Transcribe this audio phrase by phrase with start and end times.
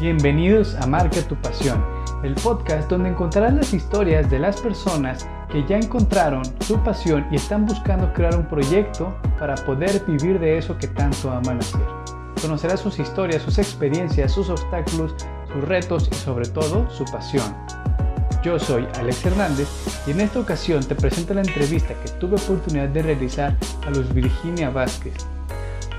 [0.00, 1.84] Bienvenidos a Marca tu Pasión,
[2.22, 7.36] el podcast donde encontrarás las historias de las personas que ya encontraron su pasión y
[7.36, 11.82] están buscando crear un proyecto para poder vivir de eso que tanto aman hacer.
[12.40, 15.14] Conocerás sus historias, sus experiencias, sus obstáculos,
[15.52, 17.54] sus retos y sobre todo su pasión.
[18.42, 19.68] Yo soy Alex Hernández
[20.06, 23.54] y en esta ocasión te presento la entrevista que tuve oportunidad de realizar
[23.86, 25.12] a Luz Virginia Vázquez,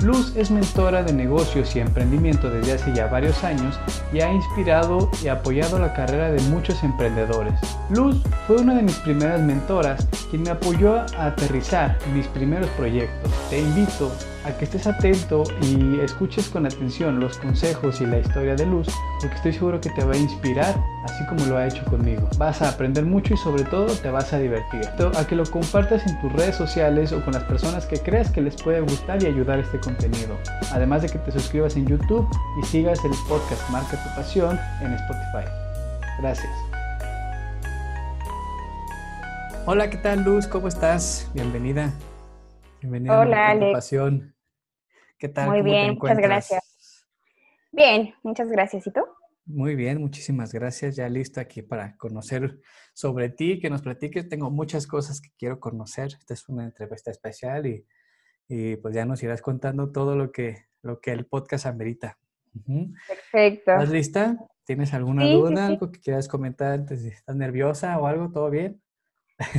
[0.04, 3.80] Luz es mentora de negocios y emprendimiento desde hace ya varios años
[4.12, 7.54] y ha inspirado y apoyado la carrera de muchos emprendedores.
[7.92, 13.32] Luz fue una de mis primeras mentoras quien me apoyó a aterrizar mis primeros proyectos.
[13.52, 14.12] Te invito
[14.44, 18.88] a que estés atento y escuches con atención los consejos y la historia de Luz,
[19.20, 22.28] porque estoy seguro que te va a inspirar, así como lo ha hecho conmigo.
[22.38, 24.82] Vas a aprender mucho y sobre todo te vas a divertir.
[25.16, 28.42] A que lo compartas en tus redes sociales o con las personas que creas que
[28.42, 30.36] les puede gustar y ayudar este contenido.
[30.72, 32.28] Además de que te suscribas en YouTube
[32.62, 35.50] y sigas el podcast Marca tu Pasión en Spotify.
[36.20, 36.52] Gracias.
[39.66, 40.48] Hola, ¿qué tal Luz?
[40.48, 41.30] ¿Cómo estás?
[41.36, 41.94] Bienvenida.
[42.82, 44.31] Bienvenida Hola, a tu pasión.
[45.22, 45.50] ¿Qué tal?
[45.50, 47.06] Muy bien, muchas gracias.
[47.72, 48.88] Bien, muchas gracias.
[48.88, 49.02] ¿Y tú?
[49.46, 50.96] Muy bien, muchísimas gracias.
[50.96, 52.60] Ya listo aquí para conocer
[52.96, 54.28] sobre ti, que nos platiques.
[54.28, 56.08] Tengo muchas cosas que quiero conocer.
[56.18, 57.86] Esta es una entrevista especial y,
[58.48, 62.18] y pues ya nos irás contando todo lo que, lo que el podcast amerita.
[63.08, 63.74] Perfecto.
[63.74, 64.38] ¿Estás lista?
[64.66, 67.06] ¿Tienes alguna duda, algo que quieras comentar antes?
[67.06, 68.32] ¿Estás nerviosa o algo?
[68.32, 68.82] ¿Todo bien?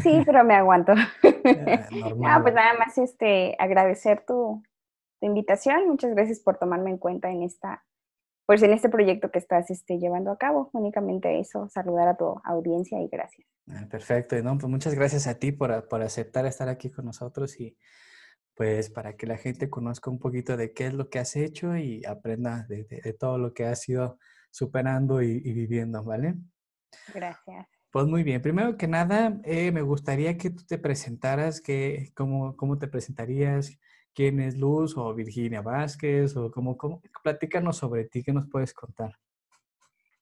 [0.02, 0.92] Sí, pero me aguanto.
[1.22, 1.22] no,
[2.42, 4.60] pues nada más este, agradecer tu,
[5.26, 5.88] invitación.
[5.88, 7.84] Muchas gracias por tomarme en cuenta en esta,
[8.46, 10.70] pues en este proyecto que estás este, llevando a cabo.
[10.72, 13.46] Únicamente eso, saludar a tu audiencia y gracias.
[13.68, 14.36] Ah, perfecto.
[14.42, 17.76] No, pues muchas gracias a ti por, por aceptar estar aquí con nosotros y
[18.54, 21.76] pues para que la gente conozca un poquito de qué es lo que has hecho
[21.76, 24.18] y aprenda de, todo lo que has ido
[24.50, 26.34] superando y, y viviendo, ¿vale?
[27.14, 27.66] Gracias.
[27.92, 32.56] Pues muy bien, primero que nada, eh, me gustaría que tú te presentaras, que, cómo,
[32.56, 33.78] cómo te presentarías,
[34.14, 38.72] quién es Luz o Virginia Vázquez, o cómo, cómo, platícanos sobre ti, ¿qué nos puedes
[38.74, 39.16] contar?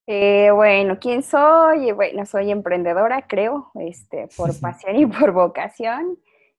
[0.07, 1.91] Eh, bueno, ¿quién soy?
[1.91, 6.17] Bueno, soy emprendedora, creo, este, por pasión y por vocación.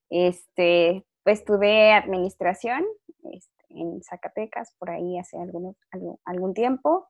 [0.09, 2.85] Este, pues, estudié administración
[3.33, 5.77] este, en Zacatecas, por ahí hace algún,
[6.25, 7.09] algún tiempo.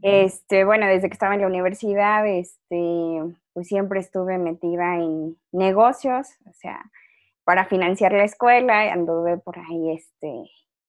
[0.00, 3.20] Este, bueno, desde que estaba en la universidad, este,
[3.52, 6.80] pues siempre estuve metida en negocios, o sea,
[7.50, 10.44] para financiar la escuela, anduve por ahí, este,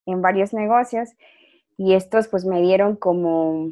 [0.05, 1.09] en varios negocios,
[1.75, 3.71] y estos pues me dieron como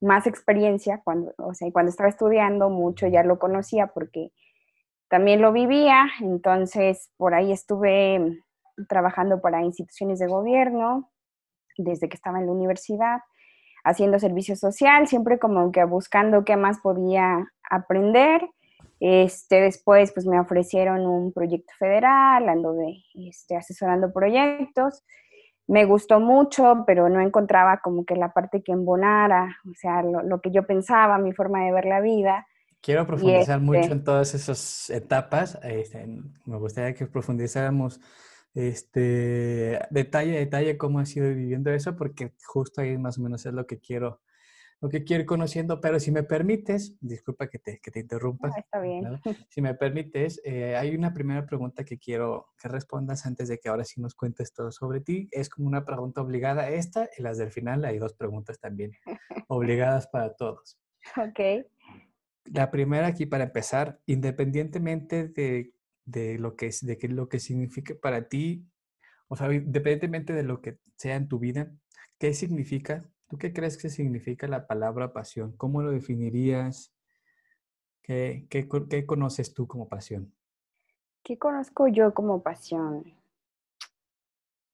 [0.00, 4.32] más experiencia cuando, o sea, cuando estaba estudiando mucho ya lo conocía porque
[5.08, 8.42] también lo vivía, entonces por ahí estuve
[8.88, 11.12] trabajando para instituciones de gobierno
[11.78, 13.20] desde que estaba en la universidad
[13.84, 18.50] haciendo servicio social, siempre como que buscando qué más podía aprender.
[18.98, 25.04] Este, después pues me ofrecieron un proyecto federal, ando de, este, asesorando proyectos.
[25.66, 30.40] Me gustó mucho, pero no encontraba como que la parte que embonara, o sea, lo,
[30.40, 32.46] que yo pensaba, mi forma de ver la vida.
[32.80, 35.58] Quiero profundizar mucho este en todas esas etapas.
[35.64, 36.06] Este,
[36.44, 38.00] me gustaría que profundizáramos
[38.56, 43.44] este, detalle a detalle cómo has ido viviendo eso, porque justo ahí más o menos
[43.44, 44.20] es lo que quiero,
[44.80, 48.50] lo que quiero ir conociendo, pero si me permites, disculpa que te, que te interrumpa.
[48.54, 49.20] Ah, está bien.
[49.48, 53.68] Si me permites, eh, hay una primera pregunta que quiero que respondas antes de que
[53.68, 55.28] ahora sí nos cuentes todo sobre ti.
[55.30, 58.92] Es como una pregunta obligada esta y las del final hay dos preguntas también
[59.48, 60.78] obligadas para todos.
[61.16, 61.66] Ok.
[62.44, 65.72] La primera aquí para empezar, independientemente de
[66.06, 68.64] de lo que, de que, lo que significa para ti,
[69.28, 71.70] o sea, independientemente de lo que sea en tu vida,
[72.18, 73.10] ¿qué significa?
[73.28, 75.52] ¿Tú qué crees que significa la palabra pasión?
[75.56, 76.94] ¿Cómo lo definirías?
[78.02, 80.32] ¿Qué, qué, qué conoces tú como pasión?
[81.24, 83.04] ¿Qué conozco yo como pasión?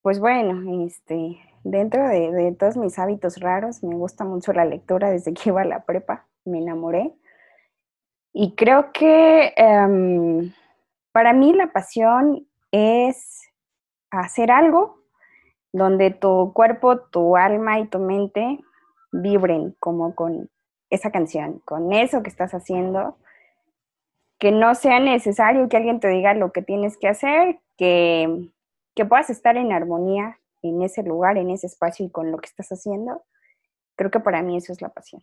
[0.02, 5.32] Pues bueno, este, dentro de, todos mis hábitos raros, me gusta mucho la lectura desde
[5.32, 7.14] que iba a la prepa, me enamoré.
[8.32, 10.52] Y creo que em,
[11.12, 13.42] para mí la pasión es
[14.10, 15.01] hacer algo
[15.72, 18.60] donde tu cuerpo, tu alma y tu mente
[19.12, 20.50] vibren como con
[20.90, 23.16] esa canción, con eso que estás haciendo,
[24.38, 28.50] que no sea necesario que alguien te diga lo que tienes que hacer, que,
[29.08, 32.68] puedas estar en armonía en ese lugar, en ese espacio y con lo que estás
[32.70, 33.24] haciendo.
[33.96, 35.22] Creo que para mí eso es la pasión.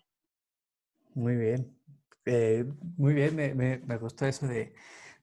[1.14, 1.78] Muy bien,
[2.26, 2.66] eh,
[2.98, 4.74] muy bien, me gustó eso de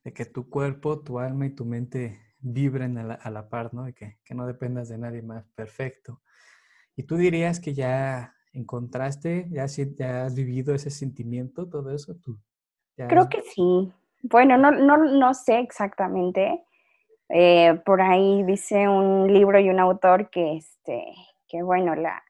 [0.06, 2.20] de que tu cuerpo, tu alma y tu mente
[2.52, 3.84] vibren a la, par, ¿no?
[3.84, 5.48] De que, no dependas de nadie más.
[5.54, 6.22] Perfecto.
[6.94, 9.48] Y tú dirías que ya encontraste?
[9.50, 12.16] ¿Ya, ya has vivido ese sentimiento, todo eso?
[12.16, 12.38] ¿Tú
[12.96, 13.92] Creo que sí.
[14.22, 16.64] Bueno, no, no, no sé exactamente.
[17.28, 21.04] Eh, por ahí dice un libro y un autor que, este,
[21.48, 22.22] que bueno, la,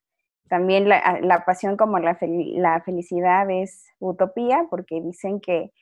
[0.49, 5.73] también la, la pasión como la, la, felicidad es utopía, porque dicen que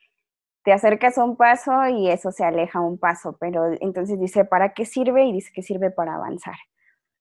[0.64, 4.72] te acercas a un paso y eso se aleja un paso, pero entonces dice, ¿para
[4.72, 5.26] qué sirve?
[5.26, 6.56] Y dice que sirve para avanzar.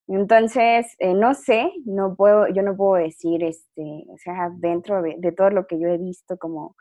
[0.08, 5.18] Entonces, eh, no sé, no puedo, yo no puedo decir, este, o sea, dentro de,
[5.36, 6.76] todo lo que yo he visto, como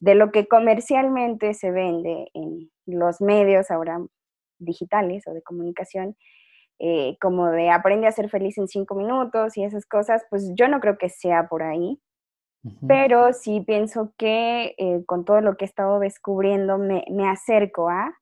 [0.00, 4.00] de lo que comercialmente se vende en los medios ahora
[4.58, 6.16] digitales o de comunicación,
[6.80, 10.68] eh, como de aprende a ser feliz en cinco minutos y esas cosas, pues yo
[10.68, 12.00] no creo que sea por ahí,
[12.86, 17.88] pero sí pienso que eh, con todo lo que he estado descubriendo me, me acerco
[17.88, 18.12] a,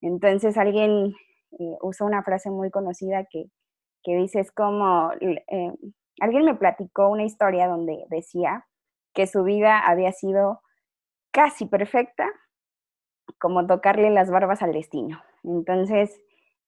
[0.00, 1.14] entonces alguien
[1.58, 3.46] eh, usa una frase muy conocida que,
[4.02, 5.10] que dice, es como,
[6.20, 8.66] alguien me platicó una historia donde decía
[9.14, 10.60] que su vida había sido
[11.32, 12.28] casi perfecta,
[13.38, 15.22] como tocarle las barbas al destino.
[15.44, 16.20] Entonces,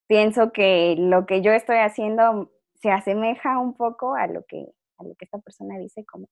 [0.07, 4.67] pienso que lo que yo estoy haciendo se asemeja un poco a lo que,
[4.99, 6.29] a lo que esta persona dice, como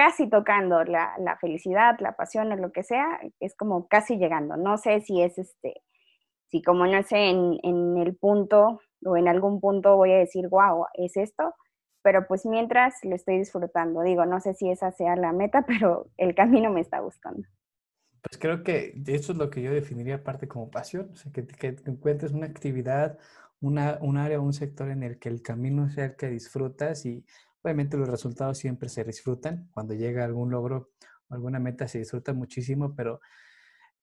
[0.00, 4.56] casi tocando la, felicidad, la pasión o lo que sea, es como casi llegando.
[4.56, 5.74] No sé si es este,
[6.48, 10.86] si como no sé, en, el punto o en algún punto voy a decir, wow,
[10.94, 11.54] es esto,
[12.00, 14.00] pero pues mientras lo estoy disfrutando.
[14.00, 17.46] Digo, no sé si esa sea la meta, pero el camino me está buscando.
[18.22, 21.46] Pues creo que eso es lo que yo definiría aparte como pasión, o sea, que,
[21.46, 23.18] que encuentres una actividad,
[23.60, 27.26] una, un área, un sector en el que el camino sea el que disfrutas y
[27.62, 30.90] obviamente los resultados siempre se disfrutan, cuando llega algún logro
[31.28, 33.20] o alguna meta se disfruta muchísimo, pero,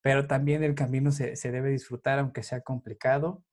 [0.01, 3.43] pero también el camino se, se debe disfrutar aunque sea complicado.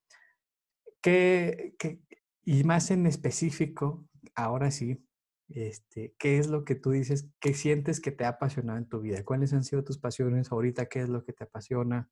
[1.01, 2.01] Que, que,
[2.45, 5.07] y más en específico, ahora sí,
[5.49, 9.01] este, ¿qué es lo que tú dices, qué sientes que te ha apasionado en tu
[9.01, 9.25] vida?
[9.25, 10.87] ¿Cuáles han sido tus pasiones ahorita?
[10.87, 12.11] ¿Qué es lo que te apasiona?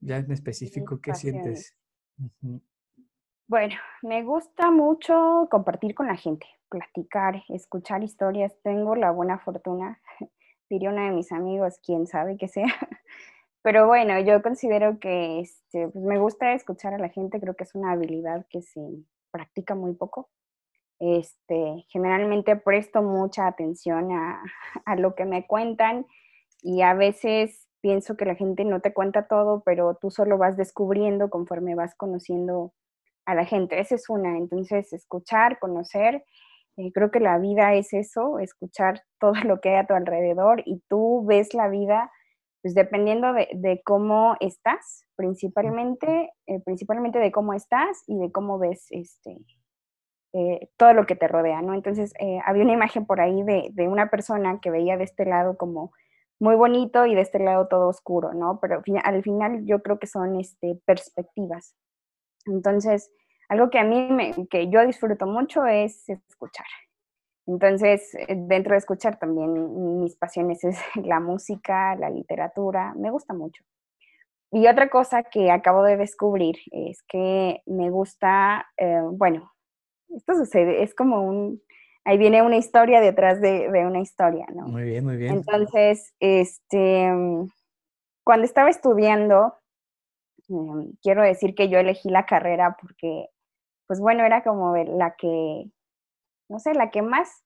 [0.00, 1.76] Ya en específico, ¿qué sientes?
[3.52, 8.56] Bueno, me gusta mucho compartir con la gente, platicar, escuchar historias.
[8.62, 10.00] Tengo la buena fortuna,
[10.70, 12.64] diría uno de mis amigos, quién sabe que sea.
[13.60, 17.64] Pero bueno, yo considero que este, pues me gusta escuchar a la gente, creo que
[17.64, 18.80] es una habilidad que se
[19.30, 20.30] practica muy poco.
[20.98, 24.42] Este, generalmente presto mucha atención a,
[24.86, 26.06] a, lo que me cuentan
[26.62, 30.56] y a veces pienso que la gente no te cuenta todo, pero tú solo vas
[30.56, 32.72] descubriendo conforme vas conociendo
[33.26, 33.80] a la gente.
[33.80, 34.36] Esa es una.
[34.36, 36.24] Entonces, escuchar, conocer.
[36.76, 40.62] Eh, creo que la vida es eso, escuchar todo lo que hay a tu alrededor
[40.64, 42.10] y tú ves la vida
[42.62, 48.56] pues dependiendo de, de cómo estás, principalmente, eh, principalmente de cómo estás y de cómo
[48.60, 49.36] ves este,
[50.32, 51.74] eh, todo lo que te rodea, ¿no?
[51.74, 52.12] Entonces,
[52.46, 55.90] había una imagen por ahí de, de, una persona que veía de este lado como
[56.38, 58.60] muy bonito y de este lado todo oscuro, ¿no?
[58.60, 61.74] Pero al final yo creo que son este, perspectivas.
[62.46, 63.12] Entonces,
[63.48, 66.66] algo que a mí, me, que yo disfruto mucho es escuchar.
[67.46, 73.34] Entonces, eh, dentro de escuchar también mis pasiones es la música, la literatura, me gusta
[73.34, 73.62] mucho.
[74.50, 79.50] Y otra cosa que acabo de descubrir es que me gusta, eh, bueno,
[80.14, 81.62] esto sucede, es como un,
[82.04, 84.68] ahí viene una historia detrás de, de, una historia, ¿no?
[84.68, 85.34] Muy bien, muy bien.
[85.34, 87.10] Entonces, este,
[88.24, 89.54] cuando estaba estudiando,
[90.48, 93.28] eh, quiero decir que yo elegí la carrera porque,
[93.86, 95.66] pues bueno, era como la que,
[96.48, 97.44] no sé, la que más,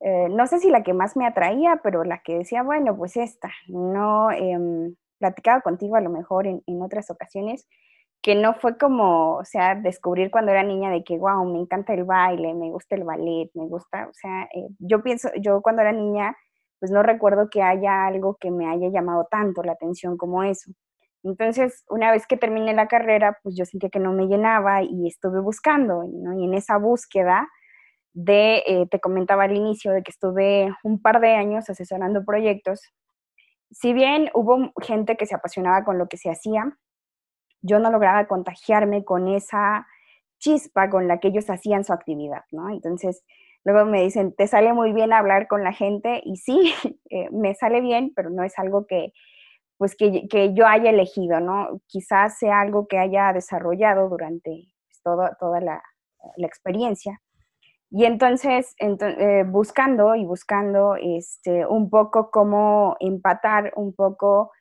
[0.00, 3.16] eh, no sé si la que más me atraía, pero la que decía, bueno, pues
[3.16, 4.58] esta, no, eh,
[5.18, 7.66] platicaba contigo a lo mejor en, en otras ocasiones,
[8.22, 11.94] que no fue como, o sea, descubrir cuando era niña de que, wow, me encanta
[11.94, 15.82] el baile, me gusta el ballet, me gusta, o sea, eh, yo pienso, yo cuando
[15.82, 16.36] era niña,
[16.80, 20.70] pues no recuerdo que haya algo que me haya llamado tanto la atención como eso.
[21.22, 25.06] Entonces, una vez que terminé la carrera, pues yo sentía que no me llenaba y
[25.06, 26.04] estuve buscando.
[26.04, 27.48] Y en esa búsqueda
[28.12, 32.80] de, eh, te comentaba al inicio, de que estuve un par de años asesorando proyectos,
[33.70, 36.76] si bien hubo gente que se apasionaba con lo que se hacía,
[37.62, 39.86] yo no lograba contagiarme con esa
[40.38, 42.70] chispa con la que ellos hacían su actividad, ¿no?
[42.70, 43.22] Entonces,
[43.64, 46.72] luego me dicen, te sale muy bien hablar con la gente y sí,
[47.10, 49.12] eh, me sale bien, pero no es algo que,
[49.80, 51.80] pues, que, que, yo haya elegido, ¿no?
[51.86, 55.82] Quizás sea algo que haya desarrollado durante pues, toda la,
[56.36, 57.22] la, experiencia.
[57.90, 64.52] Y entonces, eh, buscando y buscando este, un poco cómo empatar un poco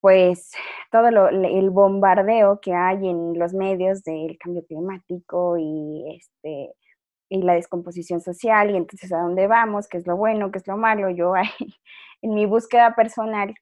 [0.00, 0.52] pues
[0.90, 6.74] todo el bombardeo que hay en los medios del cambio climático y este
[7.28, 10.66] y la descomposición social y entonces a dónde vamos, qué es lo bueno, qué es
[10.66, 11.10] lo malo.
[11.10, 11.34] Yo
[12.22, 13.54] en mi búsqueda personal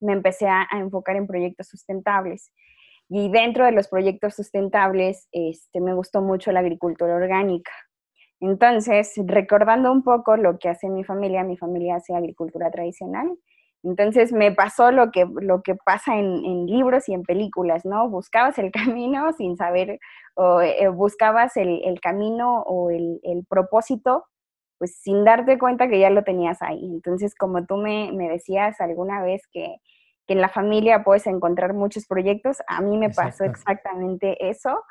[0.00, 2.52] me empecé a, enfocar en proyectos sustentables.
[3.08, 7.72] Y dentro de los proyectos sustentables, este, me gustó mucho la agricultura orgánica.
[8.40, 13.36] Entonces, recordando un poco lo que hace mi familia, mi familia hace agricultura tradicional.
[13.84, 18.08] Entonces me pasó lo que, lo que pasa en, libros y en películas, ¿no?
[18.08, 19.98] Buscabas el camino sin saber,
[20.34, 24.24] o eh, buscabas el, camino o el, propósito,
[24.78, 26.84] pues sin darte cuenta que ya lo tenías ahí.
[26.84, 29.76] Entonces, como tú me, decías alguna vez que,
[30.28, 34.84] en la familia puedes encontrar muchos proyectos, a mí me pasó exactamente eso,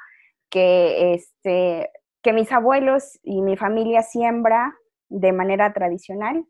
[0.50, 1.91] que este,
[2.24, 4.74] que mis abuelos y mi familia siembra
[5.10, 6.44] de manera tradicional.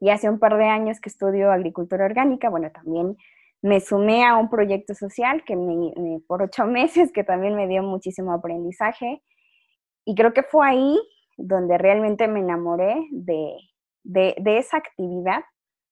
[0.00, 3.16] Y hace un par de años que estudio agricultura orgánica, bueno, también
[3.62, 7.82] me sumé a un proyecto social que me, por ocho meses, que también me dio
[7.82, 9.22] muchísimo aprendizaje.
[10.04, 10.98] Y creo que fue ahí
[11.36, 13.56] donde realmente me enamoré de,
[14.04, 15.42] de, esa actividad.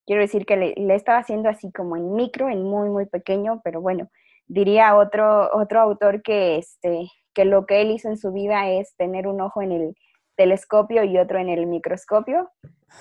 [0.07, 3.61] Quiero decir que le, le, estaba haciendo así como en micro, en muy, muy pequeño,
[3.63, 4.09] pero bueno,
[4.47, 8.97] diría otro, otro autor que, este, que lo que él hizo en su vida es
[8.97, 9.95] tener un ojo en el
[10.37, 12.51] telescopio y otro en el microscopio.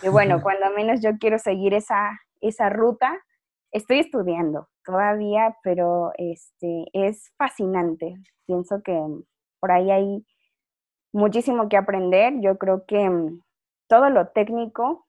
[0.04, 3.18] Y bueno, cuando menos yo quiero seguir esa, esa ruta,
[3.72, 8.16] estoy estudiando todavía, pero este, es fascinante.
[8.46, 9.00] Pienso que
[9.60, 10.26] por ahí hay
[11.12, 12.34] muchísimo que aprender.
[12.42, 13.42] Yo creo que mm,
[13.88, 15.06] todo lo técnico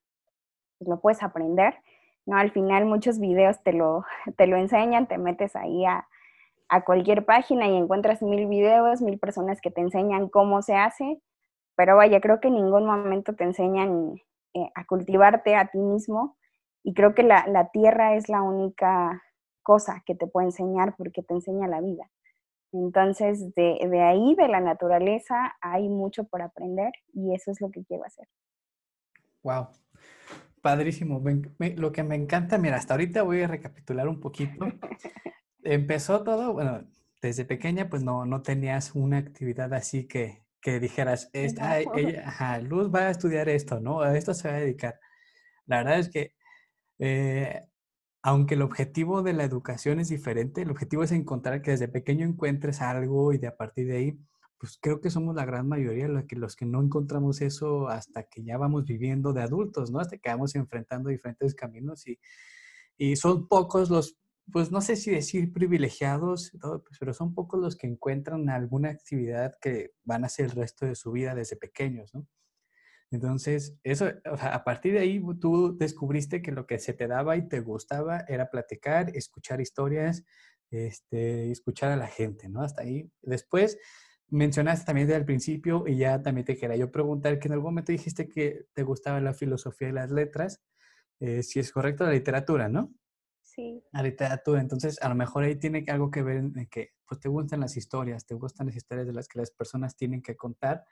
[0.79, 1.75] pues, lo puedes aprender.
[2.27, 2.37] ¿no?
[2.37, 4.05] Al final muchos videos te lo,
[4.37, 6.07] te lo enseñan, te metes ahí a,
[6.69, 11.21] a cualquier página y encuentras mil videos, mil personas que te enseñan cómo se hace,
[11.77, 14.15] pero vaya, creo que en ningún momento te enseñan
[14.55, 16.37] eh, a cultivarte a ti mismo
[16.83, 19.23] y creo que la, la, tierra es la única
[19.63, 22.09] cosa que te puede enseñar porque te enseña la vida.
[22.73, 27.71] Entonces, de, de ahí, de la naturaleza, hay mucho por aprender y eso es lo
[27.71, 28.29] que quiero hacer.
[29.43, 29.69] Wow,
[30.61, 31.23] padrísimo.
[31.59, 34.59] lo que me encanta, mira, hasta ahorita voy a recapitular un poquito.
[35.63, 36.87] empezó todo, bueno,
[37.21, 42.93] desde pequeña pues no, no tenías una actividad así que, que dijeras, esta, ella, Luz
[42.95, 44.01] va a estudiar esto, ¿no?
[44.01, 45.01] A esto se va a dedicar.
[45.67, 46.35] La verdad es que,
[46.99, 47.63] eh,
[48.23, 52.27] aunque el objetivo de la educación es diferente, el objetivo es encontrar que desde pequeño
[52.27, 54.19] encuentres algo y de a partir de ahí,
[54.59, 58.25] pues creo que somos la gran mayoría los que, los que no encontramos eso hasta
[58.25, 60.01] que ya vamos viviendo de adultos, ¿no?
[60.01, 62.19] Hasta que vamos enfrentando diferentes caminos y,
[62.99, 64.17] y son pocos los
[64.53, 69.55] pues no sé si decir privilegiados, pues, pero son pocos los que encuentran alguna actividad
[69.61, 72.27] que van a hacer el resto de su vida desde pequeños, ¿no?
[73.11, 77.09] Entonces, eso, o sea, a partir de ahí tú descubriste que lo que se te
[77.09, 80.25] daba y te gustaba era platicar, escuchar historias,
[80.71, 82.63] este, escuchar a la gente, ¿no?
[82.63, 83.11] Hasta ahí.
[83.23, 83.79] Después
[84.29, 87.73] mencionaste también desde el principio y ya también te quería yo preguntar que en algún
[87.73, 90.63] momento dijiste que te gustaba la filosofía y las letras,
[91.19, 92.95] eh, si es correcto, la literatura, ¿no?
[93.43, 93.83] Sí.
[93.93, 94.61] La literatura.
[94.61, 97.77] Entonces, a lo mejor ahí tiene algo que ver en que pues, te gustan las
[97.77, 100.85] historias, te gustan las historias de las que las personas tienen que contar,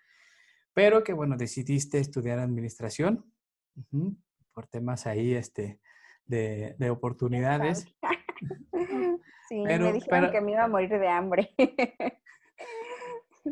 [0.79, 3.25] pero que, bueno, decidiste estudiar administración
[4.53, 5.81] por temas ahí este,
[6.25, 7.85] de, de oportunidades.
[9.49, 11.53] sí, me dijeron que me iba a morir de hambre.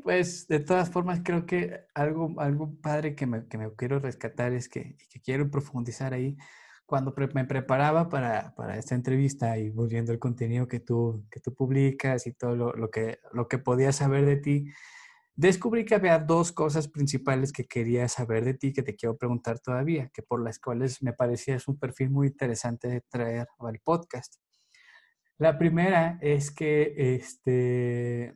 [0.02, 4.52] Pues de todas formas creo que algo, algo padre que me, que me quiero rescatar
[4.52, 6.36] es que, que quiero profundizar ahí
[6.84, 11.54] cuando me preparaba para, para, esta entrevista y viendo el contenido que tú, que tú
[11.54, 14.70] publicas y todo lo, lo, que, lo que podía saber de ti,
[15.36, 19.60] descubrí que había dos cosas principales que quería saber de ti, que te quiero preguntar
[19.60, 23.78] todavía, que por las cuales me parecía es un perfil muy interesante de traer al
[23.80, 24.36] podcast.
[25.38, 28.34] La primera es que este,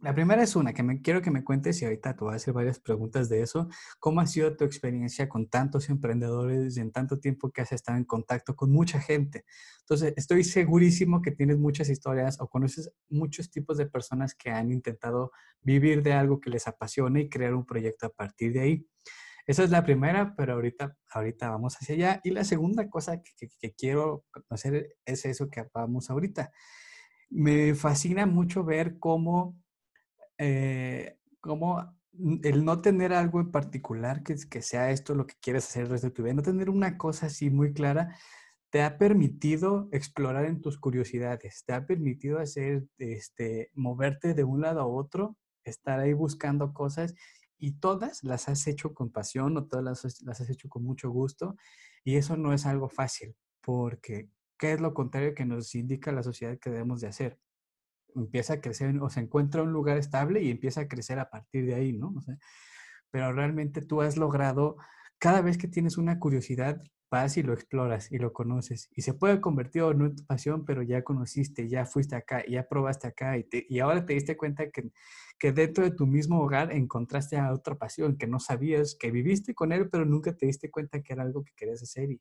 [0.00, 2.36] la primera es una que me quiero que me cuentes y ahorita te voy a
[2.36, 3.68] hacer varias preguntas de eso.
[3.98, 8.04] ¿Cómo ha sido tu experiencia con tantos emprendedores en tanto tiempo que has estado en
[8.04, 9.44] contacto con mucha gente?
[9.80, 14.70] Entonces, estoy segurísimo que tienes muchas historias o conoces muchos tipos de personas que han
[14.70, 18.86] intentado vivir de algo que les apasiona y crear un proyecto a partir de ahí.
[19.48, 22.20] Esa es la primera, pero ahorita, ahorita vamos hacia allá.
[22.22, 26.52] Y la segunda cosa que, quiero conocer es eso que vamos ahorita.
[27.30, 29.56] Me fascina mucho ver cómo
[30.38, 31.96] eh, como
[32.42, 35.90] el no tener algo en particular que, que sea esto lo que quieres hacer el
[35.90, 38.16] resto de tu vida, no tener una cosa así muy clara,
[38.70, 44.60] te ha permitido explorar en tus curiosidades, te ha permitido hacer, este, moverte de un
[44.60, 47.14] lado a otro, estar ahí buscando cosas
[47.58, 51.10] y todas las has hecho con pasión o todas las, las has hecho con mucho
[51.10, 51.56] gusto
[52.04, 54.28] y eso no es algo fácil porque
[54.58, 57.38] ¿qué es lo contrario que nos indica la sociedad que debemos de hacer?
[58.14, 61.66] Empieza a crecer o se encuentra un lugar estable y empieza a crecer a partir
[61.66, 62.14] de ahí, ¿no?
[63.10, 64.76] pero realmente tú has logrado,
[65.18, 68.90] cada vez que tienes una curiosidad, vas y lo exploras y lo conoces.
[68.94, 73.06] Y se puede convertir en una pasión, pero ya conociste, ya fuiste acá, ya probaste
[73.08, 74.90] acá y, y ahora te diste cuenta que,
[75.38, 79.54] que, dentro de tu mismo hogar encontraste a otra pasión que no sabías, que viviste
[79.54, 82.20] con él, pero nunca te diste cuenta que era algo que querías hacer y,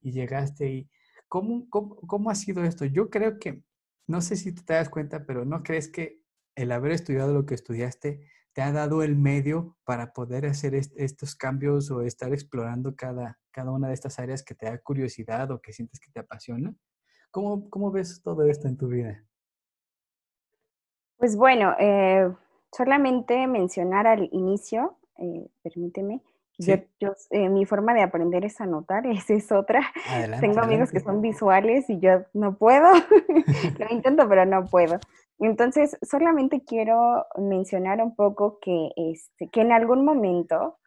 [0.00, 0.90] y llegaste y...
[1.26, 2.84] ¿Cómo, cómo, ¿Cómo ha sido esto?
[2.84, 3.64] Yo creo que,
[4.06, 6.22] no sé si te das cuenta, pero ¿no crees que
[6.54, 11.34] el haber estudiado lo que estudiaste te ha dado el medio para poder hacer estos
[11.34, 15.60] cambios o estar explorando cada, cada una de estas áreas que te da curiosidad o
[15.60, 16.74] que sientes que te apasiona?
[17.30, 19.24] ¿Cómo, cómo ves todo esto en tu vida?
[21.16, 22.32] Pues bueno, eh,
[22.70, 26.22] solamente mencionar al inicio, eh, permíteme,
[26.58, 26.76] yo,
[27.30, 29.80] eh, mi forma de aprender es anotar, esa es otra.
[30.40, 32.88] Tengo amigos que son visuales y yo no puedo,
[33.78, 34.98] lo intento pero no puedo.
[35.38, 40.78] Entonces, solamente quiero mencionar un poco que, este, que en algún momento,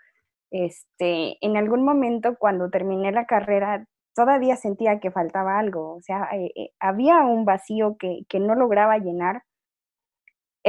[0.52, 3.86] este, en algún momento cuando terminé la carrera,
[4.18, 8.98] todavía sentía que faltaba algo, o sea, eh, eh, había un vacío que, no lograba
[8.98, 9.44] llenar.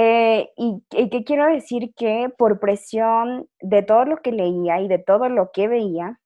[0.00, 4.87] Eh, y, y que quiero decir que por presión de todo lo que leía y
[4.87, 6.21] de todo lo que veía,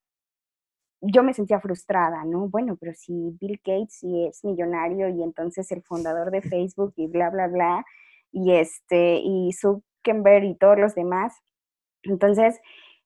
[1.00, 2.50] yo me sentía frustrada, ¿no?
[2.50, 7.30] Bueno, pero si Bill Gates es millonario y entonces el fundador de Facebook y bla,
[7.30, 7.84] bla, bla,
[8.30, 11.34] y este, y Zuckerberg y todos los demás,
[12.02, 12.60] entonces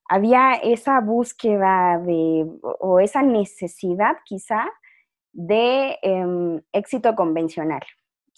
[0.08, 4.64] había esa búsqueda de, o esa necesidad quizá
[5.32, 7.82] de em, éxito convencional.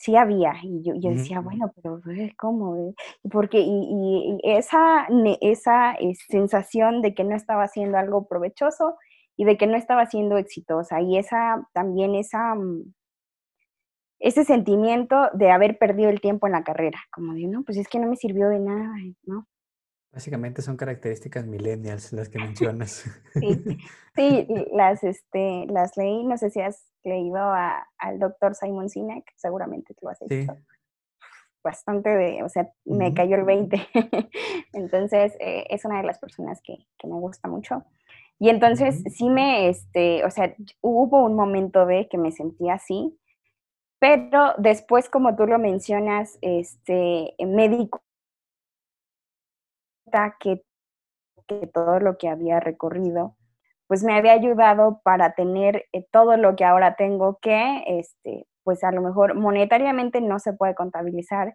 [0.00, 2.00] Sí había, y yo, decía, bueno, pero
[2.38, 2.94] ¿cómo?
[3.30, 5.08] Porque, y, y esa,
[5.40, 8.94] esa eh, sensación de que no estaba haciendo algo provechoso,
[9.36, 11.00] y de que no estaba siendo exitosa.
[11.00, 12.92] Y esa también esa mm,
[14.20, 17.88] ese sentimiento de haber perdido el tiempo en la carrera, como de, no, pues es
[17.88, 18.92] que no me sirvió de nada,
[19.24, 19.46] ¿no?
[20.12, 23.04] Básicamente son características millennials las que mencionas.
[23.34, 23.62] Sí,
[24.16, 27.38] sí las, este, las leí, no sé si has leído
[27.98, 30.56] al doctor Simon Sinek, seguramente lo has hecho.
[31.62, 33.76] Bastante de, o sea, me cayó el 20.
[34.72, 37.84] Entonces, eh, es una de las personas que, que me gusta mucho.
[38.40, 43.18] Y entonces sí me, este, o sea, hubo un momento de que me sentía así,
[43.98, 47.90] pero después, como tú lo mencionas, este, me di
[50.40, 50.62] que,
[51.46, 53.36] que todo lo que había recorrido,
[53.86, 58.84] pues me había ayudado para tener eh, todo lo que ahora tengo que, este, pues
[58.84, 61.54] a lo mejor monetariamente no se puede contabilizar,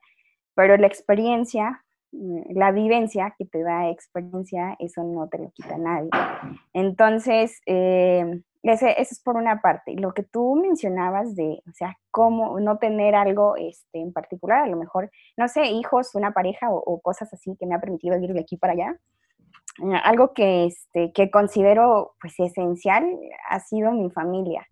[0.56, 5.78] pero la experiencia Mm, la vivencia que te da experiencia, eso no te lo quita
[5.78, 6.10] nadie.
[6.74, 9.94] Entonces, eh, ese, eso es por una parte.
[9.96, 14.68] Lo que tú mencionabas de, o sea, cómo no tener algo este, en particular, a
[14.68, 18.34] lo mejor, no sé, hijos, una pareja o, cosas así que me ha permitido ir
[18.34, 18.98] de aquí para allá.
[19.84, 23.06] Eh, algo que, este, que considero pues esencial
[23.50, 24.66] ha sido mi familia.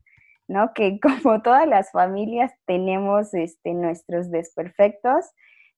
[0.48, 0.72] ¿no?
[0.76, 5.26] Que como todas las familias tenemos este, nuestros desperfectos,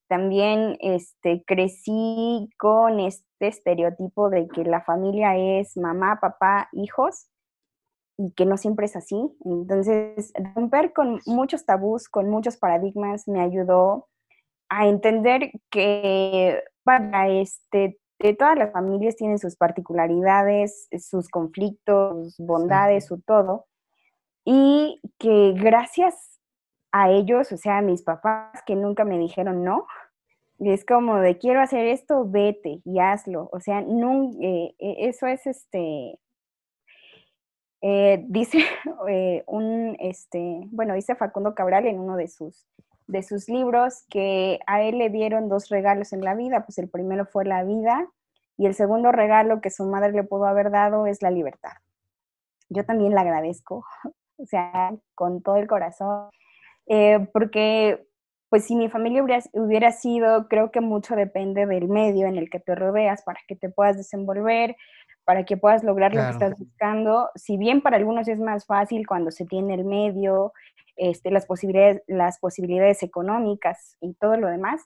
[0.07, 7.29] también este, crecí con este estereotipo de que la familia es mamá, papá, hijos,
[8.17, 9.15] y que no siempre es así.
[9.45, 14.07] Entonces, romper con muchos tabús, con muchos paradigmas, me ayudó
[14.69, 17.99] a entender que para este,
[18.37, 23.65] todas las familias tienen sus particularidades, sus conflictos, bondades, su todo,
[24.45, 26.39] y que gracias
[26.91, 29.87] a ellos, o sea, a mis papás que nunca me dijeron no,
[30.59, 33.49] es como de quiero hacer esto, vete y hazlo.
[33.51, 36.19] O sea, no, eh, e, eso es este.
[37.85, 38.59] Eh, dice
[39.09, 42.65] eh, un, este, bueno, dice Facundo Cabral en uno de sus,
[43.07, 46.89] de sus libros que a él le dieron dos regalos en la vida, pues el
[46.89, 48.07] primero fue la vida
[48.57, 51.73] y el segundo regalo que su madre le pudo haber dado es la libertad.
[52.69, 53.85] Yo también le agradezco,
[54.37, 56.29] o sea, con todo el corazón,
[57.33, 58.07] porque
[58.53, 62.59] pues si mi familia hubiera, sido, creo que mucho depende del medio en el que
[62.59, 64.75] te rodeas para que te puedas desenvolver,
[65.25, 67.29] para que puedas lograr lo que estás buscando.
[67.35, 70.53] Si bien para algunos es más fácil cuando se tiene el medio,
[70.95, 74.81] este, las, posibilidades, las posibilidades económicas y todo lo demás,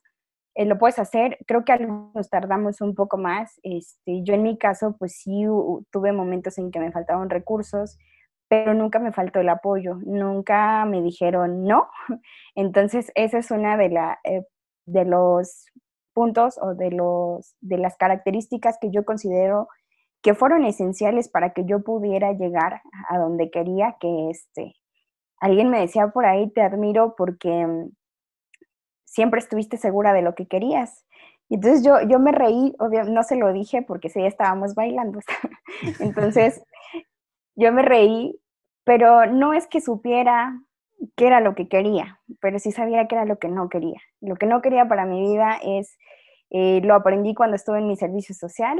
[0.55, 1.37] eh, lo puedes hacer.
[1.47, 3.59] Creo que algunos tardamos un poco más.
[3.63, 5.45] Este, yo en mi caso, pues sí
[5.91, 7.97] tuve momentos en que me faltaban recursos
[8.49, 11.89] pero nunca me faltó el apoyo, nunca me dijeron no.
[12.55, 14.45] Entonces, esa es una de, la, eh,
[14.85, 15.65] de los
[16.13, 19.67] puntos o de, los, de las características que yo considero
[20.21, 24.75] que fueron esenciales para que yo pudiera llegar a donde quería que este
[25.39, 27.91] alguien me decía por ahí te admiro porque mm,
[29.05, 31.05] siempre estuviste segura de lo que querías.
[31.49, 35.19] Y entonces yo, yo me reí, obviamente no se lo dije porque sí estábamos bailando.
[35.99, 36.61] entonces
[37.55, 38.39] yo me reí,
[38.83, 40.61] pero no es que supiera
[41.15, 43.99] qué era lo que quería, pero sí sabía qué era lo que no quería.
[44.19, 45.97] Lo que no quería para mi vida es,
[46.49, 48.79] eh, lo aprendí cuando estuve en mi servicio social,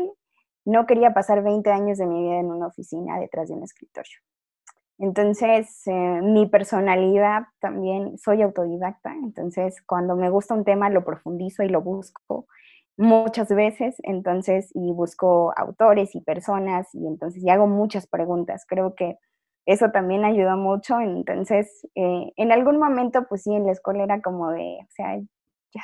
[0.67, 4.17] no quería pasar 20 años de mi vida en una oficina detrás de un escritorio.
[4.99, 11.63] Entonces, eh, mi personalidad también, soy autodidacta, entonces cuando me gusta un tema lo profundizo
[11.63, 12.47] y lo busco
[12.97, 18.65] muchas veces, entonces, y busco autores y personas, y entonces, y hago muchas preguntas.
[18.67, 19.17] Creo que
[19.67, 24.21] eso también ayudó mucho, entonces, eh, en algún momento, pues sí, en la escuela era
[24.21, 25.19] como de, o sea,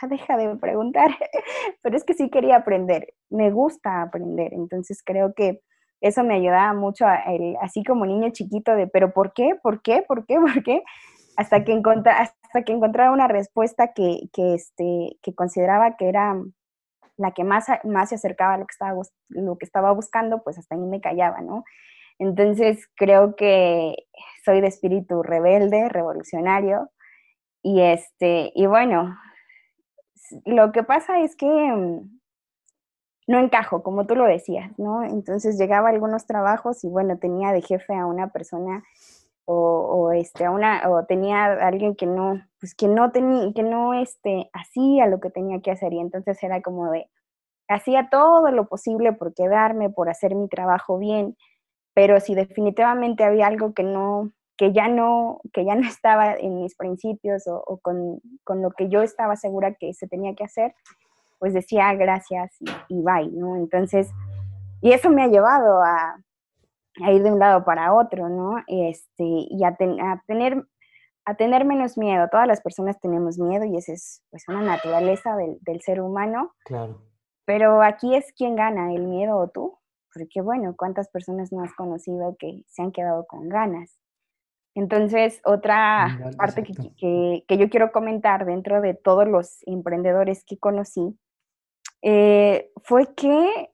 [0.02, 1.10] ya deja de preguntar,
[1.82, 5.62] pero es que sí quería aprender, me gusta aprender, entonces creo que
[6.02, 7.06] eso me ayudaba mucho,
[7.62, 9.56] así como niño chiquito de, pero ¿por qué?
[9.62, 10.04] ¿Por qué?
[10.06, 10.36] ¿Por qué?
[10.40, 10.84] ¿Por qué?
[11.38, 16.36] Hasta que, hasta que encontraba una respuesta que, que, este, que consideraba que era
[17.18, 20.58] la que más, más se acercaba a lo que, estaba, lo que estaba buscando, pues
[20.58, 21.64] hasta ahí me callaba, ¿no?
[22.20, 23.96] Entonces creo que
[24.46, 26.90] soy de espíritu rebelde, revolucionario,
[27.62, 29.18] y este, y bueno,
[30.46, 32.20] lo que pasa es que mm,
[33.28, 35.04] no encajo, como tú lo decías, ¿no?
[35.04, 38.84] Entonces llegaba a algunos trabajos y bueno, tenía de jefe a una persona
[39.46, 43.64] o, este, a una, o tenía a alguien que no, pues que no tenía, que
[43.64, 47.10] no este, hacía lo que tenía que hacer y entonces era como de,
[47.68, 51.36] hacía todo lo posible por quedarme, por hacer mi trabajo bien,
[51.94, 56.62] pero si definitivamente había algo que no, que ya no, que ya no estaba en
[56.62, 60.74] mis principios o, con, con, lo que yo estaba segura que se tenía que hacer,
[61.40, 62.56] pues decía gracias
[62.88, 63.56] y, bye, ¿no?
[63.58, 64.10] Entonces,
[64.82, 66.18] y eso me ha llevado a,
[67.12, 68.58] ir de un lado para otro, ¿no?
[68.68, 69.76] Este, y a,
[70.28, 70.64] tener
[71.26, 72.28] a tener menos miedo.
[72.30, 76.54] Todas las personas tenemos miedo y esa es pues, una naturaleza del, del, ser humano.
[76.66, 77.02] Claro.
[77.46, 79.80] Pero aquí es quién gana, el miedo o tú.
[80.14, 83.98] Porque bueno, ¿cuántas personas no has conocido que se han quedado con ganas?
[84.76, 90.58] Entonces, otra parte que, que, que, yo quiero comentar dentro de todos los emprendedores que
[90.58, 91.16] conocí
[92.02, 93.72] eh, fue que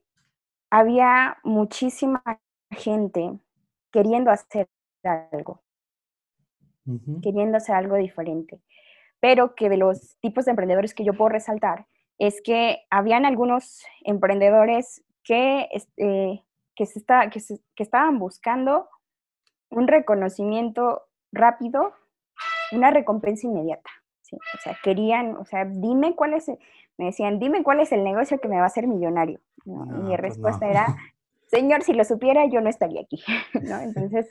[0.70, 2.22] había muchísima
[2.70, 3.40] gente
[3.90, 4.68] queriendo hacer
[5.02, 5.62] algo,
[7.22, 8.60] queriendo hacer algo diferente,
[9.18, 11.86] pero que de los tipos de emprendedores que yo puedo resaltar
[12.18, 16.44] es que habían algunos emprendedores que, este,
[16.76, 17.40] que, se está, que,
[17.74, 18.88] que estaban buscando
[19.70, 21.92] un reconocimiento rápido,
[22.72, 23.90] una recompensa inmediata.
[24.22, 24.36] ¿sí?
[24.36, 26.48] O sea, querían, o sea, dime cuál es,
[26.98, 29.40] me decían, dime cuál es el negocio que me va a hacer millonario.
[29.64, 30.96] y mi pues respuesta era,
[31.46, 33.22] señor, si lo supiera, yo no estaría aquí.
[33.62, 33.80] ¿no?
[33.80, 34.26] Entonces,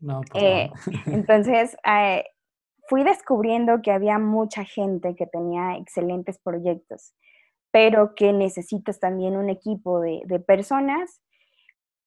[0.00, 0.70] pues eh,
[1.06, 2.24] entonces eh,
[2.88, 7.14] fui descubriendo que había mucha gente que tenía excelentes proyectos,
[7.70, 11.20] pero que necesitas también un equipo de, de personas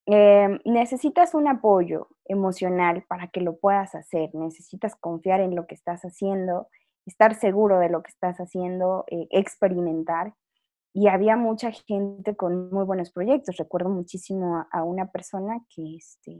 [0.05, 5.75] eh, necesitas un apoyo emocional para que lo puedas hacer, necesitas confiar en lo que
[5.75, 6.67] estás haciendo
[7.05, 10.33] estar seguro de lo que estás haciendo, eh, experimentar.
[10.93, 13.57] Y había mucha gente con muy buenos proyectos.
[13.57, 16.39] Recuerdo muchísimo a, una persona que este,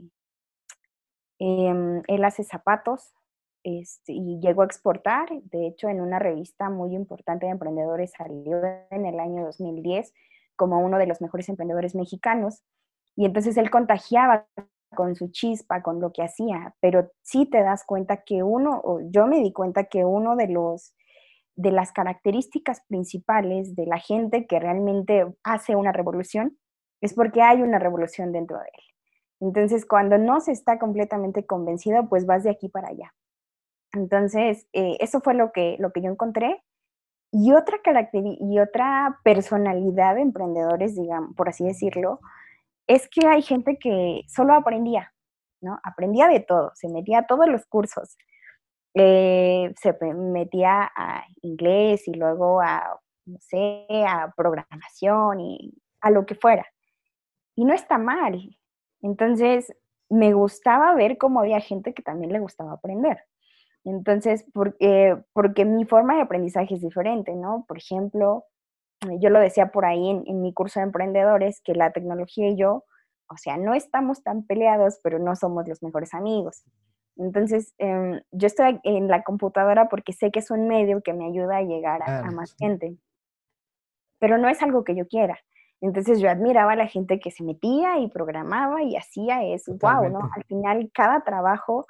[1.40, 3.12] em, él hace zapatos
[3.64, 5.28] este, y llegó a exportar.
[5.42, 10.12] De hecho, en una revista muy importante de emprendedores salió en el año 2010
[10.56, 12.62] como uno de los mejores emprendedores mexicanos.
[13.16, 14.46] Y entonces él contagiaba
[14.94, 19.00] con su chispa, con lo que hacía, pero sí te das cuenta que uno, o
[19.10, 20.94] yo me di cuenta que uno de los
[21.56, 26.58] de las características principales de la gente que realmente hace una revolución
[27.00, 28.84] es porque hay una revolución dentro de él.
[29.40, 33.14] Entonces, cuando no se está completamente convencido, pues vas de aquí para allá.
[33.92, 36.62] Entonces, eh, eso fue lo que, lo que yo encontré.
[37.30, 37.78] Y otra,
[38.12, 42.20] y otra personalidad de emprendedores, digamos, por así decirlo,
[42.86, 45.12] es que hay gente que solo aprendía,
[45.60, 45.78] ¿no?
[45.82, 48.16] Aprendía de todo, se metía a todos los cursos.
[48.96, 56.26] Eh, se metía a inglés y luego a, no sé, a programación y a lo
[56.26, 56.64] que fuera.
[57.56, 58.56] Y no está mal.
[59.02, 59.74] Entonces,
[60.08, 63.18] me gustaba ver cómo había gente que también le gustaba aprender.
[63.84, 67.64] Entonces, porque, porque mi forma de aprendizaje es diferente, ¿no?
[67.66, 68.44] Por ejemplo,
[69.18, 72.84] yo lo decía por ahí en, mi curso de emprendedores, que la tecnología y yo,
[73.28, 76.64] o sea, no estamos tan peleados, pero no somos los mejores amigos.
[77.16, 81.26] Entonces, em, yo estoy en la computadora porque sé que es un medio que me
[81.26, 82.96] ayuda a llegar a, más gente,
[84.18, 85.38] pero no es algo que yo quiera.
[85.80, 89.76] Entonces yo admiraba a la gente que se metía y programaba y hacía eso.
[89.80, 90.30] Wow, ¿no?
[90.34, 91.86] Al final cada trabajo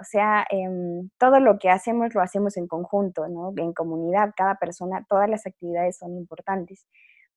[0.00, 3.52] o sea, em, todo lo que hacemos lo hacemos en conjunto, ¿no?
[3.56, 6.86] En comunidad, cada persona, todas las actividades son importantes,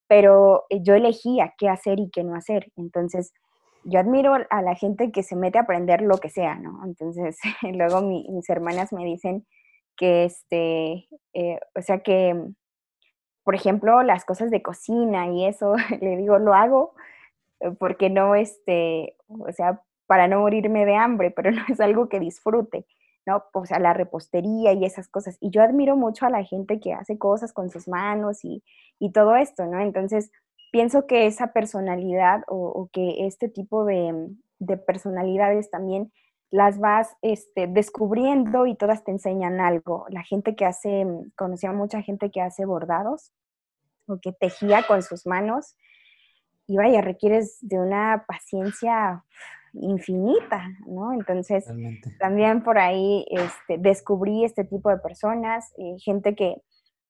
[0.08, 2.70] pero eh, yo elegía qué hacer y qué no hacer.
[2.76, 3.32] Entonces,
[3.84, 6.84] yo admiro a la gente que se mete a aprender lo que sea, ¿no?
[6.84, 9.46] Entonces, luego mis hermanas me dicen
[9.96, 12.36] que, este, eh, o sea, que,
[13.44, 16.94] por ejemplo, las cosas de cocina y eso, le digo, lo hago
[17.60, 19.82] eh, porque no, este, o sea,
[20.12, 22.84] para no morirme de hambre, pero no es algo que disfrute,
[23.24, 23.44] ¿no?
[23.54, 25.38] O sea, la repostería y esas cosas.
[25.40, 28.62] Y yo admiro mucho a la gente que hace cosas con sus manos y,
[28.98, 29.80] y todo esto, ¿no?
[29.80, 30.30] Entonces,
[30.70, 36.12] pienso que esa personalidad o, que este tipo de, de, personalidades también
[36.50, 40.04] las vas este, descubriendo y todas te enseñan algo.
[40.10, 43.32] La gente que hace, conocí a mucha gente que hace bordados
[44.06, 45.74] o que tejía con sus manos
[46.66, 49.24] y vaya, requieres de una paciencia
[49.72, 51.12] infinita, ¿no?
[51.12, 51.66] Entonces,
[52.18, 56.56] también por ahí este, descubrí este tipo de personas, eh, gente que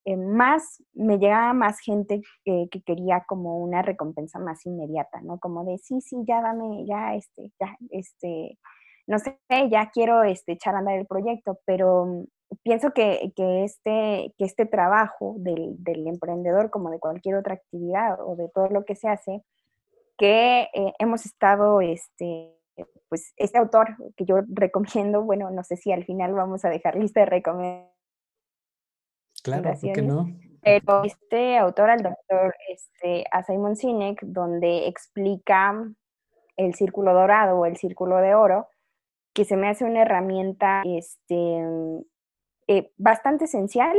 [0.04, 5.38] eh, más, me llegaba más gente que quería como una recompensa más inmediata, ¿no?
[5.38, 8.58] Como de, sí, sí, ya dame, ya, este, ya, este,
[9.06, 9.38] no sé,
[9.70, 12.26] ya quiero este, echar a andar el proyecto, pero
[12.62, 18.18] pienso que, que, este, que este trabajo del, del, emprendedor, como de cualquier otra actividad
[18.24, 19.42] o de todo lo que se hace,
[20.18, 22.56] que eh, hemos estado, este,
[23.08, 26.96] pues este autor que yo recomiendo, bueno, no sé si al final vamos a dejar
[26.96, 27.92] lista de recomendaciones.
[29.42, 30.28] Claro, ¿por qué no?
[30.62, 35.74] Pero este autor, el doctor este, a Simon Sinek, donde explica
[36.56, 38.68] el círculo dorado o el círculo de oro,
[39.34, 41.64] que se me hace una herramienta este,
[42.68, 43.96] eh, bastante esencial,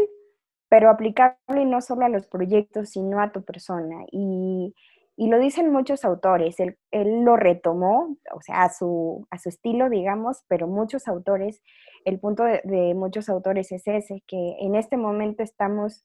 [0.69, 4.05] pero aplicable no solo a los proyectos, sino a tu persona.
[4.11, 4.73] Y
[5.15, 9.89] y lo dicen muchos autores, él, lo retomó, o sea, a su, a su estilo,
[9.89, 11.61] digamos, pero muchos autores,
[12.03, 16.03] el punto de, muchos autores es ese, que en este momento estamos,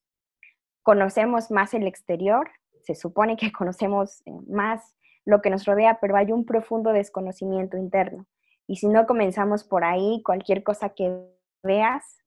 [0.83, 2.51] conocemos más el exterior,
[2.83, 4.95] se supone que conocemos eh, más
[5.25, 8.27] lo que nos rodea, pero hay un profundo desconocimiento interno.
[8.67, 11.15] Y si no comenzamos por ahí, cualquier cosa que
[11.63, 12.19] veas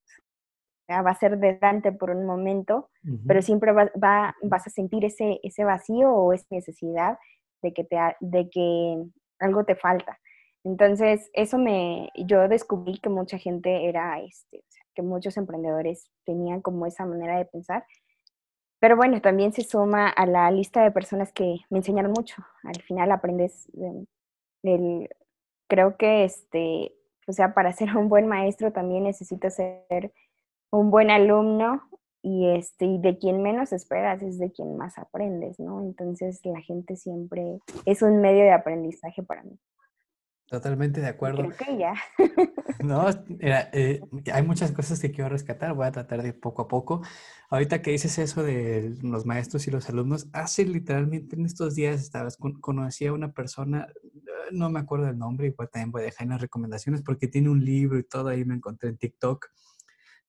[1.01, 2.89] va a ser desdante por un momento,
[3.27, 7.17] pero siempre va, vas a sentir ese, ese vacío o esa necesidad
[7.61, 9.03] de que, te, de que
[9.39, 10.19] algo te falta.
[10.63, 16.85] Entonces, eso me, yo descubrí que mucha gente era, este, que muchos emprendedores tenían como
[16.85, 17.85] esa manera de pensar.
[18.79, 22.43] Pero bueno, también se suma a la lista de personas que me enseñaron mucho.
[22.63, 23.69] Al final aprendes,
[24.63, 25.09] el,
[25.67, 26.95] creo que, este,
[27.27, 30.11] o sea, para ser un buen maestro también necesitas ser
[30.71, 31.83] un buen alumno
[32.23, 35.81] y este y de quien menos esperas es de quien más aprendes, ¿no?
[35.81, 39.59] Entonces la gente siempre es un medio de aprendizaje para mí.
[40.51, 41.43] Totalmente de acuerdo.
[41.43, 41.93] Creo que ya.
[42.83, 43.05] No,
[43.39, 44.01] eh,
[44.33, 47.03] hay muchas cosas que quiero rescatar, voy a tratar de poco a poco.
[47.51, 52.01] Ahorita que dices eso de los maestros y los alumnos, hace literalmente en estos días
[52.01, 53.87] estabas, conocí a una persona,
[54.51, 57.49] no me acuerdo el nombre, igual también voy a dejar en las recomendaciones porque tiene
[57.49, 59.45] un libro y todo, ahí me encontré en TikTok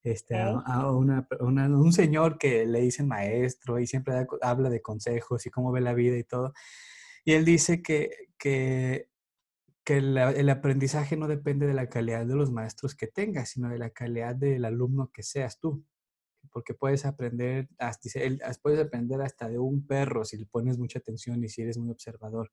[0.03, 5.73] este, a, un señor que le dicen maestro y siempre habla de consejos y cómo
[5.73, 6.53] ve la vida y todo.
[7.25, 9.09] Y él dice que, que,
[9.85, 13.79] que el aprendizaje no depende de la calidad de los maestros que tengas, sino de
[13.79, 15.85] la calidad del alumno que seas tú.
[16.51, 18.09] Porque puedes aprender, hasta,
[18.61, 21.91] puedes aprender hasta de un perro si le pones mucha atención y si eres muy
[21.91, 22.51] observador.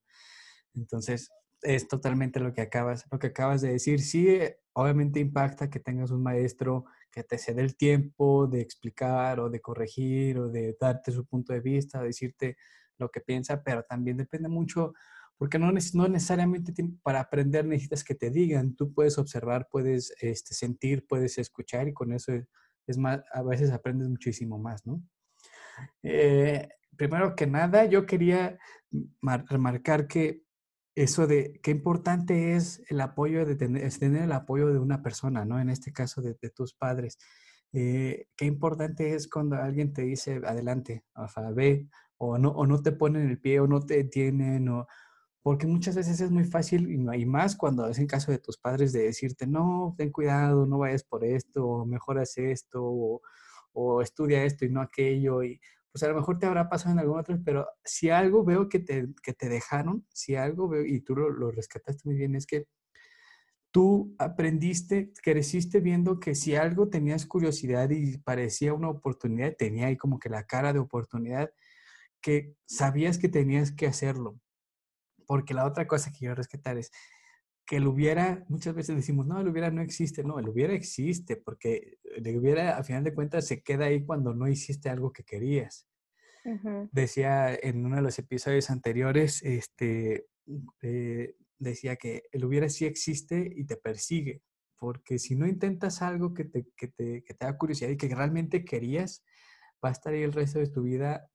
[0.75, 1.31] Entonces,
[1.61, 4.01] es totalmente lo que acabas, lo que acabas de decir.
[4.01, 4.39] Sí,
[4.73, 9.61] obviamente impacta que tengas un maestro que te cede el tiempo de explicar o de
[9.61, 12.57] corregir o de darte su punto de vista, decirte
[12.97, 14.93] lo que piensa, pero también depende mucho,
[15.37, 20.53] porque no, no necesariamente para aprender necesitas que te digan, tú puedes observar, puedes este,
[20.53, 22.33] sentir, puedes escuchar y con eso
[22.85, 25.01] es, más, a veces aprendes muchísimo más, ¿no?
[26.03, 26.67] Eh,
[26.97, 28.59] primero que nada, yo quería
[29.21, 30.43] remarcar que
[31.03, 35.57] eso de qué importante es el apoyo de tener, el apoyo de una persona, ¿no?
[35.59, 37.17] En este caso de, tus padres.
[37.71, 41.05] Eh, qué importante es cuando alguien te dice, adelante,
[41.55, 44.87] ve, o no, o no te ponen el pie, o no te detienen, o,
[45.41, 48.91] porque muchas veces es muy fácil, y, más cuando es en caso de tus padres,
[48.91, 53.21] de decirte, no, ten cuidado, no vayas por esto, o mejor haz esto, o,
[53.71, 56.99] o estudia esto y no aquello, y pues a lo mejor te habrá pasado en
[56.99, 61.01] algún otro, pero si algo veo que te, que te dejaron, si algo veo, y
[61.01, 62.67] tú lo, lo, rescataste muy bien, es que
[63.71, 69.97] tú aprendiste, creciste viendo que si algo tenías curiosidad y parecía una oportunidad, tenía ahí
[69.97, 71.51] como que la cara de oportunidad,
[72.21, 74.39] que sabías que tenías que hacerlo.
[75.25, 76.91] Porque la otra cosa que quiero rescatar es
[77.69, 81.37] que el hubiera, muchas veces decimos, no, el hubiera no existe, no, el hubiera existe,
[81.37, 85.23] porque el hubiera, a final de cuentas, se queda ahí cuando no hiciste algo que
[85.23, 85.87] querías.
[86.91, 90.25] Decía en uno de los episodios anteriores, este,
[90.81, 94.41] eh, decía que el hubiera sí existe y te persigue,
[94.79, 98.07] porque si no intentas algo que te, que te, que te da curiosidad y que
[98.07, 99.23] realmente querías,
[99.85, 101.29] va a estar ahí el resto de tu vida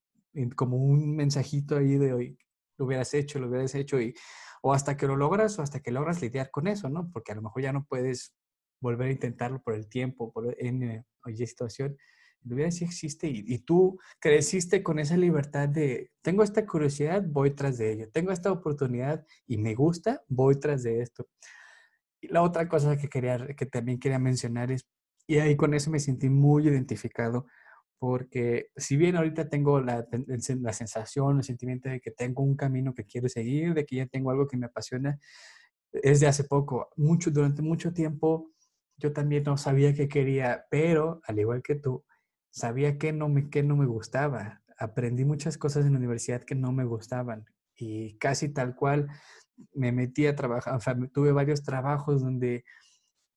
[0.56, 2.38] como un mensajito ahí de hoy,
[2.76, 4.14] lo hubieras hecho, lo hubieras hecho y
[4.62, 7.10] o hasta que lo logras o hasta que logras lidiar con eso, ¿no?
[7.12, 8.34] Porque a lo mejor ya no puedes
[8.80, 11.96] volver a intentarlo por el tiempo, por en oye situación.
[12.44, 17.22] El hubiera sí existe y, y, tú creciste con esa libertad de, tengo esta curiosidad,
[17.26, 21.26] voy tras de ello, tengo esta oportunidad y me gusta, voy tras de esto.
[22.20, 24.86] Y la otra cosa que, quería, que también quería mencionar es,
[25.26, 27.46] y ahí con eso me sentí muy identificado,
[28.06, 30.06] porque si bien ahorita tengo la,
[30.60, 34.06] la, sensación, el sentimiento de que tengo un camino que quiero seguir, de que ya
[34.06, 35.18] tengo algo que me apasiona,
[35.90, 36.90] es de hace poco.
[36.96, 38.50] Mucho, durante mucho tiempo
[38.98, 42.04] yo también no sabía qué quería, pero al igual que tú,
[42.50, 44.62] sabía que no me, que no me gustaba.
[44.76, 49.08] Aprendí muchas cosas en la universidad que no me gustaban y casi tal cual
[49.72, 52.64] me metí a trabajar, o sea, tuve varios trabajos donde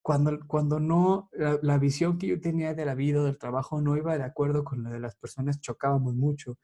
[0.08, 4.18] cuando, cuando no, la, visión que yo tenía de la vida, del trabajo, no iba
[4.18, 6.58] de acuerdo con la de las personas, chocábamos mucho.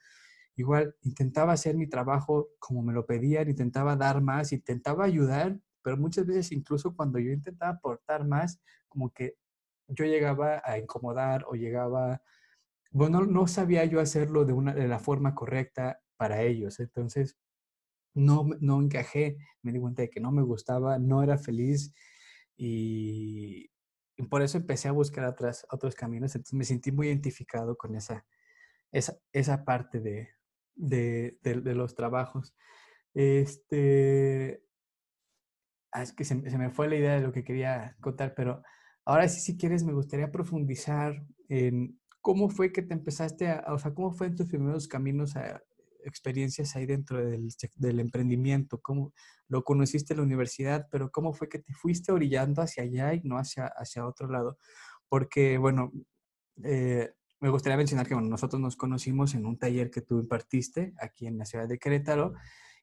[0.55, 5.97] Igual intentaba hacer mi trabajo como me lo pedían, intentaba dar más, intentaba ayudar, pero
[5.97, 9.35] muchas veces incluso cuando yo intentaba aportar más, como que
[9.89, 12.21] yo llegaba a incomodar o llegaba,
[12.91, 16.79] bueno, no sabía yo hacerlo de, una, de la forma correcta para ellos.
[16.79, 17.37] Entonces,
[18.13, 21.93] no, no encajé, me di cuenta de que no me gustaba, no era feliz
[22.57, 23.69] y,
[24.29, 26.35] por eso empecé a buscar otras, otros caminos.
[26.35, 28.25] Entonces me sentí muy identificado con esa,
[28.91, 30.29] esa, esa parte de,
[30.75, 32.55] de, de, los trabajos.
[33.13, 34.63] Este,
[35.91, 38.63] ah, es que se, se, me fue la idea de lo que quería contar, pero
[39.05, 43.77] ahora sí, si quieres, me gustaría profundizar en cómo fue que te empezaste a, o
[43.77, 45.61] sea, cómo fue en tus primeros caminos a,
[46.05, 48.79] experiencias ahí dentro del, emprendimiento?
[48.81, 49.13] ¿Cómo
[49.47, 53.21] lo conociste en la universidad, pero cómo fue que te fuiste orillando hacia allá y
[53.23, 54.57] no hacia, hacia otro lado?
[55.09, 55.91] Porque, bueno,
[56.63, 61.27] eh, me gustaría mencionar que nosotros nos conocimos en un taller que tú impartiste aquí
[61.27, 62.33] en la ciudad de Querétaro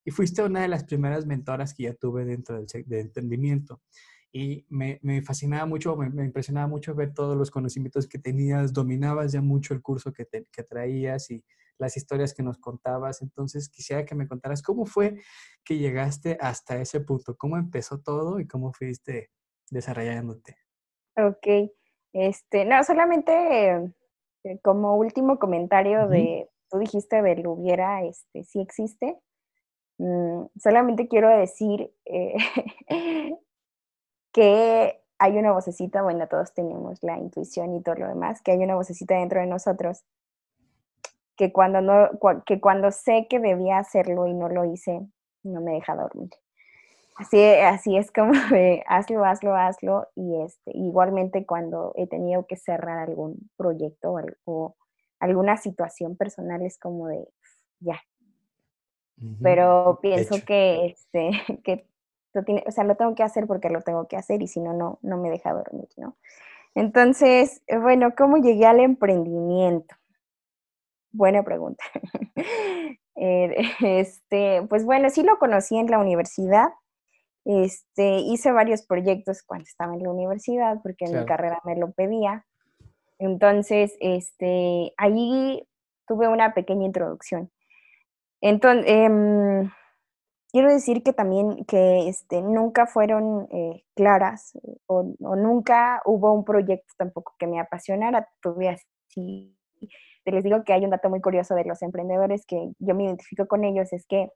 [0.05, 3.83] y fuiste una de las primeras mentoras que ya tuve dentro del, del emprendimiento
[4.33, 8.73] y me, me fascinaba mucho, me, me, impresionaba mucho ver todos los conocimientos que tenías,
[8.73, 11.45] dominabas ya mucho el curso que, te, que traías y
[11.79, 13.23] las historias que nos contabas.
[13.23, 15.21] Entonces, quisiera que me contaras cómo fue
[15.65, 19.31] que llegaste hasta ese punto, cómo empezó todo y cómo fuiste
[19.71, 20.57] desarrollándote.
[21.17, 21.73] Ok,
[22.13, 23.93] este, no, solamente
[24.45, 29.19] eh, como último comentario de, tú dijiste del hubiera, este, sí existe.
[29.99, 32.35] Mm, solamente quiero decir eh,
[34.33, 38.59] que hay una vocecita, bueno, todos tenemos la intuición y todo lo demás, que hay
[38.59, 40.05] una vocecita dentro de nosotros
[41.37, 42.11] que cuando, no,
[42.45, 45.01] que cuando sé que debía hacerlo y no lo hice,
[45.43, 46.29] no me deja dormir.
[47.17, 50.09] Así, así es como de hazlo, hazlo, hazlo.
[50.15, 54.77] Y este, igualmente cuando he tenido que cerrar algún proyecto o,
[55.19, 57.29] alguna situación personal es como de
[57.79, 58.01] ya.
[59.43, 61.31] Pero pienso que, este,
[61.65, 61.87] que
[62.33, 64.61] lo, tiene, o sea, lo tengo que hacer porque lo tengo que hacer y si
[64.61, 66.17] no, no, no me deja dormir, ¿no?
[66.75, 69.95] Entonces, bueno, ¿cómo llegué al emprendimiento?
[71.13, 71.85] Buena pregunta.
[73.23, 76.69] Eh, este, pues bueno, sí lo conocí en la universidad.
[77.45, 81.91] Este, hice varios proyectos cuando estaba en la universidad porque en mi carrera me lo
[81.91, 82.47] pedía.
[83.19, 85.69] Entonces, este, ahí
[86.07, 87.51] tuve una pequeña introducción.
[88.41, 89.71] Entonces, em,
[90.51, 94.53] quiero decir que también que este, nunca fueron eh, claras
[94.87, 98.29] o, o, nunca hubo un proyecto tampoco que me apasionara.
[98.41, 99.57] Tuve así
[100.25, 103.05] te les digo que hay un dato muy curioso de los emprendedores que yo me
[103.05, 104.29] identifico con ellos, es que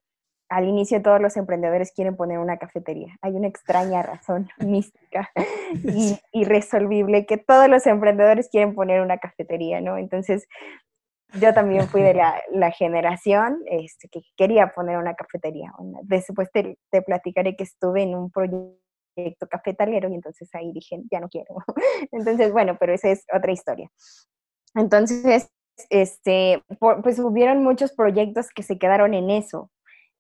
[0.49, 3.17] al inicio todos los emprendedores quieren poner una cafetería.
[3.23, 5.31] Hay una extraña razón mística
[5.73, 9.99] y irresolvible que todos los emprendedores quieren poner una cafetería, ¿no?
[9.99, 10.47] Entonces,
[11.41, 15.73] yo también fui de la, la generación este, que quería poner una cafetería.
[16.03, 21.21] Después te, te, platicaré que estuve en un proyecto cafetalero y entonces ahí dije, ya
[21.21, 21.55] no quiero.
[22.13, 23.89] Entonces, bueno, pero esa es otra historia.
[24.75, 25.49] Entonces,
[25.91, 29.71] este, pues hubieron muchos proyectos que se quedaron en eso,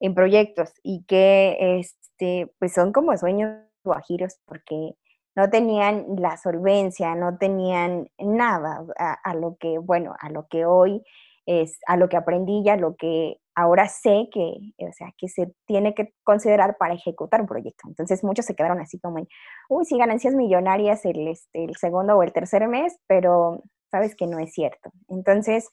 [0.00, 4.94] en proyectos, y que este, pues son como sueños guajiros porque
[5.36, 11.02] no tenían la solvencia, no tenían nada a, lo que, bueno, a lo que hoy
[11.46, 15.28] es a lo que aprendí y a lo que ahora sé que, o sea, que
[15.28, 17.88] se tiene que considerar para ejecutar un proyecto.
[17.88, 19.28] Entonces muchos se quedaron así como en,
[19.68, 24.26] uy, sí, ganancias millonarias el, este, el segundo o el tercer mes, pero sabes que
[24.26, 24.90] no es cierto.
[25.08, 25.68] Entonces,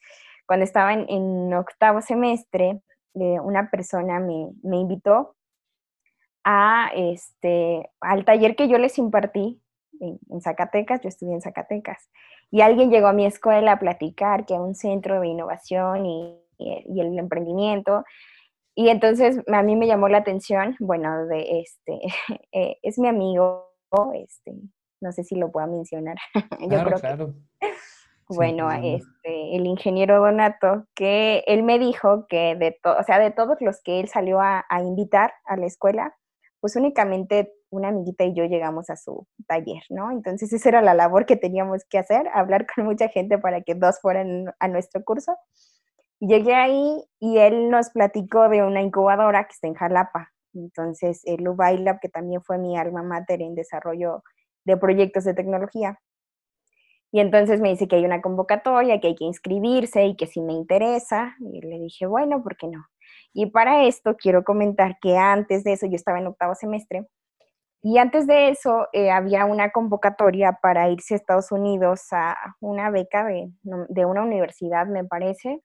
[0.46, 2.82] cuando estaba en, octavo semestre,
[3.14, 5.34] eh, una persona me, me invitó
[6.44, 9.60] a este, al taller que yo les impartí
[10.00, 12.10] en, en, Zacatecas, yo estudié en Zacatecas,
[12.50, 16.38] y alguien llegó a mi escuela a platicar que era un centro de innovación y,
[16.58, 18.04] y, el emprendimiento,
[18.74, 22.00] y entonces a mí me llamó la atención, bueno, de este,
[22.52, 23.72] eh, es mi amigo,
[24.14, 24.54] este,
[25.00, 26.16] no sé si lo puedo mencionar.
[26.68, 27.34] Claro, yo claro.
[28.28, 33.58] bueno, este, el ingeniero Donato, que él me dijo que de, o sea, de todos
[33.60, 36.16] los que él salió a, a invitar a la escuela,
[36.62, 40.12] pues únicamente una amiguita y yo llegamos a su taller, ¿no?
[40.12, 43.74] Entonces esa era la labor que teníamos que hacer, hablar con mucha gente para que
[43.74, 45.36] dos fueran a nuestro curso.
[46.20, 50.30] llegué ahí y él nos platicó de una incubadora que está en Jalapa.
[50.54, 54.22] Entonces el Ubailab, que también fue mi alma mater en desarrollo
[54.64, 55.98] de proyectos de tecnología.
[57.10, 60.40] Y entonces me dice que hay una convocatoria, que hay que inscribirse y que si
[60.40, 61.34] me interesa.
[61.40, 62.86] Y le dije, bueno, ¿por qué no?
[63.34, 67.06] Y para esto quiero comentar que antes de eso, yo estaba en octavo semestre,
[67.84, 72.90] y antes de eso eh, había una convocatoria para irse a Estados Unidos a una
[72.90, 75.60] beca de, de una universidad, me parece,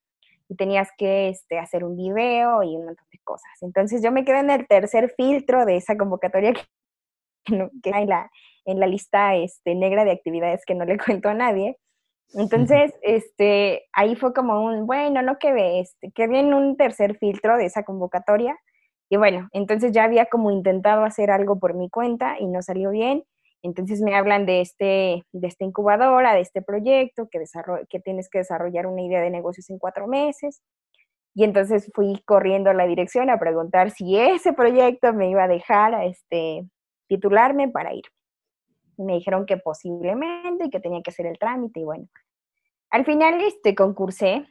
[0.50, 3.52] y tenías que este, hacer un video y un montón de cosas.
[3.62, 6.62] Entonces yo me quedé en el tercer filtro de esa convocatoria que,
[7.84, 8.32] que en la,
[8.66, 11.78] en la lista este, negra de actividades que no le cuento a nadie.
[12.34, 17.58] Entonces, este, ahí fue como un, bueno, no quedé, este, quedé en un tercer filtro
[17.58, 18.58] de esa convocatoria.
[19.10, 22.92] Y bueno, entonces ya había como intentado hacer algo por mi cuenta y no salió
[22.92, 23.24] bien.
[23.64, 27.44] Entonces me hablan de, este, de esta incubadora, de este proyecto, que,
[27.90, 30.62] que tienes que desarrollar una idea de negocios en cuatro meses.
[31.34, 35.48] Y entonces fui corriendo a la dirección a preguntar si ese proyecto me iba a
[35.48, 36.68] dejar este,
[37.08, 38.04] titularme para ir
[39.04, 42.08] me dijeron que posiblemente y que tenía que hacer el trámite y bueno.
[42.90, 44.48] Al final este concursé,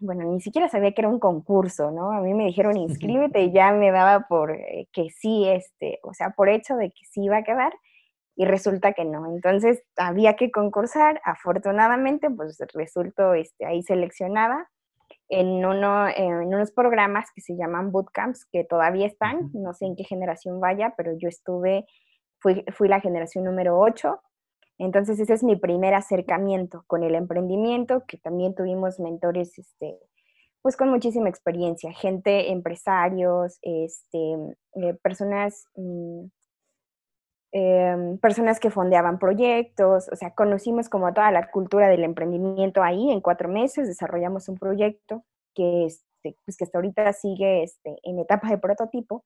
[0.00, 2.12] bueno, ni siquiera sabía que era un concurso, ¿no?
[2.12, 6.14] A mí me dijeron inscríbete y ya me daba por eh, que sí, este, o
[6.14, 7.72] sea, por hecho de que sí iba a quedar
[8.36, 9.26] y resulta que no.
[9.26, 14.68] Entonces había que concursar, afortunadamente pues resultó este, ahí seleccionada
[15.28, 19.96] en, uno, en unos programas que se llaman bootcamps, que todavía están, no sé en
[19.96, 21.86] qué generación vaya, pero yo estuve
[22.42, 24.20] fui, fui la generación número 8.
[24.78, 29.98] Entonces ese es mi primer acercamiento con el emprendimiento, que también tuvimos mentores, este,
[30.60, 34.34] pues con muchísima experiencia, gente, empresarios, este,
[34.74, 36.24] eh, personas, mm,
[37.52, 43.10] em, personas que fondeaban proyectos, o sea, conocimos como toda la cultura del emprendimiento ahí
[43.10, 45.24] en cuatro meses, desarrollamos un proyecto
[45.54, 49.24] que, este, pues que hasta ahorita sigue este, en etapa de prototipo.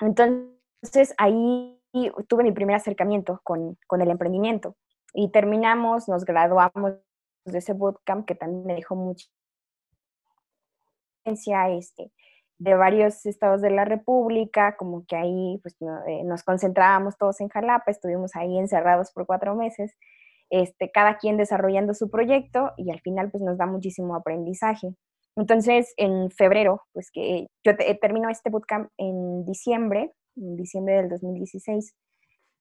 [0.00, 4.76] Entonces ahí y tuve mi primer acercamiento con, con el emprendimiento.
[5.14, 6.94] Y terminamos, nos graduamos
[7.44, 9.26] de ese bootcamp que también me dejó mucha
[11.24, 12.12] este,
[12.58, 15.76] de varios estados de la República, como que ahí pues,
[16.08, 19.96] eh, nos concentrábamos todos en Jalapa, estuvimos ahí encerrados por cuatro meses,
[20.50, 24.94] este, cada quien desarrollando su proyecto y al final pues nos da muchísimo aprendizaje.
[25.36, 31.94] Entonces, en febrero, pues que yo termino este bootcamp en diciembre, en diciembre del 2016.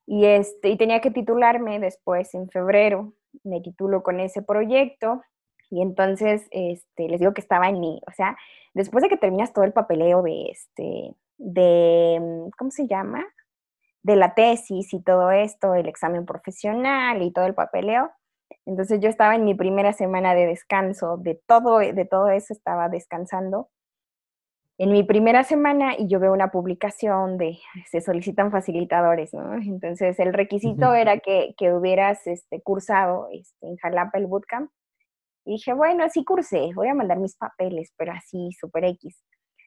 [0.05, 3.13] Y, este, y tenía que titularme después en febrero,
[3.43, 5.21] me titulo con ese proyecto
[5.69, 8.37] y entonces este, les digo que estaba en mi, o sea,
[8.73, 13.25] después de que terminas todo el papeleo de, este, de, ¿cómo se llama?
[14.03, 18.11] De la tesis y todo esto, el examen profesional y todo el papeleo.
[18.65, 22.87] Entonces yo estaba en mi primera semana de descanso, de todo, de todo eso estaba
[22.89, 23.69] descansando
[24.77, 27.59] en mi primera semana y yo veo una publicación de
[27.89, 29.53] se solicitan facilitadores, ¿no?
[29.55, 34.71] Entonces el requisito era que, que hubieras este, cursado este, en Jalapa el bootcamp.
[35.45, 39.21] Y dije, bueno, sí cursé, voy a mandar mis papeles, pero así, super X.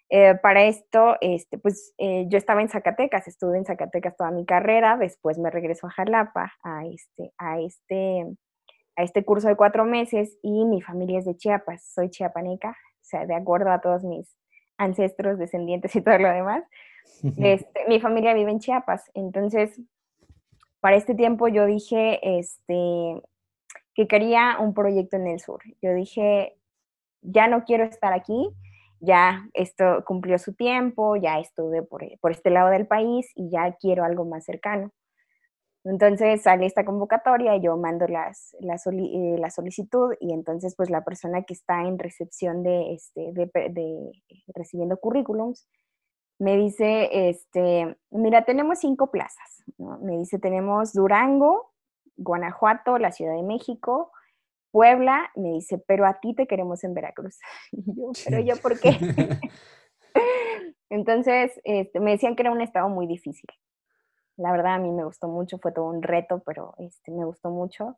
[0.09, 4.47] Eh, para esto, este, pues eh, yo estaba en Zacatecas, estuve en Zacatecas toda mi
[4.47, 8.25] carrera, después me regreso a Jalapa a este, a este,
[8.97, 13.03] a este curso de cuatro meses y mi familia es de Chiapas, soy chiapaneca, o
[13.03, 14.37] sea, de acuerdo a todos mis,
[14.79, 16.65] ancestros, descendientes y todo lo demás.
[17.39, 19.81] Este, mi familia vive en Chiapas, entonces
[20.81, 23.23] para este tiempo yo dije este,
[23.95, 25.63] que quería un proyecto en el sur.
[25.83, 26.57] Yo dije,
[27.23, 28.51] ya no quiero estar aquí,
[29.01, 33.73] ya esto cumplió su tiempo, ya estuve por, por este lado del país y ya
[33.81, 34.93] quiero algo más cercano.
[35.89, 41.05] Entonces sale esta convocatoria, yo mando las, la, eh, la, solicitud y entonces pues la
[41.05, 44.11] persona que está en recepción de, este, de, de,
[44.53, 45.69] recibiendo currículums
[46.41, 49.65] me dice, este, mira, tenemos cinco plazas.
[49.79, 51.73] Me dice, tenemos Durango,
[52.17, 54.11] Guanajuato, la Ciudad de México,
[54.73, 55.31] Puebla.
[55.37, 57.39] Me dice, pero a ti te queremos en Veracruz.
[57.73, 58.91] yo, pero yo, ¿por qué?
[60.91, 63.49] entonces este, me decían que era un estado muy difícil.
[64.37, 67.51] La verdad a mí me gustó mucho, fue todo un reto, pero este, me gustó
[67.51, 67.97] mucho.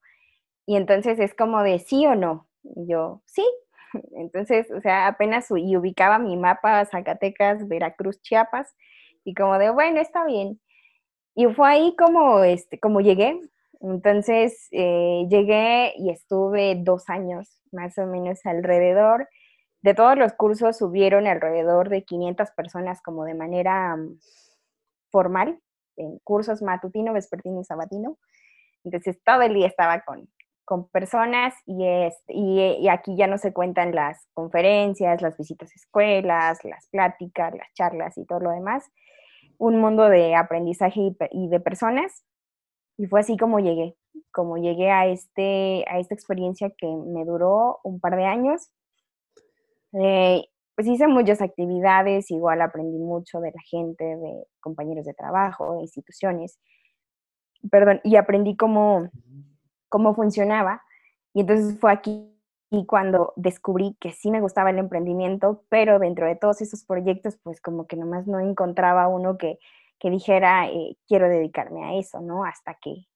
[0.67, 2.49] Y entonces es como de sí o no.
[2.63, 3.45] Y yo, sí.
[4.17, 8.77] Entonces, o sea, apenas y ubicaba mi mapa Zacatecas, Veracruz, Chiapas,
[9.25, 10.61] y como de, bueno, está bien.
[11.35, 13.41] Y fue ahí como, este, como llegué.
[13.81, 19.29] Entonces, eh, llegué y estuve dos años, más o menos alrededor.
[19.83, 24.19] De todos los cursos subieron alrededor de 500 personas como de manera mm,
[25.11, 25.61] formal
[25.99, 28.19] en cursos matutino, vespertino y sabatino.
[28.85, 30.29] Entonces todo el día estaba con,
[30.69, 35.75] con personas y, este, y, aquí ya no se cuentan las conferencias, las visitas a
[35.75, 38.85] escuelas, las pláticas, las charlas y todo lo demás.
[39.57, 42.23] Un mundo de aprendizaje y, de personas.
[42.99, 43.97] Y fue así como llegué,
[44.31, 48.71] como llegué a, este, a esta experiencia que me duró un par de años.
[49.95, 50.45] Eh,
[50.79, 55.81] pues hice muchas actividades, igual aprendí mucho de la gente, de compañeros de trabajo, de
[55.81, 56.61] instituciones,
[57.69, 59.11] perdón, y aprendí cómo,
[59.89, 60.81] cómo funcionaba.
[61.35, 62.33] Y entonces fue aquí
[62.71, 67.41] y cuando descubrí que sí me gustaba el emprendimiento, pero dentro de todos esos proyectos,
[67.43, 69.59] pues como que nomás no encontraba uno que,
[69.99, 72.45] que dijera, eh, quiero dedicarme a eso, ¿no?
[72.45, 73.09] Hasta que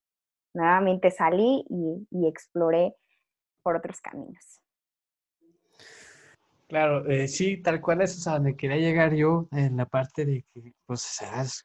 [0.53, 2.93] nuevamente salí y, y exploré
[3.63, 4.62] por otros caminos.
[6.73, 10.25] Claro, eh, sí, tal cual eso es a donde quería llegar yo en la parte
[10.25, 11.19] de que, pues,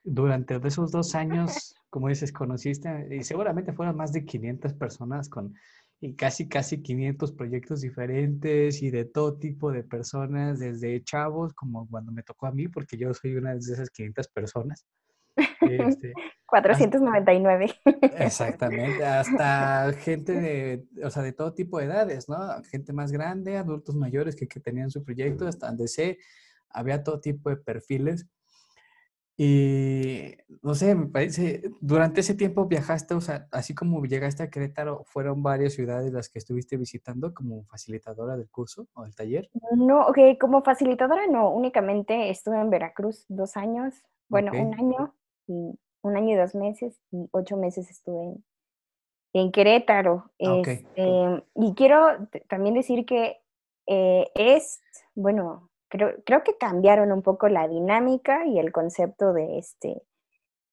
[0.05, 5.55] durante esos dos años, como dices, conociste, y seguramente fueron más de 500 personas con
[5.99, 11.89] y casi, casi 500 proyectos diferentes y de todo tipo de personas, desde chavos, como
[11.89, 14.85] cuando me tocó a mí, porque yo soy una de esas 500 personas,
[15.61, 16.13] este,
[16.47, 17.75] 499.
[18.19, 22.39] exactamente, hasta gente de, o sea, de todo tipo de edades, ¿no?
[22.65, 26.19] Gente más grande, adultos mayores que, que tenían su proyecto, hasta sé,
[26.71, 28.27] había todo tipo de perfiles.
[29.41, 34.51] Y no sé, me parece, durante ese tiempo viajaste, o sea, así como llegaste a
[34.51, 39.49] Querétaro, ¿fueron varias ciudades las que estuviste visitando como facilitadora del curso o del taller?
[39.77, 43.95] No, ok, como facilitadora no, únicamente estuve en Veracruz dos años,
[44.29, 45.15] bueno, un año,
[45.49, 48.37] y un año y dos meses y ocho meses estuve
[49.33, 50.31] en, Querétaro.
[50.45, 53.41] Ah, este, y quiero también decir que
[53.87, 54.81] eh, es,
[55.15, 60.03] bueno, creo, creo que cambiaron un poco la dinámica y el concepto de este,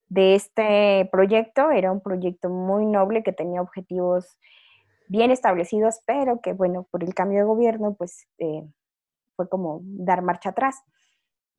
[0.08, 1.70] de este proyecto.
[1.70, 4.36] Era un proyecto muy noble que tenía objetivos
[5.08, 8.66] bien establecidos, pero que, bueno, por el cambio de gobierno, pues eh,
[9.36, 10.76] fue como dar marcha atrás.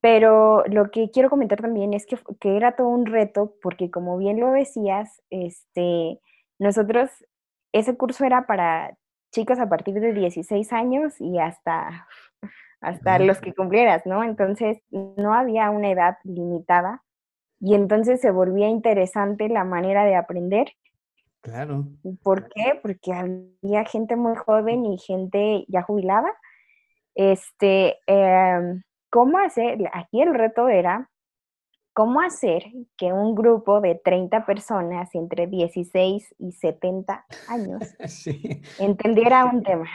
[0.02, 2.18] Pero lo que quiero comentar también es que,
[2.56, 6.20] era todo un reto, porque como bien lo decías, este,
[6.60, 7.10] nosotros,
[7.72, 8.96] ese curso era para
[9.32, 12.08] chicos a partir de 16 años y hasta,
[12.82, 14.24] hasta los que cumplieras, ¿no?
[14.24, 17.04] Entonces, no había una edad limitada
[17.60, 20.74] y entonces se volvía interesante la manera de aprender.
[21.42, 21.86] Claro.
[22.24, 22.80] ¿Por qué?
[22.82, 26.30] Porque había gente muy joven y gente ya jubilada.
[27.16, 28.84] Este, em,
[29.18, 29.80] ¿Cómo hacer?
[29.94, 31.10] Aquí el reto era
[31.94, 32.66] cómo hacer
[32.98, 37.96] que un grupo de 30 personas entre 16 y 70 años
[38.80, 39.90] entendiera un tema.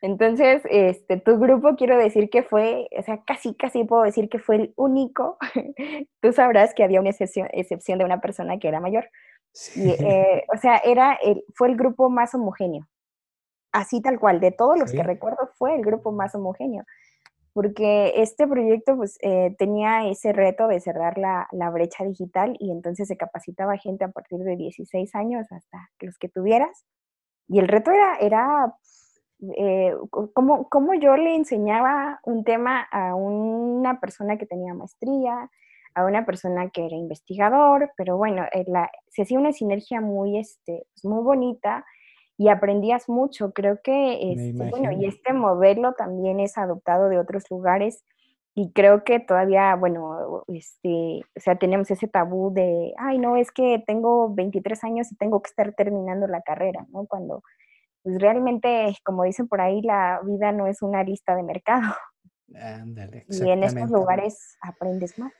[0.00, 4.38] Entonces, este, tu grupo quiero decir que fue, o sea, casi, casi puedo decir que
[4.38, 5.36] fue el único.
[6.20, 9.10] Tú sabrás que había una excepción, excepción de una persona que era mayor.
[9.74, 12.86] Eh, o sea, era el, fue el grupo más homogéneo.
[13.72, 16.84] Así tal cual, de todos los que recuerdo, fue el grupo más homogéneo
[17.52, 23.08] porque este proyecto pues eh, tenía ese reto de cerrar la, brecha digital y entonces
[23.08, 26.84] se capacitaba gente a partir de 16 años hasta los que tuvieras.
[27.48, 28.74] Y el reto era, era
[29.58, 35.50] eh, cómo, yo le enseñaba un tema a una persona que tenía maestría,
[35.94, 38.64] a una persona que era investigador, pero bueno, eh,
[39.08, 41.84] se hacía una sinergia muy, este, pues, muy bonita
[42.42, 43.52] y aprendías mucho.
[43.52, 48.04] Creo que, este, bueno, y este modelo también es adoptado de otros lugares
[48.52, 53.52] y creo que todavía, bueno, este, o sea, tenemos ese tabú de, ay, no, es
[53.52, 57.06] que tengo 23 años y tengo que estar terminando la carrera, ¿no?
[57.06, 57.44] Cuando
[58.02, 61.94] pues realmente, como dicen por ahí, la vida no es una lista de mercado.
[62.56, 65.32] Ándale, y en estos lugares aprendes más.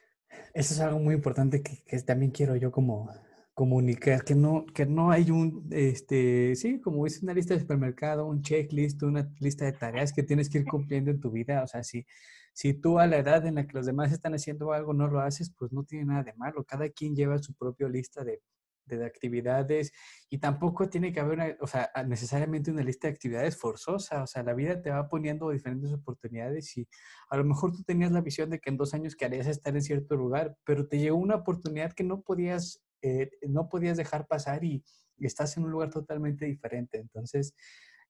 [0.54, 3.10] Eso es algo muy importante que, que también quiero yo como
[3.54, 8.26] comunicar, que no, que no hay un, este, sí, como es una lista de supermercado,
[8.26, 11.62] un checklist, una lista de tareas que tienes que ir cumpliendo en tu vida.
[11.62, 12.06] O sea, si,
[12.54, 15.20] si tú a la edad en la que los demás están haciendo algo no lo
[15.20, 16.64] haces, pues no tiene nada de malo.
[16.64, 18.40] Cada quien lleva su propia lista de,
[18.86, 19.92] de actividades
[20.28, 24.26] y tampoco tiene que haber una, o sea, necesariamente una lista de actividades forzosa, o
[24.26, 26.88] sea, la vida te va poniendo diferentes oportunidades y
[27.28, 29.82] a lo mejor tú tenías la visión de que en dos años querías estar en
[29.82, 34.64] cierto lugar, pero te llegó una oportunidad que no podías, eh, no podías dejar pasar
[34.64, 34.84] y,
[35.18, 36.98] estás en un lugar totalmente diferente.
[36.98, 37.54] Entonces,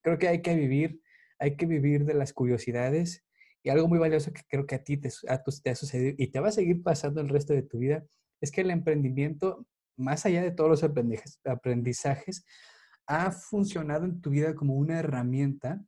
[0.01, 0.99] creo que hay que vivir,
[1.37, 3.23] hay que vivir de las curiosidades
[3.61, 6.31] y algo muy valioso que creo que a ti te, a te ha sucedido y
[6.31, 8.03] te va a seguir pasando el resto de tu vida
[8.41, 9.67] es que el emprendimiento
[9.97, 10.83] más allá de todos los
[11.45, 12.45] aprendizajes,
[13.05, 15.83] ha funcionado en tu vida como una herramienta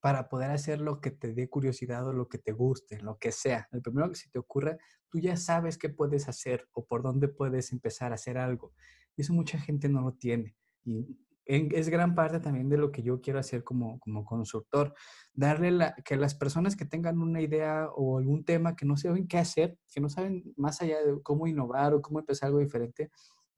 [0.00, 3.32] para poder hacer lo que te dé curiosidad o lo que te guste, lo que
[3.32, 3.68] sea.
[3.70, 4.78] El primero que se te ocurra,
[5.10, 8.72] tú ya sabes qué puedes hacer o por dónde puedes empezar a hacer algo.
[9.16, 10.56] Y eso mucha gente no lo tiene.
[10.84, 14.94] Y es gran parte también de lo que yo quiero hacer como, como consultor.
[15.34, 19.26] Darle la, que las personas que tengan una idea o algún tema que no saben
[19.26, 23.10] qué hacer, que no saben más allá de cómo innovar o cómo empezar algo diferente,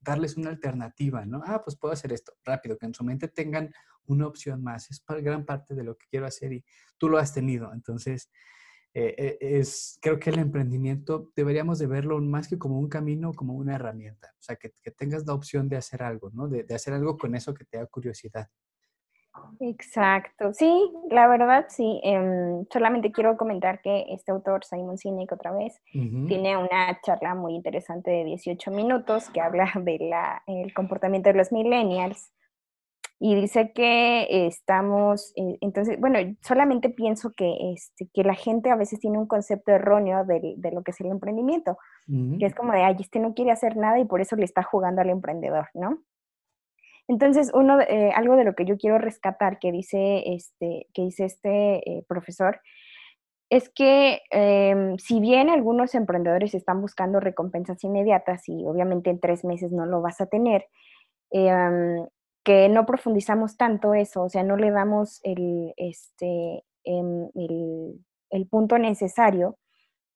[0.03, 1.43] darles una alternativa, ¿no?
[1.47, 3.73] Ah, pues puedo hacer esto rápido, que en su mente tengan
[4.07, 4.91] una opción más.
[4.91, 6.65] Es gran parte de lo que quiero hacer y
[6.99, 7.73] tú lo has tenido.
[7.73, 8.31] Entonces,
[8.95, 13.33] eh, eh, es, creo que el emprendimiento deberíamos de verlo más que como un camino,
[13.33, 14.35] como una herramienta.
[14.39, 16.49] O sea, que, tengas la opción de hacer algo, ¿no?
[16.49, 18.49] De, hacer algo con eso que te da curiosidad.
[19.61, 22.01] Exacto, sí, la verdad sí.
[22.03, 27.55] Em, solamente quiero comentar que este autor, Simon Sinek, otra vez, tiene una charla muy
[27.55, 29.71] interesante de 18 minutos que habla
[30.47, 32.33] del comportamiento de los millennials
[33.25, 38.75] y dice que estamos, eh, entonces, bueno, solamente pienso que, este, que la gente a
[38.75, 41.79] veces tiene un concepto erróneo de, de lo que es el emprendimiento,
[42.09, 44.65] que es como de, ay, este no quiere hacer nada y por eso le está
[44.65, 46.03] jugando al emprendedor, ¿no?
[47.09, 51.25] Entonces, uno, eh, algo de lo que yo quiero rescatar que dice este, que dice
[51.25, 52.61] este eh, profesor,
[53.51, 59.45] es que em, si bien algunos emprendedores están buscando recompensas inmediatas y obviamente en tres
[59.45, 60.67] meses no lo vas a tener,
[61.33, 62.07] eh,
[62.45, 67.29] que no profundizamos tanto eso, o sea, no le damos el, este, em,
[68.31, 69.59] el, punto necesario,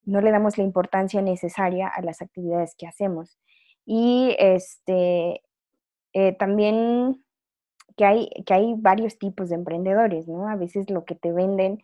[0.04, 3.38] no le damos la importancia necesaria a las actividades que hacemos.
[3.84, 5.42] Y este,
[6.12, 7.24] eh, también
[7.96, 10.48] que hay, que hay varios tipos de emprendedores, ¿no?
[10.48, 11.82] A veces lo que te venden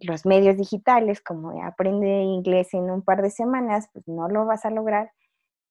[0.00, 4.64] los medios digitales, como aprende inglés en un par de semanas, pues no lo vas
[4.64, 5.10] a lograr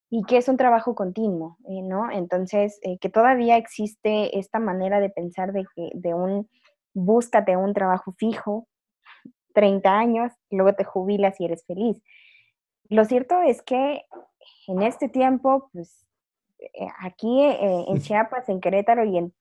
[0.10, 2.10] y que es un trabajo continuo, eh, ¿no?
[2.12, 6.50] Entonces, eh, que todavía existe esta manera de pensar de que de un
[6.94, 8.68] búscate un trabajo fijo,
[9.54, 12.02] 30 años, luego te jubilas y eres feliz.
[12.90, 14.04] Lo cierto es que
[14.68, 16.07] en este tiempo, pues
[16.60, 19.34] eh, aquí en Chiapas, en Querétaro y, en,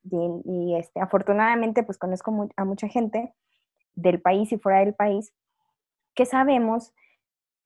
[0.44, 3.32] y, este, afortunadamente pues conozco a mucha gente
[3.94, 5.32] del país y fuera del país
[6.14, 6.92] que sabemos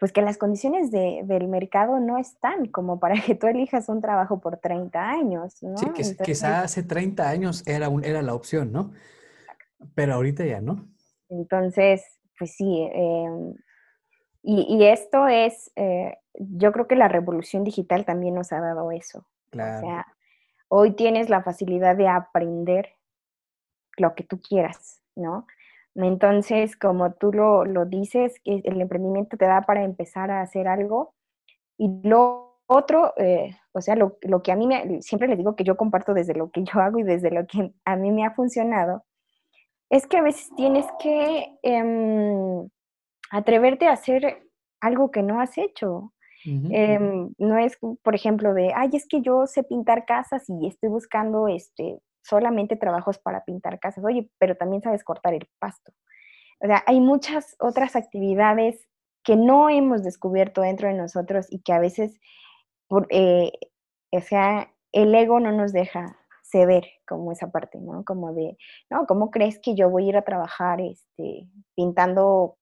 [0.01, 4.41] pues que las condiciones del mercado no están como para que tú elijas un trabajo
[4.41, 5.77] por 30 años, ¿no?
[5.77, 8.93] Sí, que, quizá hace 30 años era, un, era la opción, ¿no?
[9.95, 10.89] Pero ahorita ya no.
[11.29, 12.03] Entonces,
[12.39, 13.55] pues sí, em,
[14.43, 19.27] y, esto es, eh, yo creo que la revolución digital también nos ha dado eso.
[19.51, 19.79] Claro.
[19.79, 20.07] O sea,
[20.69, 22.97] hoy tienes la facilidad de aprender
[23.97, 25.47] lo que tú quieras, ¿no?
[25.95, 31.15] Entonces, como tú lo, lo dices, el emprendimiento te da para empezar a hacer algo.
[31.77, 35.57] Y lo otro, eh, o sea, lo, lo, que a mí me, siempre les digo
[35.57, 38.25] que yo comparto desde lo que yo hago y desde lo que a mí me
[38.25, 39.05] ha funcionado,
[39.91, 42.69] es que a veces tienes que em,
[43.33, 44.47] atreverte a hacer
[44.81, 46.13] algo que no has hecho.
[46.45, 50.89] Em, no es, por ejemplo, de, ay, es que yo sé pintar casas y estoy
[50.89, 55.93] buscando este, solamente trabajos para pintar casas, oye, pero también sabes cortar el pasto.
[56.61, 58.87] O sea, hay muchas otras actividades
[59.23, 62.19] que no hemos descubierto dentro de nosotros y que a veces,
[62.89, 63.53] por, eh,
[64.13, 68.05] o sea, el ego no nos deja ceder como esa parte, ¿no?
[68.05, 68.57] Como de,
[68.91, 72.57] no, ¿cómo crees que yo voy a ir a trabajar este, pintando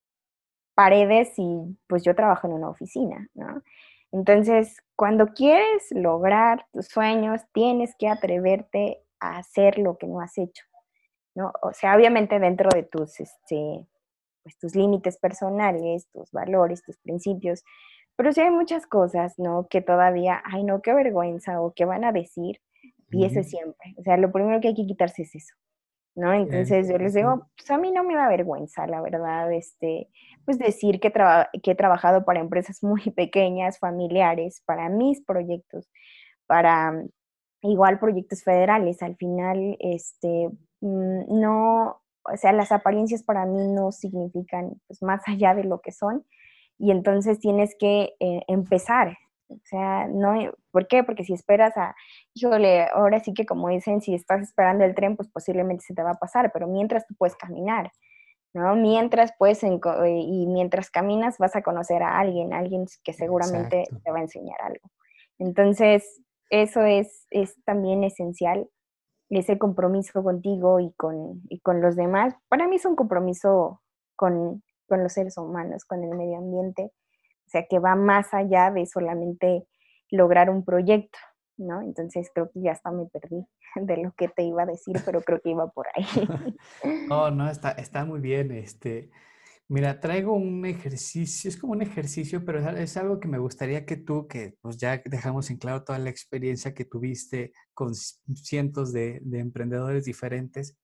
[0.79, 3.65] paredes y pues yo trabajo en una oficina, ¿no?
[4.13, 10.39] Entonces, cuando quieres lograr tus sueños, tienes que atreverte a hacer lo que no has
[10.39, 10.65] hecho,
[11.35, 11.53] ¿no?
[11.63, 13.89] O sea, obviamente dentro de tus, este,
[14.45, 17.65] pues tus límites personales, tus valores, tus principios,
[18.15, 19.67] pero sí hay muchas cosas, ¿no?
[19.69, 22.61] Que todavía, ay, no, qué vergüenza o qué van a decir,
[23.11, 23.97] y eso siempre.
[23.97, 25.57] O sea, lo primero que hay que quitarse es eso,
[26.19, 26.33] ¿no?
[26.35, 30.09] Entonces yo les digo, pues a mí no me da vergüenza, la verdad, este,
[30.45, 31.13] pues decir que,
[31.63, 35.89] que he trabajado para empresas muy pequeñas, familiares, para mis proyectos,
[36.47, 37.05] para
[37.63, 39.01] igual proyectos federales.
[39.03, 40.51] Al final, este,
[40.81, 45.81] mm, no, o sea, las apariencias para mí no significan pues, más allá de lo
[45.81, 46.25] que son
[46.79, 49.17] y entonces tienes que eh, empezar.
[49.49, 51.05] O sea, no, ¿por qué?
[51.05, 51.95] Porque si esperas a,
[52.35, 56.03] híjole, ahora sí que como dicen, si estás esperando el tren, pues posiblemente se te
[56.03, 57.91] va a pasar, pero mientras tú puedes caminar,
[58.55, 58.77] ¿no?
[58.77, 64.19] Mientras puedes, y mientras caminas vas a conocer a alguien, alguien que seguramente te va
[64.19, 64.91] a enseñar algo.
[65.39, 66.21] Entonces,
[66.51, 68.69] eso es, es también esencial,
[69.31, 72.35] ese compromiso contigo y con, y con los demás.
[72.49, 73.83] Para mí es un compromiso
[74.17, 76.91] con, con los seres humanos, con el medio ambiente,
[77.49, 79.67] o sea, que va más allá de solamente
[80.11, 81.19] lograr un proyecto,
[81.57, 81.81] ¿no?
[81.81, 85.23] Entonces creo que ya hasta me perdí de lo que te iba a decir, pero
[85.23, 86.05] creo que iba por ahí.
[87.09, 88.53] no, no, está, está muy bien.
[88.53, 89.11] Este,
[89.71, 93.97] Mira, traigo un ejercicio, es como un ejercicio, pero es algo que me gustaría que
[93.97, 99.21] tú, que pues ya dejamos en claro toda la experiencia que tuviste con cientos de,
[99.33, 100.79] emprendedores diferentes,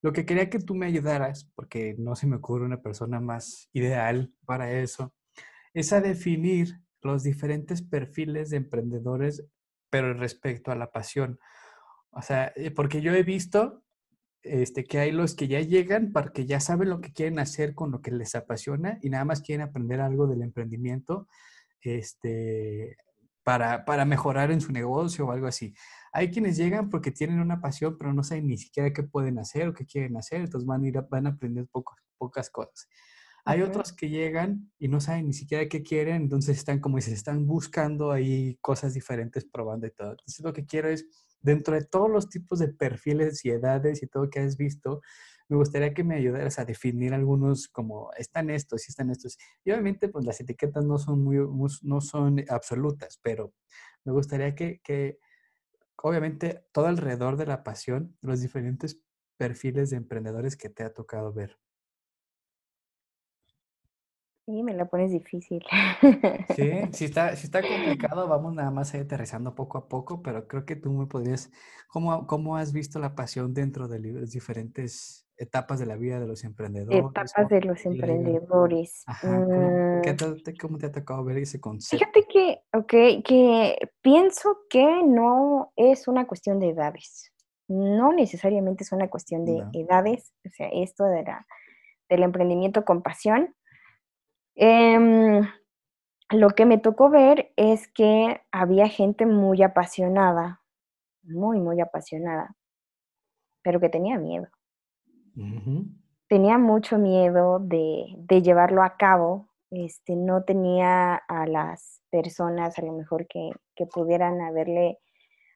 [0.00, 3.68] lo que quería que tú me ayudaras, porque no se me ocurre una persona más
[3.74, 5.12] ideal para eso,
[5.74, 9.44] es a definir los diferentes perfiles de emprendedores,
[9.90, 11.38] pero respecto a la pasión.
[12.10, 13.84] O sea, eh, porque yo he visto
[14.42, 17.90] este, que hay los que ya llegan porque ya saben lo que quieren hacer con
[17.90, 21.26] lo que les apasiona y nada más quieren aprender algo del emprendimiento
[21.80, 22.96] este,
[23.42, 25.74] para, para mejorar en su negocio o algo así.
[26.12, 29.68] Hay quienes llegan porque tienen una pasión, pero no saben ni siquiera qué pueden hacer
[29.68, 31.66] o qué quieren hacer, entonces van a, van a aprender
[32.18, 32.88] pocas cosas.
[33.46, 37.12] Hay otros que llegan y no saben ni siquiera qué quieren, entonces están como dices,
[37.12, 40.12] están buscando ahí cosas diferentes, probando y todo.
[40.12, 41.06] Entonces lo que quiero es
[41.42, 45.02] dentro de todos los tipos de perfiles y edades y todo que has visto,
[45.48, 49.36] me gustaría que me ayudaras a definir algunos como están estos y están estos.
[49.64, 51.36] Y obviamente, pues las etiquetas no son muy,
[51.82, 53.52] no son absolutas, pero
[54.04, 55.18] me gustaría que, que,
[56.02, 59.00] obviamente, todo alrededor de la pasión, los diferentes
[59.36, 61.58] perfiles de emprendedores que te ha tocado ver.
[64.46, 65.64] Sí, me la pones difícil.
[66.54, 70.66] Sí, si está, si está complicado, vamos nada más aterrizando poco a poco, pero creo
[70.66, 71.50] que tú me podrías,
[71.88, 76.26] ¿cómo, cómo has visto la pasión dentro de las diferentes etapas de la vida de
[76.26, 77.00] los emprendedores?
[77.00, 79.02] Etapas de los emprendedores.
[79.06, 82.04] Ajá, ¿cómo, te, ¿cómo, te, ha tocado ver ese concepto?
[82.04, 87.32] Fíjate que, ok, que pienso que no es una cuestión de edades.
[87.66, 91.46] No necesariamente es una cuestión de edades, o sea, esto de la,
[92.10, 93.54] del emprendimiento con pasión
[94.54, 95.42] Em,
[96.30, 100.62] lo que me tocó ver es que había gente muy apasionada,
[101.22, 102.56] muy, muy apasionada,
[103.62, 104.48] pero que tenía miedo.
[106.28, 109.48] Tenía mucho miedo de, llevarlo a cabo.
[109.70, 114.98] Este, no tenía a las personas a lo mejor que, que pudieran haberle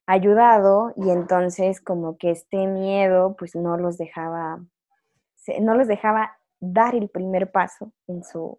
[0.06, 4.64] ayudado y entonces como que este miedo pues no los dejaba,
[5.60, 8.58] no los dejaba dar el primer paso en su,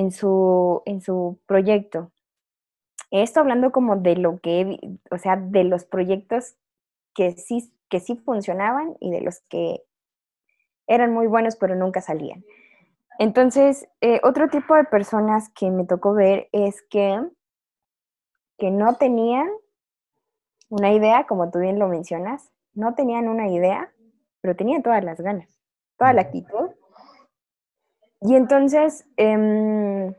[0.00, 2.10] en su, en su proyecto.
[3.10, 4.78] Esto hablando como de lo que,
[5.10, 6.54] o sea, de los proyectos
[7.14, 9.82] que sí, que sí funcionaban y de los que
[10.86, 12.44] eran muy buenos pero nunca salían.
[13.18, 17.20] Entonces, eh, otro tipo de personas que me tocó ver es que,
[18.56, 19.50] que no tenían
[20.70, 23.92] una idea, como tú bien lo mencionas, no tenían una idea,
[24.40, 25.48] pero tenían todas las ganas,
[25.98, 26.70] toda la actitud
[28.20, 30.14] y entonces, em,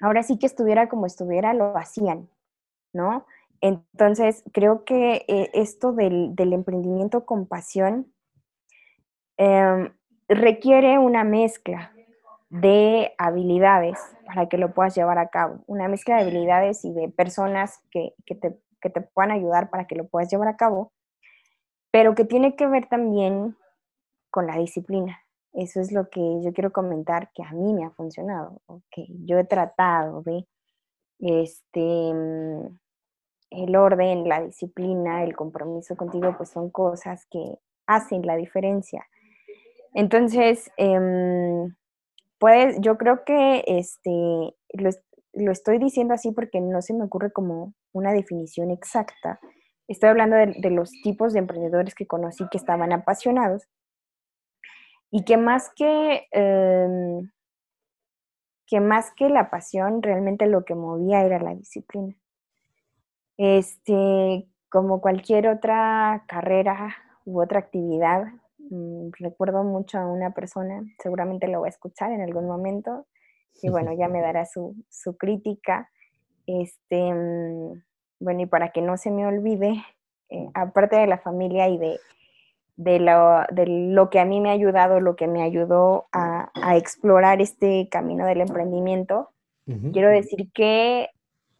[0.00, 2.28] ahora sí que estuviera como estuviera, lo hacían,
[2.92, 3.26] ¿no?
[3.60, 8.12] Entonces, creo que eh, esto del, emprendimiento con pasión
[9.36, 9.92] em,
[10.28, 11.92] requiere una mezcla
[12.48, 17.08] de habilidades para que lo puedas llevar a cabo, una mezcla de habilidades y de
[17.08, 20.92] personas que, te, que te puedan ayudar para que lo puedas llevar a cabo,
[21.90, 23.56] pero que tiene que ver también
[24.30, 25.20] con la disciplina.
[25.52, 29.38] Eso es lo que yo quiero comentar que a mí me ha funcionado, que yo
[29.38, 30.46] he tratado de
[31.18, 32.78] este mm,
[33.50, 39.06] el orden, la disciplina, el compromiso contigo, pues son cosas que hacen la diferencia.
[39.92, 40.70] Entonces,
[42.38, 44.90] pues yo creo que este, lo,
[45.32, 49.40] lo, estoy diciendo así porque no se me ocurre como una definición exacta.
[49.88, 53.66] Estoy hablando de los tipos de emprendedores que conocí que estaban apasionados
[55.10, 57.30] y que más que, em,
[58.66, 62.14] que más que la pasión, realmente lo que movía era la disciplina.
[63.36, 66.94] Este, como cualquier otra carrera
[67.24, 68.26] u otra actividad,
[68.58, 73.06] mm, recuerdo mucho a una persona, seguramente lo voy a escuchar en algún momento,
[73.62, 75.90] y bueno, ya me dará su, su crítica.
[76.46, 77.82] Este, mm,
[78.20, 79.82] bueno, y para que no se me olvide,
[80.28, 81.98] eh, aparte de la familia y de,
[82.80, 86.50] de, lo, de, lo, que a mí me ha ayudado, lo que me ayudó a,
[86.54, 89.28] a explorar este camino del emprendimiento,
[89.92, 91.10] quiero decir que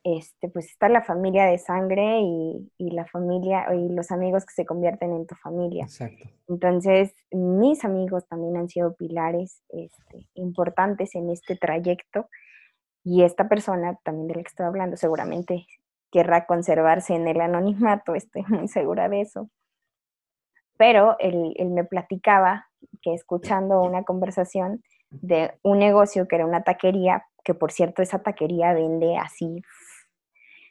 [0.03, 4.55] este, pues está la familia de sangre y, y, la familia y los amigos que
[4.55, 5.85] se convierten en tu familia.
[5.85, 6.25] Exacto.
[6.49, 12.29] Entonces, mis amigos también han sido pilares este, importantes en este trayecto
[13.05, 15.67] y esta persona también de la que estoy hablando seguramente
[16.11, 19.51] querrá conservarse en el anonimato, estoy muy segura de eso.
[20.81, 22.69] Pero él, él me platicaba
[23.03, 28.23] que escuchando una conversación de un negocio que era una taquería, que por cierto esa
[28.23, 29.63] taquería vende así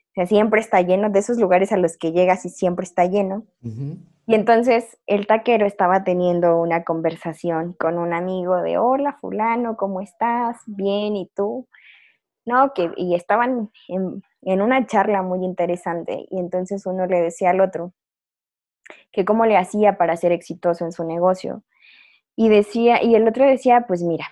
[0.09, 3.05] o sea, siempre está lleno de esos lugares a los que llegas y siempre está
[3.05, 3.45] lleno.
[3.61, 10.01] Y entonces el taquero estaba teniendo una conversación con un amigo de, hola fulano, ¿cómo
[10.01, 10.57] estás?
[10.65, 11.67] Bien, ¿y tú?
[12.43, 17.51] No, que, y estaban en, en una charla muy interesante y entonces uno le decía
[17.51, 17.93] al otro
[19.11, 21.63] que cómo le hacía para ser exitoso en su negocio.
[22.35, 24.27] Y decía, y el otro decía, pues mira,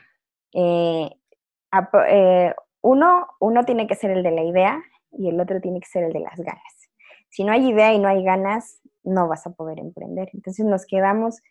[0.54, 1.10] eh,
[2.08, 4.82] eh, uno, uno tiene que ser el de la idea
[5.12, 6.90] y el otro tiene que ser el de las ganas.
[7.30, 10.30] Si no hay idea y no hay ganas, no vas a poder emprender.
[10.34, 11.42] Entonces nos quedamos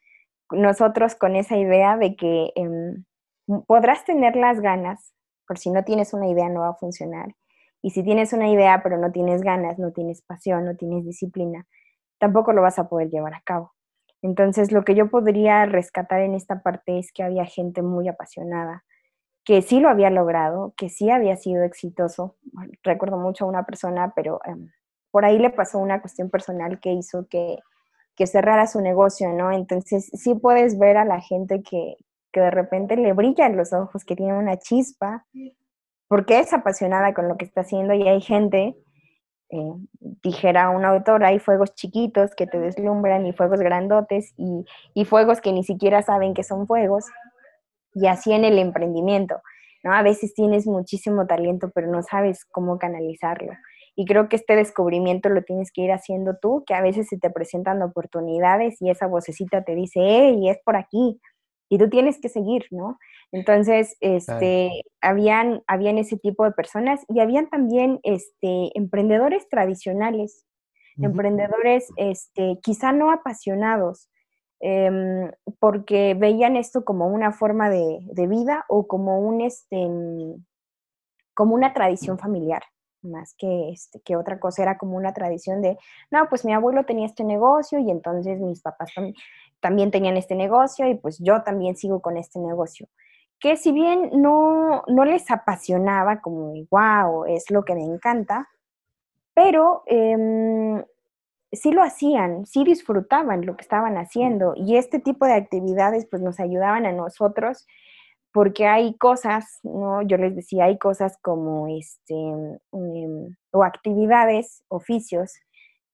[0.50, 3.04] nosotros con esa idea de que em,
[3.66, 5.12] podrás tener las ganas,
[5.46, 7.34] por si no tienes una idea no va a funcionar.
[7.82, 11.66] Y si tienes una idea pero no tienes ganas, no tienes pasión, no tienes disciplina,
[12.18, 13.72] tampoco lo vas a poder llevar a cabo.
[14.22, 18.84] Entonces lo que yo podría rescatar en esta parte es que había gente muy apasionada,
[19.44, 22.36] que sí lo había logrado, que sí había sido exitoso.
[22.82, 24.70] Recuerdo mucho a una persona, pero em,
[25.10, 27.58] por ahí le pasó una cuestión personal que hizo que,
[28.16, 29.52] que, cerrara su negocio, ¿no?
[29.52, 31.96] Entonces sí puedes ver a la gente que,
[32.32, 35.24] que de repente le brillan los ojos, que tiene una chispa,
[36.08, 38.76] porque es apasionada con lo que está haciendo y hay gente,
[39.50, 39.72] eh,
[40.22, 45.40] dijera un autor, hay fuegos chiquitos que te deslumbran y fuegos grandotes y, y fuegos
[45.40, 47.04] que ni siquiera saben que son fuegos
[47.94, 49.40] y así en el emprendimiento,
[49.82, 49.92] ¿no?
[49.94, 53.52] A veces tienes muchísimo talento, pero no sabes cómo canalizarlo.
[53.94, 57.18] Y creo que este descubrimiento lo tienes que ir haciendo tú, que a veces se
[57.18, 61.18] te presentan oportunidades y esa vocecita te dice, hey, es por aquí,
[61.68, 62.98] y tú tienes que seguir, ¿no?
[63.32, 70.46] Entonces, este, habían, habían ese tipo de personas y habían también este, emprendedores tradicionales,
[70.98, 74.08] emprendedores este, quizá no apasionados,
[74.60, 79.86] Em, porque veían esto como una forma de, vida o como, un, este,
[81.34, 82.62] como una tradición familiar,
[83.02, 85.78] más que, este, que otra cosa, era como una tradición de,
[86.10, 88.92] no, pues mi abuelo tenía este negocio y entonces mis papás
[89.60, 92.88] también tenían este negocio y pues yo también sigo con este negocio.
[93.38, 98.48] Que si bien no, no les apasionaba como, wow, es lo que me encanta,
[99.34, 100.84] pero eh,
[101.52, 106.22] sí lo hacían, sí disfrutaban lo que estaban haciendo y este tipo de actividades pues
[106.22, 107.66] nos ayudaban a nosotros
[108.36, 110.02] porque hay cosas, ¿no?
[110.02, 115.32] Yo les decía, hay cosas como este, em, o actividades, oficios,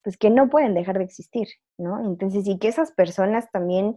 [0.02, 1.46] pues que no pueden dejar de existir,
[1.78, 2.04] ¿no?
[2.04, 3.94] Entonces, y que esas personas también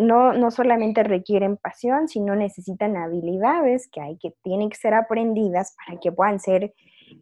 [0.00, 5.74] no, no solamente requieren pasión, sino necesitan habilidades que hay que tienen que ser aprendidas
[5.84, 6.72] para que puedan ser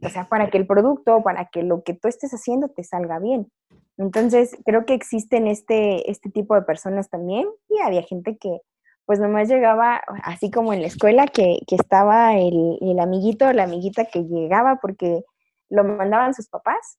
[0.05, 3.19] o sea, para que el producto, para que lo que tú estés haciendo te salga
[3.19, 3.51] bien.
[3.97, 8.61] Entonces, creo que existen este, este tipo de personas también y había gente que
[9.05, 13.53] pues nomás llegaba, así como en la escuela, que, que estaba el, el amiguito o
[13.53, 15.25] la amiguita que llegaba porque
[15.69, 16.99] lo mandaban sus papás.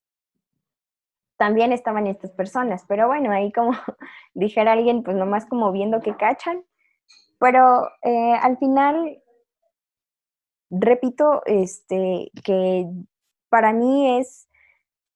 [1.38, 3.72] También estaban estas personas, pero bueno, ahí como
[4.34, 6.64] dijera alguien, pues nomás como viendo que cachan.
[7.39, 9.24] Pero eh, al final
[10.74, 12.88] repito, este, que
[13.49, 14.47] para mí es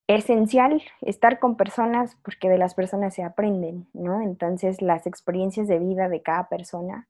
[0.07, 4.21] esencial estar con personas porque de las personas se aprenden, ¿no?
[4.21, 7.07] Entonces las experiencias de vida de cada persona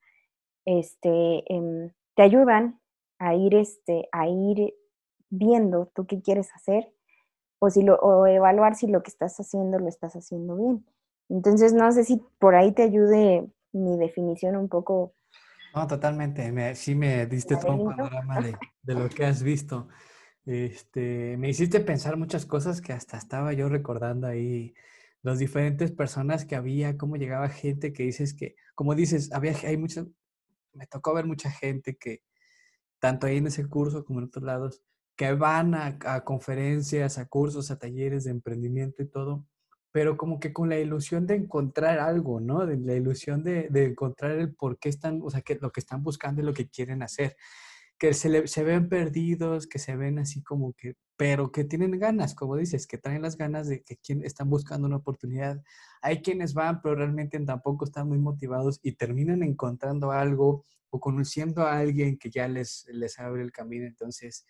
[0.66, 2.80] este, em, te ayudan
[3.20, 4.74] a ir, este, a ir
[5.30, 6.91] viendo tú qué quieres hacer
[7.60, 10.86] o, si lo, o evaluar si lo que estás haciendo lo estás haciendo bien.
[11.30, 15.14] Entonces no sé si por ahí te ayude mi definición un poco
[15.76, 16.52] no, totalmente.
[16.52, 19.88] Me, sí me diste todo un panorama de, de, lo que has visto.
[20.48, 24.74] Este, me hiciste pensar muchas cosas que hasta estaba yo recordando ahí,
[25.22, 29.76] las diferentes personas que había, cómo llegaba gente que dices que, como dices, había, hay
[29.76, 30.08] muchas,
[30.72, 32.22] me tocó ver mucha gente que,
[33.00, 34.84] tanto ahí en ese curso como en otros lados,
[35.18, 39.45] que van a, conferencias, a cursos, a talleres de emprendimiento y todo,
[39.91, 42.66] pero como que con la ilusión de encontrar algo, ¿no?
[42.66, 45.82] De la ilusión de, de encontrar el por qué están, o sea, que lo que
[45.82, 47.36] están buscando y lo que quieren hacer.
[47.98, 52.36] Que se, se ven perdidos, que se ven así como que, pero que tienen ganas,
[52.36, 55.62] como dices, que traen las ganas de que quien, están buscando una oportunidad.
[56.02, 61.64] Hay quienes van, pero realmente tampoco están muy motivados y terminan encontrando algo o conociendo
[61.64, 63.86] a alguien que ya les, les abre el camino.
[63.88, 64.45] Entonces,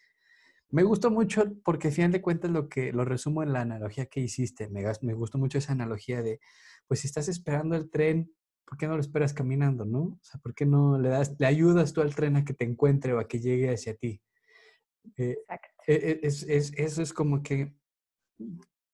[0.70, 4.08] me gustó mucho porque, al final de cuentas, lo que lo resumo en la analogía
[4.08, 4.68] que hiciste.
[4.70, 6.42] Me, me gustó mucho esa analogía de,
[6.88, 8.30] pues, si estás esperando el tren,
[8.68, 10.00] ¿por qué no lo esperas caminando, no?
[10.00, 12.66] O sea, ¿por qué no le das, le ayudas tú al tren a que te
[12.66, 14.22] encuentre o a que llegue hacia ti?
[15.16, 15.38] Eh,
[15.88, 17.74] e, e, es, es, eso es como que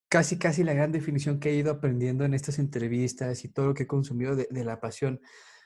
[0.07, 3.74] casi, casi la gran definición que he ido aprendiendo en estas entrevistas y todo lo
[3.74, 5.19] que he consumido de, de la pasión.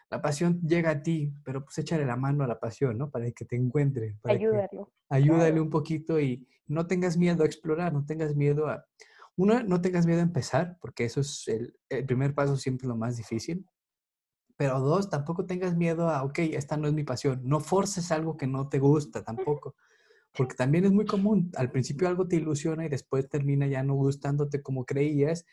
[0.10, 3.12] La pasión llega a ti, pero pues échale la mano a la pasión, ¿no?
[3.12, 4.16] Para que te encuentre.
[4.22, 4.94] Para Ayúdalo.
[5.10, 8.86] ayúdale un poquito y no tengas miedo a explorar, no tengas miedo a...
[9.36, 12.96] Uno, no tengas miedo a empezar, porque eso es el, el primer paso siempre lo
[12.96, 13.66] más difícil.
[14.58, 17.42] Pero dos, tampoco tengas miedo a, ok, esta no es mi pasión.
[17.44, 19.76] No forces algo que no te gusta tampoco.
[20.36, 21.52] Porque también es muy común.
[21.56, 25.46] Al principio algo te ilusiona y después termina ya no gustándote como creías.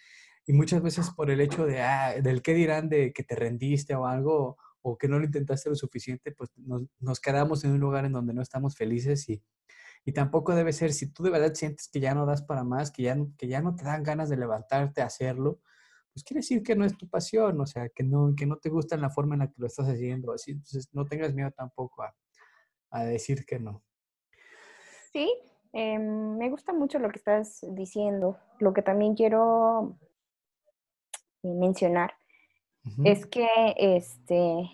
[0.47, 3.95] Y muchas veces por el hecho de, ah, del qué dirán de que te rendiste
[3.95, 7.81] o algo, o que no lo intentaste lo suficiente, pues nos, nos quedamos en un
[7.81, 9.43] lugar en donde no estamos felices y,
[10.05, 12.91] y tampoco debe ser, si tú de verdad sientes que ya no das para más,
[12.91, 15.61] que ya, que ya no te dan ganas de levantarte a hacerlo,
[16.15, 18.71] pues quiere decir que no es tu pasión, o sea, que no, que no te
[18.71, 22.05] gusta la forma en la que lo estás haciendo, así, entonces no tengas miedo tampoco
[22.91, 23.83] a, decir que no.
[25.13, 25.29] Sí,
[25.73, 28.39] em, me gusta mucho lo que estás diciendo.
[28.61, 29.99] Lo que también quiero
[31.43, 32.15] eh, mencionar
[33.03, 34.71] es que, este,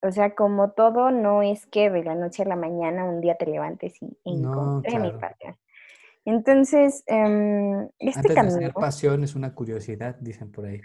[0.00, 3.34] o sea, como todo, no es que de la noche a la mañana un día
[3.36, 5.56] te levantes y encontré mi pasión.
[6.24, 10.80] Entonces, eh, este antes de pasión es una curiosidad, dicen por ahí.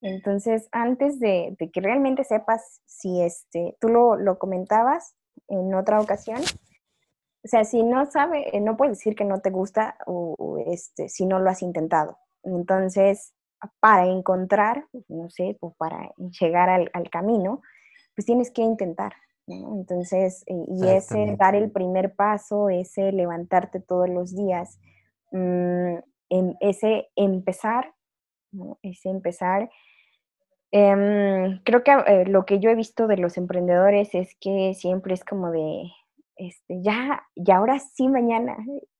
[0.00, 5.16] Entonces, antes de, que realmente sepas si este, tú lo, lo, comentabas
[5.48, 9.50] en otra ocasión, o sea, si no sabe, eh, no puedes decir que no te
[9.50, 12.18] gusta o, este, si no lo has intentado.
[12.42, 13.34] Entonces,
[13.80, 17.62] para encontrar, no sé, o para llegar al, al camino,
[18.14, 19.12] pues tienes que intentar.
[19.46, 24.80] Entonces, eh, y ese dar el primer paso, ese levantarte todos los días,
[25.30, 25.98] mm,
[26.60, 27.94] ese empezar,
[28.82, 29.70] ese empezar.
[30.72, 35.14] Em, creo que eh, lo que yo he visto de los emprendedores es que siempre
[35.14, 35.84] es como de,
[36.36, 38.56] este, ya, y ahora sí mañana,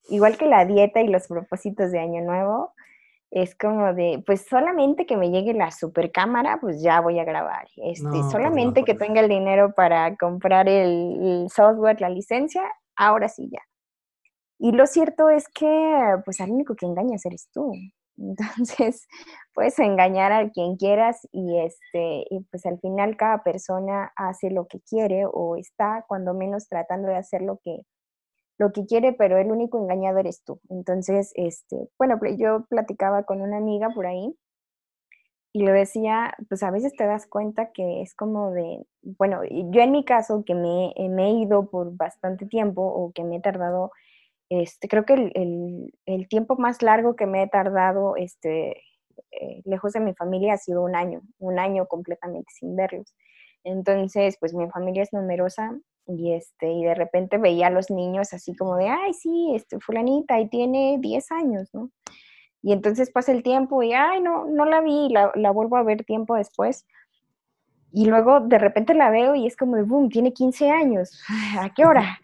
[0.09, 2.72] igual que la dieta y los propósitos de Año Nuevo,
[3.30, 7.24] es como de, pues solamente que me llegue la super cámara, pues ya voy a
[7.24, 7.66] grabar.
[7.76, 12.62] Este, pues solamente que tenga el dinero para comprar el, software, la licencia,
[12.96, 13.60] ahora sí ya.
[14.58, 17.72] Y lo cierto es que, pues al único que engañas eres tú.
[18.16, 19.06] Entonces,
[19.52, 24.66] puedes engañar a quien quieras y, este, y pues al final cada persona hace lo
[24.66, 27.82] que quiere o está cuando menos tratando de hacer lo que,
[28.59, 30.61] lo que quiere, pero el único engañado eres tú.
[30.70, 34.34] Entonces, este, bueno, yo platicaba con una amiga por ahí
[35.52, 39.80] y le decía, pues a veces te das cuenta que es como de, bueno, yo
[39.80, 43.40] en mi caso que me, me he ido por bastante tiempo o que me he
[43.40, 43.90] tardado,
[44.50, 48.82] este, creo que el, el, tiempo más largo que me he tardado este,
[49.30, 53.14] eh, lejos de mi familia ha sido un año, un año completamente sin verlos.
[53.64, 55.74] Entonces, pues mi familia es numerosa
[56.07, 59.80] y, este, y de repente veía a los niños así como de, ay, sí, este,
[59.80, 61.90] fulanita, y tiene 10 años, ¿no?
[62.62, 65.82] Y entonces pasa el tiempo y, ay, no, no la vi, la, la vuelvo a
[65.82, 66.86] ver tiempo después.
[67.92, 71.22] Y luego de repente la veo y es como de, boom, tiene 15 años,
[71.61, 72.18] ¿a qué hora?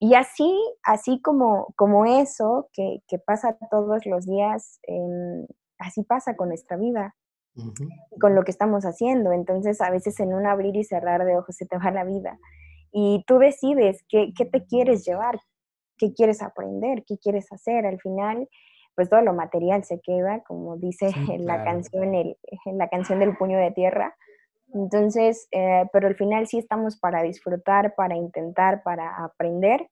[0.00, 4.80] Y así, así como, como eso que, que pasa todos los días,
[5.78, 7.16] así pasa con nuestra vida,
[8.20, 9.32] con lo que estamos haciendo.
[9.32, 12.38] Entonces a veces en un abrir y cerrar de ojos se te va la vida
[12.92, 15.38] y tú decides qué, qué, te quieres llevar,
[15.96, 17.86] qué quieres aprender, qué quieres hacer.
[17.86, 18.48] Al final,
[18.94, 23.20] pues todo lo material se queda, como dice en la, canción, el, en la canción
[23.20, 24.16] del puño de tierra.
[24.74, 29.88] Entonces, eh, pero al final sí estamos para disfrutar, para intentar, para aprender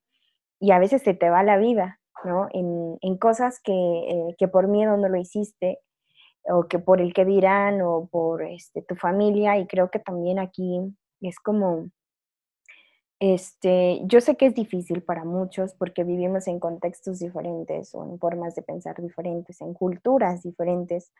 [0.59, 2.47] y a veces se te va la vida, ¿no?
[2.51, 5.79] En, en cosas que, eh, que, por miedo no lo hiciste
[6.43, 10.39] o que por el que dirán o por este, tu familia y creo que también
[10.39, 10.79] aquí
[11.21, 11.89] es como
[13.19, 18.19] este, yo sé que es difícil para muchos porque vivimos en contextos diferentes o en
[18.19, 21.11] formas de pensar diferentes, en culturas diferentes,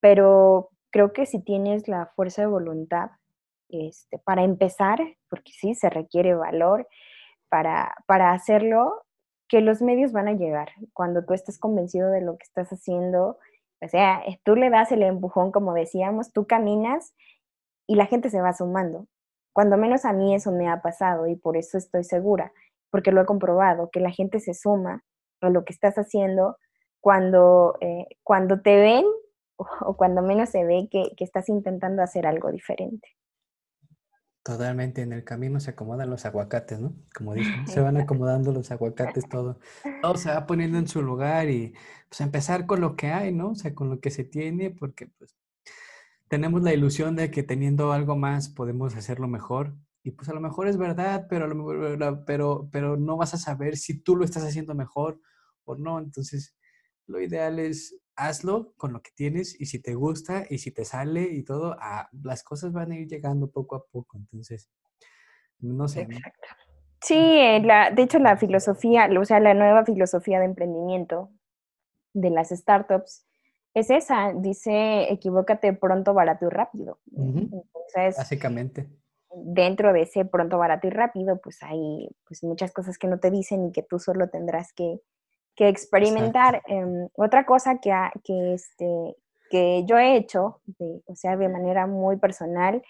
[0.00, 3.10] pero creo que si tienes la fuerza de voluntad
[3.68, 6.88] este, para empezar, porque sí, se requiere valor
[7.48, 9.04] para, para hacerlo,
[9.48, 10.70] que los medios van a llegar.
[10.92, 13.38] Cuando tú estás convencido de lo que estás haciendo,
[13.80, 17.14] o sea, tú le das el empujón, como decíamos, tú caminas
[17.86, 19.06] y la gente se va sumando.
[19.52, 22.52] Cuando menos a mí eso me ha pasado y por eso estoy segura,
[22.90, 25.04] porque lo he comprobado, que la gente se suma
[25.40, 26.56] a lo que estás haciendo
[27.00, 29.04] cuando, eh, cuando te ven
[29.56, 33.08] o, cuando menos se ve que, que estás intentando hacer algo diferente.
[34.42, 36.94] Totalmente, en el camino se acomodan los aguacates, ¿no?
[37.14, 39.58] Como dicen, se van acomodando los aguacates, todo,
[40.00, 41.74] todo se va poniendo en su lugar y
[42.08, 43.50] pues empezar con lo que hay, ¿no?
[43.50, 45.36] O sea, con lo que se tiene, porque pues
[46.30, 49.74] tenemos la ilusión de que teniendo algo más podemos hacerlo mejor
[50.04, 51.44] y pues a lo mejor es verdad, pero,
[52.24, 55.20] pero, pero no vas a saber si tú lo estás haciendo mejor
[55.64, 56.56] o no, entonces
[57.08, 60.84] lo ideal es hazlo con lo que tienes y si te gusta y si te
[60.84, 64.16] sale y todo, ah, las cosas van a ir llegando poco a poco.
[64.16, 64.70] Entonces,
[65.58, 66.06] no sé.
[67.02, 71.32] Sí, eh, la, de hecho la filosofía, o sea, la nueva filosofía de emprendimiento
[72.14, 73.26] de las startups
[73.74, 76.98] es esa, dice equivócate pronto, barato y rápido.
[77.16, 78.88] Entonces, básicamente.
[79.32, 83.30] Dentro de ese pronto, barato y rápido, pues hay pues, muchas cosas que no te
[83.30, 85.00] dicen y que tú solo tendrás que,
[85.54, 86.62] que experimentar.
[86.66, 87.92] Em, otra cosa que,
[88.24, 89.16] que, este,
[89.50, 90.60] que yo he hecho,
[91.06, 92.82] o sea, de manera muy personal,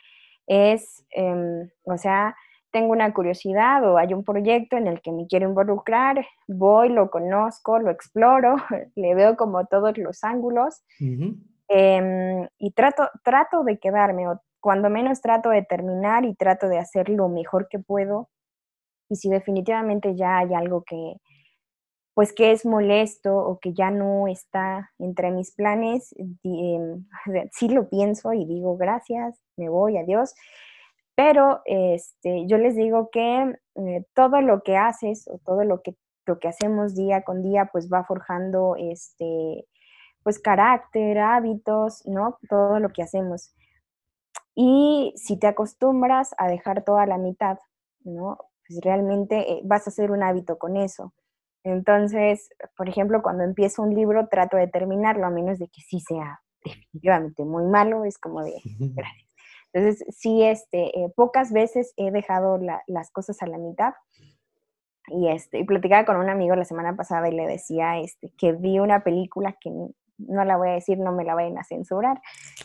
[0.47, 2.35] es, em, o sea,
[2.71, 7.11] tengo una curiosidad o hay un proyecto en el que me quiero involucrar, voy, lo
[7.11, 8.57] conozco, lo exploro,
[8.97, 10.83] le veo como todos los ángulos
[11.69, 16.79] em, y trato, trato de quedarme, o cuando menos trato de terminar y trato de
[16.79, 18.29] hacer lo mejor que puedo.
[19.09, 21.15] Y si definitivamente ya hay algo que,
[22.15, 26.15] pues que es molesto o que ya no está entre mis planes,
[26.45, 27.07] em,
[27.53, 30.35] sí lo pienso y digo gracias, me voy, adiós.
[31.23, 35.95] Pero este, yo les digo que eh, todo lo que haces o todo lo que,
[36.25, 39.67] lo que hacemos día con día, pues va forjando este,
[40.23, 42.39] pues carácter, hábitos, ¿no?
[42.49, 43.55] Todo lo que hacemos.
[44.55, 47.59] Y si te acostumbras a dejar toda la mitad,
[48.03, 48.39] ¿no?
[48.67, 51.13] Pues realmente eh, vas a hacer un hábito con eso.
[51.65, 52.49] Entonces,
[52.79, 56.41] por ejemplo, cuando empiezo un libro trato de terminarlo, a menos de que sí sea
[56.65, 58.55] definitivamente muy malo, es como de,
[58.95, 59.30] gracias.
[59.73, 63.95] Entonces, sí, este, eh, pocas veces he dejado las cosas a la mitad.
[65.09, 68.53] Y, este, y platicaba con un amigo la semana pasada y le decía este, que
[68.53, 72.21] vi una película que no la voy a decir, no me la vayan a censurar,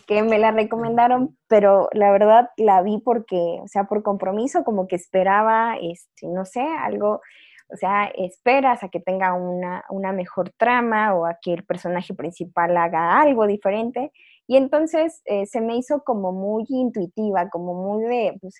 [0.07, 4.87] que me la recomendaron, pero la verdad la vi porque, o sea, por compromiso, como
[4.87, 7.21] que esperaba, este, no sé, algo
[7.67, 12.77] o sea, esperas a que tenga una, mejor trama o a que el personaje principal
[12.77, 14.11] haga algo diferente.
[14.47, 18.59] Y entonces eh, se me hizo como muy intuitiva, como muy de, pues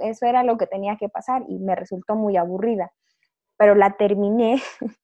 [0.00, 2.92] eso era lo que tenía que pasar y me resultó muy aburrida.
[3.58, 4.62] Pero la terminé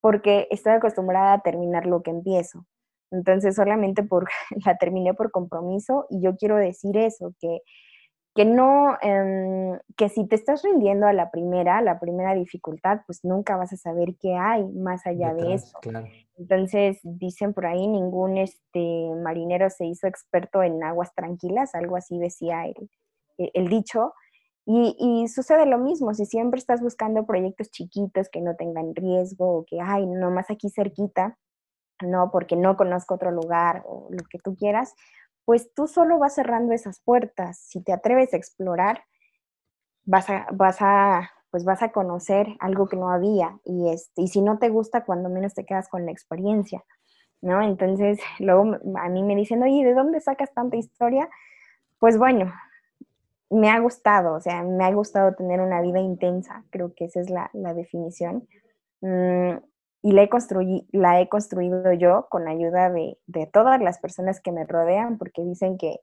[0.00, 2.66] porque estoy acostumbrada a terminar lo que empiezo.
[3.12, 4.28] Entonces solamente por,
[4.66, 7.60] la terminé por compromiso y yo quiero decir eso, que
[8.34, 13.00] que no, em, que si te estás rindiendo a la primera, a la primera dificultad,
[13.06, 15.78] pues nunca vas a saber qué hay más allá de eso.
[16.38, 22.18] Entonces, dicen por ahí, ningún este, marinero se hizo experto en aguas tranquilas, algo así
[22.18, 22.90] decía el,
[23.36, 24.14] e, el dicho.
[24.64, 29.58] Y, y, sucede lo mismo, si siempre estás buscando proyectos chiquitos que no tengan riesgo
[29.58, 31.36] o que, ay, nomás aquí cerquita,
[32.00, 34.94] no, porque no conozco otro lugar o lo que tú quieras,
[35.44, 37.58] pues tú solo vas cerrando esas puertas.
[37.58, 39.04] Si te atreves a explorar,
[40.04, 43.58] vas a, vas a, pues vas a conocer algo que no había.
[43.64, 46.84] Y, este, y si no te gusta, cuando menos te quedas con la experiencia,
[47.40, 47.62] ¿no?
[47.62, 51.28] Entonces, luego a mí me dicen, oye, ¿de dónde sacas tanta historia?
[51.98, 52.52] Pues bueno,
[53.50, 57.20] me ha gustado, o sea, me ha gustado tener una vida intensa, creo que esa
[57.20, 58.48] es la, definición.
[59.02, 59.58] Mm,
[60.02, 60.30] y la he,
[60.90, 63.16] la he construido yo con ayuda de,
[63.52, 66.00] todas las personas que me rodean, porque dicen que,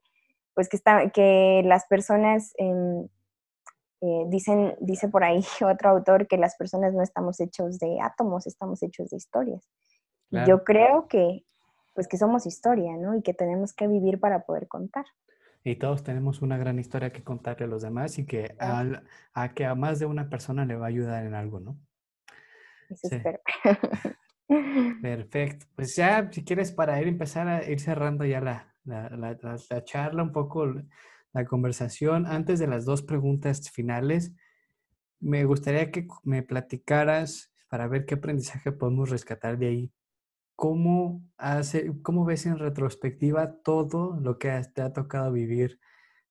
[0.54, 6.56] pues que, está, que las personas, eh, dicen, dice por ahí otro autor que las
[6.56, 9.68] personas no estamos hechos de átomos, estamos hechos de historias.
[10.46, 11.44] Yo creo que,
[11.92, 13.16] pues que somos historia, ¿no?
[13.16, 15.04] Y que tenemos que vivir para poder contar.
[15.64, 19.66] Y todos tenemos una gran historia que contarle a los demás y que a que
[19.66, 21.76] a más de una persona le va a ayudar en algo, ¿no?
[25.02, 25.66] Perfecto.
[25.76, 30.32] Pues ya, si quieres, para ir empezar a ir cerrando ya la, la, charla, un
[30.32, 30.66] poco
[31.32, 34.32] la conversación, antes de las dos preguntas finales,
[35.20, 39.92] me gustaría que me platicaras para ver qué aprendizaje podemos rescatar de ahí.
[40.56, 45.78] ¿Cómo, hace, ¿Cómo ves en retrospectiva todo lo que te ha tocado vivir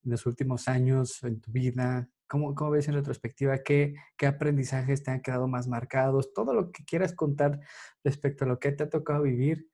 [0.04, 2.10] en los últimos años en tu vida?
[2.30, 6.32] ¿Cómo, ¿Cómo, ves en retrospectiva qué, qué aprendizajes te han quedado más marcados?
[6.34, 7.60] Todo lo que quieras contar
[8.04, 9.68] respecto a lo que te ha tocado vivir,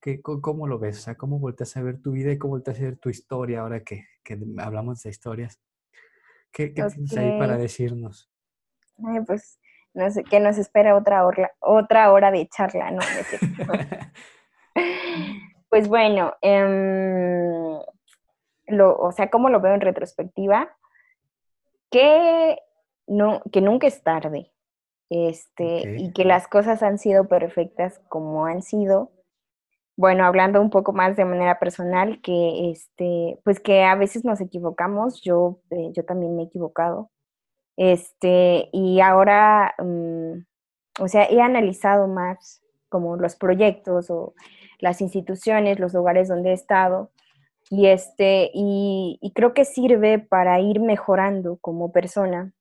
[0.00, 0.98] ¿qué, ¿cómo lo ves?
[0.98, 3.62] O sea, ¿cómo volteas a ver tu vida y cómo volteas a ver tu historia
[3.62, 5.60] ahora que, que hablamos de historias?
[6.52, 8.30] ¿Qué, tienes ahí para decirnos?
[9.26, 9.58] pues
[9.94, 13.00] no sé, que nos espera otra hora, otra hora de charla, ¿no?
[15.70, 17.78] pues bueno, em,
[18.66, 20.76] lo, o sea, ¿cómo lo veo en retrospectiva?
[21.92, 22.58] Que,
[23.06, 24.52] no, que nunca es tarde.
[25.10, 29.12] Este, y que las cosas han sido perfectas como han sido.
[29.96, 34.40] Bueno, hablando un poco más de manera personal, que este, pues que a veces nos
[34.40, 37.10] equivocamos, yo, eh, yo también me he equivocado.
[37.76, 40.44] Este, y ahora, mm,
[41.00, 44.34] o sea, he analizado más como los proyectos o
[44.78, 47.11] las instituciones, los lugares donde he estado,
[47.72, 52.52] y, este, y, y creo que sirve para ir mejorando como persona,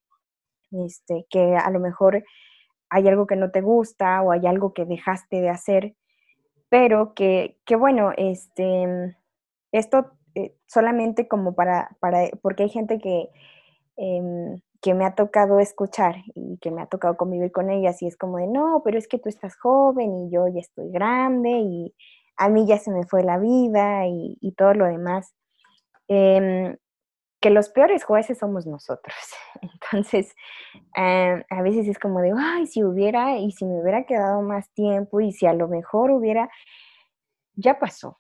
[0.71, 2.23] este, que a lo mejor
[2.89, 5.95] hay algo que no te gusta o hay algo que dejaste de hacer,
[6.69, 9.17] pero que, que bueno, este,
[9.73, 13.27] esto eh, solamente como para, para, porque hay gente que,
[13.97, 18.07] em, que me ha tocado escuchar y que me ha tocado convivir con ellas y
[18.07, 21.49] es como de, no, pero es que tú estás joven y yo ya estoy grande
[21.49, 21.93] y
[22.41, 25.35] a mí ya se me fue la vida y, todo lo demás.
[26.07, 26.75] Eh,
[27.39, 29.15] que los peores jueces somos nosotros.
[29.61, 30.33] Entonces,
[30.97, 34.71] eh, a veces es como de, ay, si hubiera, y si me hubiera quedado más
[34.73, 36.49] tiempo, y si a lo mejor hubiera,
[37.53, 38.19] ya pasó.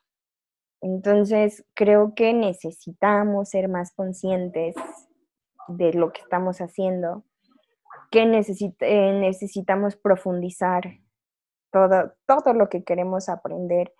[0.81, 4.75] Entonces, creo que necesitamos ser más conscientes
[5.67, 7.23] de lo que estamos haciendo,
[8.11, 11.00] que eh, necesitamos profundizar
[11.71, 13.93] todo, todo lo que queremos aprender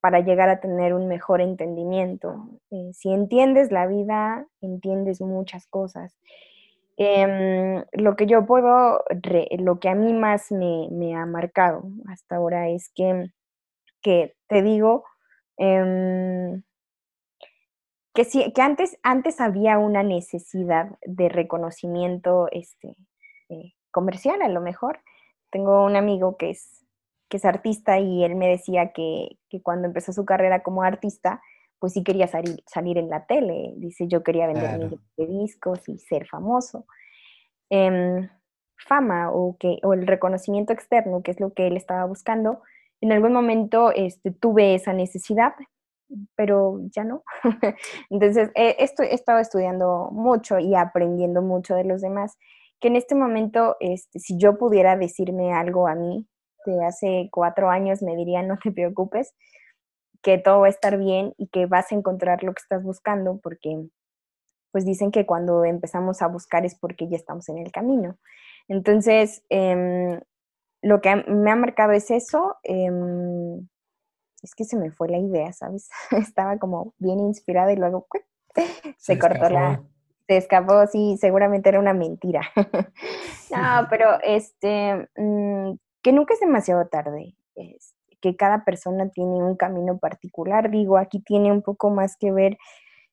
[0.00, 2.48] para llegar a tener un mejor entendimiento.
[2.70, 6.16] Eh, si entiendes la vida, entiendes muchas cosas.
[6.96, 9.02] Em, lo que yo puedo,
[9.58, 13.30] lo que a mí más me, ha marcado hasta ahora es que,
[14.02, 15.04] que te digo,
[15.56, 16.62] em,
[18.14, 22.96] que, si, que antes, antes había una necesidad de reconocimiento este,
[23.48, 25.00] eh, comercial, a lo mejor.
[25.50, 26.84] Tengo un amigo que es
[27.30, 31.40] que es artista y él me decía que, cuando empezó su carrera como artista,
[31.78, 33.72] pues sí quería salir, salir en la tele.
[33.76, 36.86] Dice, yo quería vender de discos y ser famoso.
[37.70, 38.28] Em,
[38.76, 42.62] fama o, que, o el reconocimiento externo, que es lo que él estaba buscando.
[43.00, 45.54] En algún momento este, tuve esa necesidad,
[46.34, 47.22] pero ya no.
[48.10, 52.36] Entonces, he, he, estado estudiando mucho y aprendiendo mucho de los demás,
[52.80, 56.26] que en este momento, este, si yo pudiera decirme algo a mí,
[56.66, 59.34] de hace cuatro años me dirían no te preocupes,
[60.22, 63.38] que todo va a estar bien y que vas a encontrar lo que estás buscando,
[63.42, 63.88] porque
[64.72, 68.18] pues dicen que cuando empezamos a buscar es porque ya estamos en el camino.
[68.68, 70.20] Entonces, em,
[70.82, 72.56] lo que me ha marcado es eso.
[72.62, 73.66] Em,
[74.42, 75.90] es que se me fue la idea, ¿sabes?
[76.34, 78.06] Estaba como bien inspirada y luego
[78.98, 79.82] se, cortó la...
[80.26, 82.42] Se escapó, sí, seguramente era una mentira.
[83.50, 85.72] no, pero este, mm,
[86.02, 87.34] que nunca es demasiado tarde,
[88.20, 90.70] que cada persona tiene un camino particular.
[90.70, 92.58] Digo, aquí tiene un poco más que ver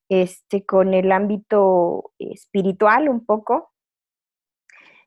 [0.09, 3.72] este, con el ámbito espiritual un poco,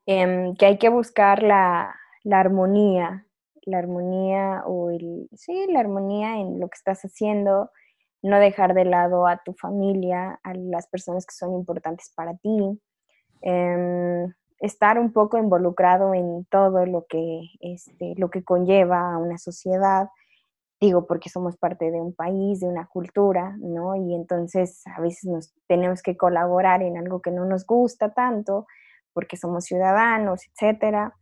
[0.07, 1.95] em, que hay que buscar la,
[2.25, 3.27] la, armonía,
[3.63, 7.71] la armonía o el, sí, la armonía en lo que estás haciendo,
[8.23, 12.81] no dejar de lado a tu familia, a las personas que son importantes para ti.
[13.43, 19.39] Em, estar un poco involucrado en todo lo que, este, lo que conlleva a una
[19.39, 20.09] sociedad,
[20.81, 23.97] digo, porque somos parte de un país, de una cultura, ¿no?
[23.97, 28.67] Y entonces a veces nos tenemos que colaborar en algo que no nos gusta tanto,
[29.13, 31.17] porque somos ciudadanos, etcétera.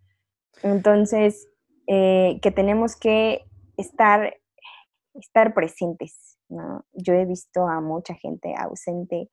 [0.62, 1.48] Entonces,
[1.86, 3.44] eh, que tenemos que
[3.76, 4.34] estar,
[5.14, 6.84] estar presentes, ¿no?
[6.92, 9.30] Yo he visto a mucha gente ausente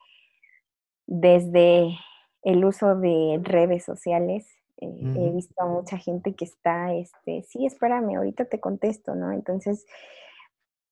[1.07, 1.98] desde
[2.45, 4.47] el uso de redes sociales.
[4.77, 9.31] Eh, he visto a mucha gente que está, este, sí, espérame, ahorita te contesto, ¿no?
[9.31, 9.85] Entonces,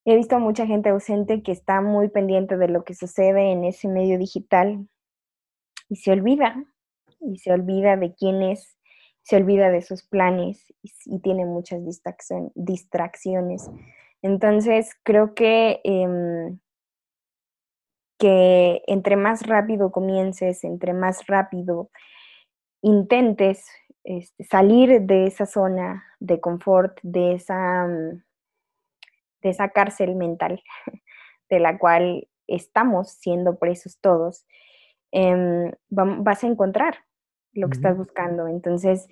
[0.03, 3.63] he visto a mucha gente ausente que está muy pendiente de lo que sucede en
[3.65, 4.88] ese medio digital
[5.89, 6.65] y se olvida,
[7.19, 8.77] y se olvida de quién es,
[9.21, 11.81] se olvida de sus planes y, tiene muchas
[12.55, 13.69] distracciones.
[14.21, 16.57] Entonces, creo que em,
[18.23, 21.89] que entre más rápido comiences, entre más rápido
[22.81, 23.67] intentes
[24.05, 28.23] este, salir de esa zona de confort, de esa, mm,
[29.41, 30.63] de esa cárcel mental
[31.49, 34.45] de la cual estamos siendo presos todos,
[35.11, 36.99] em, vas a encontrar
[37.51, 38.47] lo que estás buscando.
[38.47, 39.09] Entonces,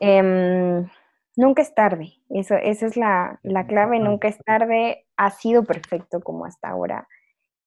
[0.00, 0.88] em,
[1.36, 2.14] nunca es tarde.
[2.30, 5.04] Eso, esa es la, la clave, nunca es tarde.
[5.18, 7.06] Ha sido perfecto como hasta ahora.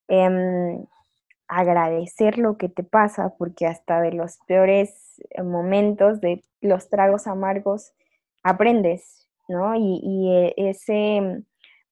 [0.07, 0.85] Em,
[1.47, 7.93] agradecer lo que te pasa, porque hasta de los peores momentos, de los tragos amargos,
[8.43, 9.75] aprendes, ¿no?
[9.75, 11.43] Y, eh, ese,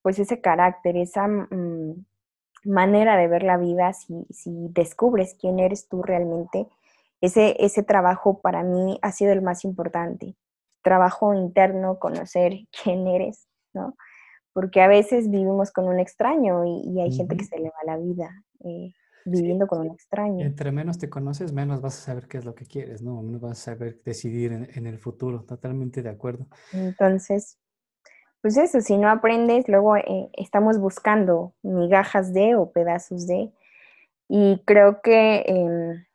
[0.02, 2.06] pues ese carácter, esa mm,
[2.66, 6.68] manera de ver la vida, si, si, descubres quién eres tú realmente,
[7.22, 10.36] ese, ese trabajo para mí ha sido el más importante.
[10.84, 13.96] Trabajo interno, conocer quién eres, ¿no?
[14.56, 17.98] Porque a veces vivimos con un extraño y, hay gente que se le va la
[17.98, 18.32] vida.
[18.64, 18.94] Eh,
[19.26, 20.46] viviendo con un extraño.
[20.46, 23.22] Entre menos te conoces, menos vas a saber qué es lo que quieres, ¿no?
[23.22, 25.44] Menos vas a saber decidir en, el futuro.
[25.44, 26.48] Totalmente de acuerdo.
[26.72, 27.58] Entonces,
[28.42, 33.52] pues eso, si no aprendes, luego eh, estamos buscando migajas de o pedazos de.
[34.30, 36.06] Y creo que, em,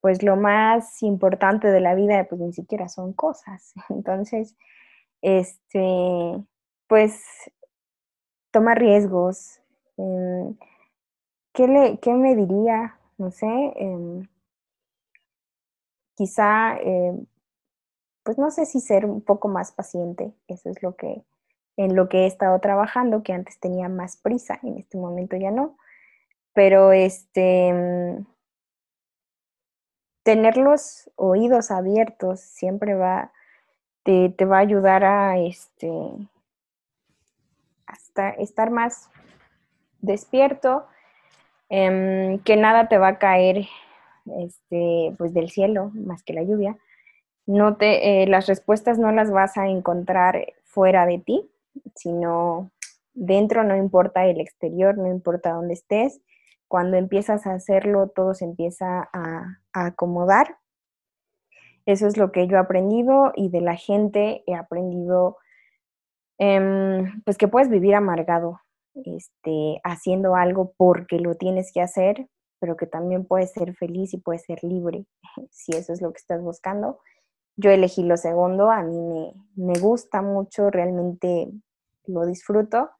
[0.00, 3.72] pues lo más importante de la vida, pues ni siquiera son cosas.
[3.90, 4.56] Entonces,
[5.20, 6.42] este,
[6.92, 7.24] pues
[8.50, 9.62] toma riesgos.
[9.96, 10.58] Em,
[11.54, 12.98] ¿qué, le, qué me diría?
[13.16, 14.28] No sé, em,
[16.14, 17.24] quizá, em,
[18.22, 21.24] pues no sé si ser un poco más paciente, eso es lo que,
[21.78, 25.50] en lo que he estado trabajando, que antes tenía más prisa, en este momento ya
[25.50, 25.78] no,
[26.52, 28.22] pero este,
[30.24, 33.32] tener los oídos abiertos siempre va,
[34.02, 35.88] te, te va a ayudar a, este,
[37.92, 39.10] hasta estar más
[40.00, 40.86] despierto
[41.74, 43.66] Em, que nada te va a caer
[44.42, 46.76] este, pues del cielo más que la lluvia.
[47.46, 51.50] No te, eh, las respuestas no las vas a encontrar fuera de ti,
[51.94, 52.70] sino
[53.14, 56.20] dentro, no importa el exterior, no importa dónde estés.
[56.68, 60.58] Cuando empiezas a hacerlo, todo se empieza a, acomodar.
[61.86, 65.38] Eso es lo que yo he aprendido y de la gente he aprendido
[66.38, 68.60] em, pues que puedes vivir amargado,
[68.94, 72.26] este, haciendo algo porque lo tienes que hacer,
[72.58, 75.06] pero que también puedes ser feliz y puedes ser libre,
[75.50, 76.98] si eso es lo que estás buscando.
[77.56, 81.48] Yo elegí lo segundo, a mí me, me gusta mucho, realmente
[82.06, 82.90] lo disfruto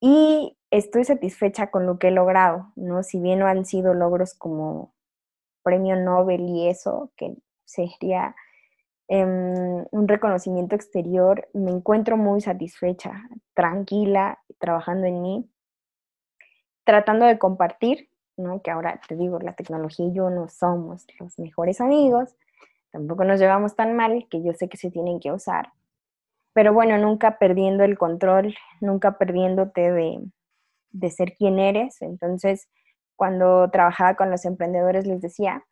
[0.00, 3.02] y estoy satisfecha con lo que he logrado, ¿no?
[3.02, 4.92] Si bien no han sido logros como
[5.62, 8.36] premio Nobel y eso, que sería
[9.08, 15.50] Em, un reconocimiento exterior, me encuentro muy satisfecha, tranquila, trabajando en mí,
[16.84, 18.62] tratando de compartir, ¿no?
[18.62, 22.34] que ahora te digo, la tecnología y yo no somos los mejores amigos,
[22.90, 25.72] tampoco nos llevamos tan mal que yo sé que se tienen que usar,
[26.54, 30.20] pero bueno, nunca perdiendo el control, nunca perdiéndote de,
[30.92, 32.00] de ser quien eres.
[32.00, 32.68] Entonces,
[33.16, 35.64] cuando trabajaba con los emprendedores les decía,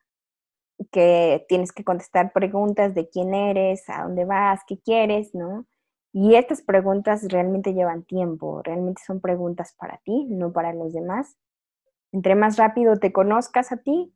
[0.91, 5.67] que tienes que contestar preguntas de quién eres, a dónde vas, qué quieres, ¿no?
[6.13, 11.37] Y estas preguntas realmente llevan tiempo, realmente son preguntas para ti, no para los demás.
[12.13, 14.15] Entre más rápido te conozcas a ti,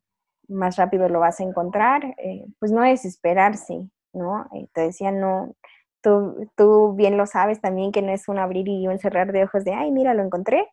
[0.49, 4.47] más rápido lo vas a encontrar, eh, pues no desesperarse, ¿no?
[4.55, 5.55] Eh, te decía, no,
[6.03, 9.45] tú, tú bien lo sabes también que no es un abrir y un cerrar de
[9.45, 10.69] ojos de, ay, mira, lo encontré.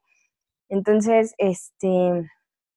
[0.70, 2.30] Entonces, este,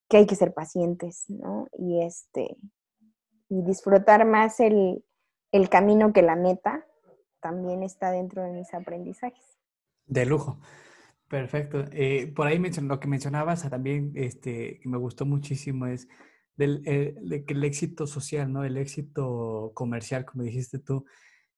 [0.09, 1.67] que hay que ser pacientes, ¿no?
[1.79, 2.57] Y este,
[3.49, 5.03] y disfrutar más el,
[5.71, 6.87] camino que la meta
[7.41, 9.59] también está dentro de mis aprendizajes.
[10.07, 10.61] De lujo.
[11.29, 11.85] Perfecto.
[11.93, 16.09] Eh, por ahí lo que mencionabas también, este, que me gustó muchísimo, es
[16.57, 18.65] del, eh, que el éxito social, ¿no?
[18.65, 21.05] El éxito comercial, como dijiste tú,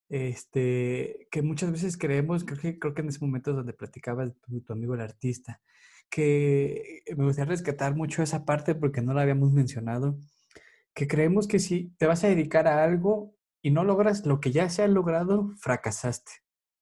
[0.08, 4.60] este, que muchas veces creemos, creo que, creo que en ese momento donde platicabas tu,
[4.62, 5.60] tu amigo el artista,
[6.08, 10.18] que me gustaría rescatar mucho esa parte porque no la habíamos mencionado,
[10.98, 14.50] que creemos que si te vas a dedicar a algo y no logras lo que
[14.50, 16.32] ya se ha logrado, fracasaste,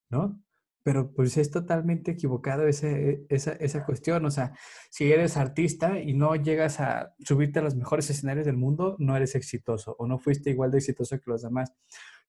[0.09, 0.43] ¿no?
[0.83, 4.25] Pero pues es totalmente equivocado ese, esa, esa cuestión.
[4.25, 4.55] O sea,
[4.89, 9.15] si eres artista y no llegas a subirte a los mejores escenarios del mundo, no
[9.15, 11.75] eres exitoso o no fuiste igual de exitoso que los demás.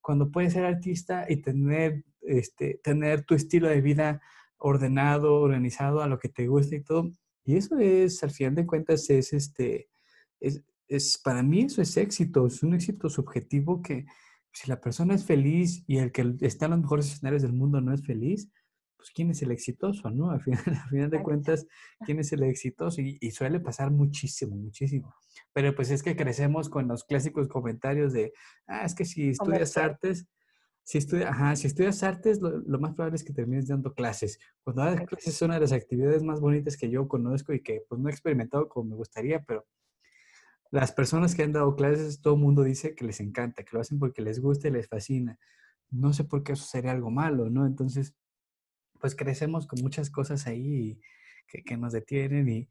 [0.01, 4.21] Cuando puedes ser artista y tener, este, tener tu estilo de vida
[4.57, 7.13] ordenado, organizado, a lo que te gusta y todo,
[7.45, 9.87] y eso es, al final de cuentas, es este,
[10.41, 14.05] es, es, para mí eso es éxito, es un éxito subjetivo que
[14.51, 17.79] si la persona es feliz y el que está en los mejores escenarios del mundo
[17.81, 18.49] no es feliz,
[18.97, 20.31] pues quién es el exitoso, ¿no?
[20.31, 21.67] Al final, final de cuentas,
[22.05, 25.13] quién es el exitoso y, suele pasar muchísimo, muchísimo.
[25.53, 28.33] Pero pues es que crecemos con los clásicos comentarios de,
[28.65, 30.25] ah, es que si estudias artes,
[30.83, 34.39] si, estudias, ajá, si estudias artes, lo, lo, más probable es que termines dando clases.
[34.63, 37.83] Cuando das clases es una de las actividades más bonitas que yo conozco y que
[37.87, 39.67] pues no he experimentado como me gustaría, pero
[40.71, 43.81] las personas que han dado clases, todo el mundo dice que les encanta, que lo
[43.81, 45.39] hacen porque les gusta y les fascina.
[45.89, 47.65] No sé por qué eso sería algo malo, ¿no?
[47.65, 48.15] Entonces,
[48.99, 50.99] pues crecemos con muchas cosas ahí
[51.47, 52.69] que, nos detienen y,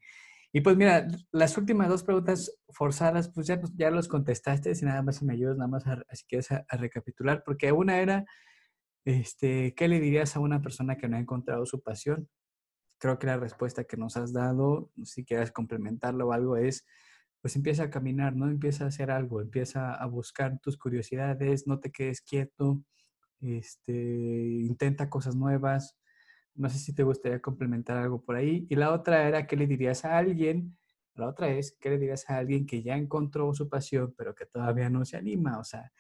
[0.52, 5.02] Y pues mira, las últimas dos preguntas forzadas, pues ya, ya los contestaste, si nada
[5.02, 8.24] más si me ayudas, nada más a, si quieres a, recapitular, porque una era,
[9.05, 12.28] este, ¿qué le dirías a una persona que no ha encontrado su pasión?
[12.98, 16.86] Creo que la respuesta que nos has dado, si quieres complementarlo o algo, es,
[17.40, 18.48] pues empieza a caminar, ¿no?
[18.48, 22.82] Empieza a hacer algo, empieza a buscar tus curiosidades, no te quedes quieto,
[23.40, 25.96] este, intenta cosas nuevas,
[26.54, 28.66] no sé si te gustaría complementar algo por ahí.
[28.70, 30.76] Y la otra era, ¿qué le dirías a alguien?
[31.14, 34.46] La otra es, ¿qué le dirías a alguien que ya encontró su pasión, pero que
[34.46, 35.58] todavía no se anima?
[35.58, 35.92] O sea,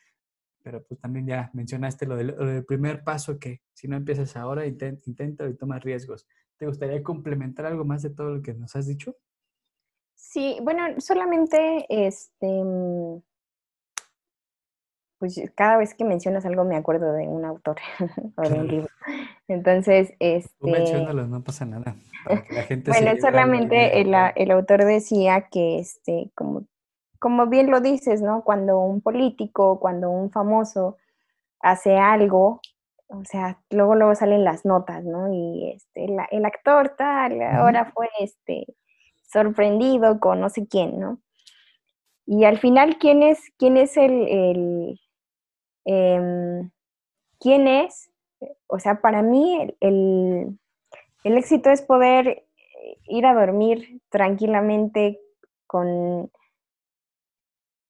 [0.62, 5.02] pero pues también ya mencionaste lo del, primer paso que si no empiezas ahora, intenta,
[5.06, 6.26] intenta y toma riesgos.
[6.56, 9.16] ¿Te gustaría complementar algo más de todo lo que nos has dicho?
[10.16, 13.20] Sí, bueno, solamente este, mm,
[15.18, 17.76] pues cada vez que mencionas algo me acuerdo de un autor
[18.36, 18.88] o de un libro.
[19.46, 20.50] Entonces, este...
[20.58, 21.94] Tú menciónalo, no pasa nada.
[22.86, 26.64] bueno, solamente el, el, autor decía que, este, como,
[27.20, 28.42] como bien lo dices, ¿no?
[28.42, 30.96] Cuando un político, cuando un famoso
[31.60, 32.60] hace algo,
[33.08, 35.32] o sea, luego luego salen las notas, ¿no?
[35.32, 38.66] Y este, el actor tal, ahora fue este
[39.42, 41.20] sorprendido con no sé quién, ¿no?
[42.26, 45.00] Y al final, ¿quién es, quién es el, el
[45.84, 46.70] em,
[47.38, 48.10] quién es
[48.66, 50.58] o sea, para mí el,
[51.24, 52.46] éxito es poder
[53.04, 55.20] ir a dormir tranquilamente
[55.66, 56.30] con,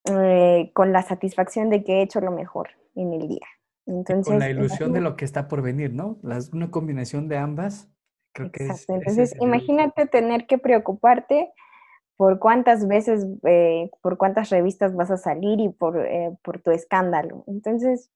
[0.05, 3.47] eh, con la satisfacción de que he hecho lo mejor en el día.
[3.87, 6.19] Entonces, con la ilusión de lo que está por venir, ¿no?
[6.53, 7.89] una combinación de ambas,
[8.37, 8.89] creo que es.
[8.89, 11.53] Entonces, imagínate tener que preocuparte
[12.17, 16.71] por cuántas veces, eh, por cuántas revistas vas a salir y por, eh, por tu
[16.71, 17.45] escándalo.
[17.47, 18.11] Entonces,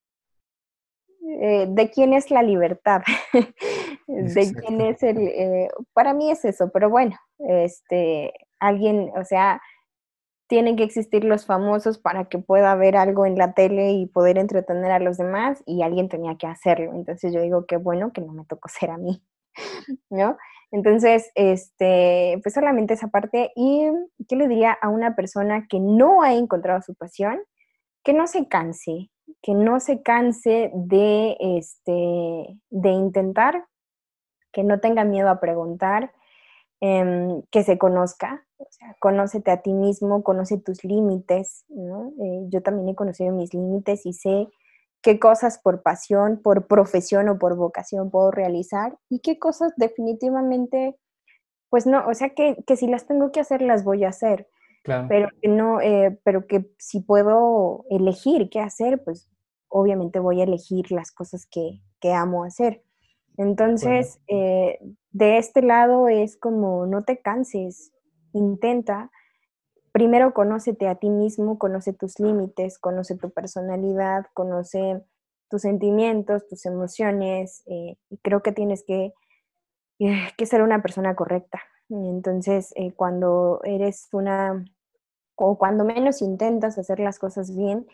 [1.22, 3.02] eh, de quién es la libertad,
[4.06, 9.60] de quién es el, eh, para mí es eso, pero bueno, este, alguien, o sea,
[10.48, 14.38] tienen que existir los famosos para que pueda ver algo en la tele y poder
[14.38, 16.92] entretener a los demás y alguien tenía que hacerlo.
[16.92, 19.22] Entonces yo digo que bueno que no me tocó ser a mí,
[20.10, 20.36] ¿no?
[20.72, 23.50] Entonces, este, pues solamente esa parte.
[23.56, 23.88] ¿Y
[24.28, 27.40] qué le diría a una persona que no ha encontrado su pasión?
[28.04, 29.10] Que no se canse,
[29.42, 33.64] que no se canse de, este, de intentar,
[34.52, 36.12] que no tenga miedo a preguntar,
[36.80, 38.46] em, que se conozca,
[39.00, 42.12] conócete a ti mismo, conoce tus límites, ¿no?
[42.22, 44.48] Eh, yo también he conocido mis límites y sé
[45.02, 50.96] qué cosas por pasión, por profesión o por vocación puedo realizar y qué cosas definitivamente,
[51.68, 54.48] pues no, o sea, que, que si las tengo que hacer, las voy a hacer.
[54.82, 59.28] Pero que no, eh, pero que si puedo elegir qué hacer, pues
[59.68, 61.80] obviamente voy a elegir las cosas que,
[62.12, 62.82] amo hacer.
[63.36, 64.78] Entonces, eh,
[65.12, 67.92] de este lado es como no te canses,
[68.32, 69.10] intenta.
[70.00, 75.02] Primero conócete a ti mismo, conoce tus límites, conoce tu personalidad, conoce
[75.50, 79.12] tus sentimientos, tus emociones, eh, y creo que tienes que,
[80.38, 81.60] que ser una persona correcta.
[81.90, 84.64] Entonces, eh, cuando eres una,
[85.34, 87.86] o cuando menos intentas hacer las cosas bien,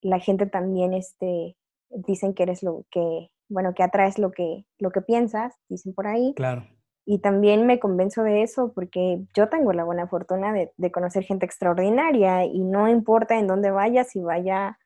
[0.00, 1.58] la gente también este,
[1.90, 6.06] dicen que eres lo que, bueno, que atraes lo que, lo que piensas, dicen por
[6.06, 6.32] ahí.
[6.36, 6.64] Claro.
[7.12, 11.44] Y también me convenzo de eso porque yo tengo la buena fortuna de, conocer gente
[11.44, 14.78] extraordinaria y no importa en dónde vaya, si vaya,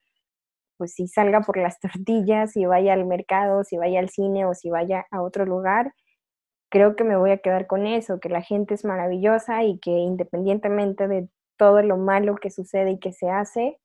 [0.78, 4.54] pues si salga por las tortillas, si vaya al mercado, si vaya al cine o
[4.54, 5.92] si vaya a otro lugar,
[6.70, 9.90] creo que me voy a quedar con eso, que la gente es maravillosa y que
[9.90, 11.28] independientemente de
[11.58, 13.78] todo lo malo que sucede y que se hace,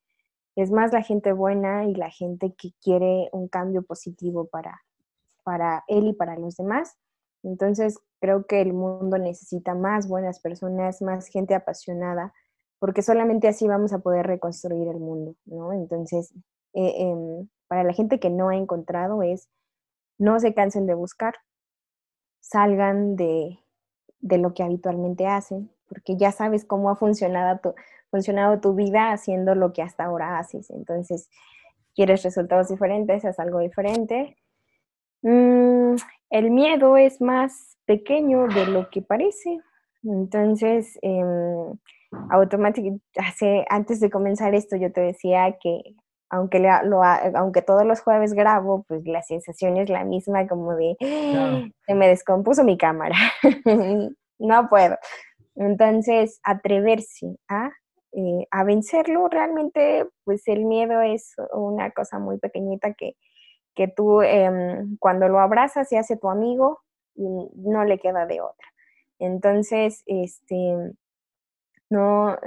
[0.56, 4.82] es más la gente buena y la gente que quiere un cambio positivo para,
[5.44, 6.96] para él y para los demás.
[7.44, 12.34] Entonces, creo que el mundo necesita más buenas personas, más gente apasionada,
[12.80, 15.74] porque solamente así vamos a poder reconstruir el mundo, ¿no?
[15.74, 16.34] Entonces,
[16.74, 19.50] eh, em, para la gente que no ha encontrado es,
[20.18, 21.36] no se cansen de buscar,
[22.42, 23.60] salgan de,
[24.22, 27.76] lo que habitualmente hacen, porque ya sabes cómo ha funcionado tu,
[28.12, 30.70] funcionado tu vida haciendo lo que hasta ahora haces.
[30.72, 31.30] Entonces,
[31.96, 34.38] quieres resultados diferentes, haz algo diferente.
[35.22, 35.96] Mm,
[36.30, 39.60] el miedo es más pequeño de lo que parece.
[40.04, 41.24] Entonces, eh,
[42.30, 45.96] automáticamente, antes de comenzar esto, yo te decía que
[46.30, 50.96] aunque, lo, aunque todos los jueves grabo, pues la sensación es la misma, como de,
[51.86, 53.16] se me descompuso mi cámara,
[54.40, 54.96] no puedo.
[55.56, 57.72] Entonces, atreverse a,
[58.12, 63.16] eh, a vencerlo, realmente, pues el miedo es una cosa muy pequeñita que,
[63.80, 66.82] que tú em, cuando lo abrazas se hace tu amigo
[67.16, 67.24] y
[67.56, 68.68] no le queda de otra.
[69.20, 70.98] Entonces, este,
[71.90, 72.38] no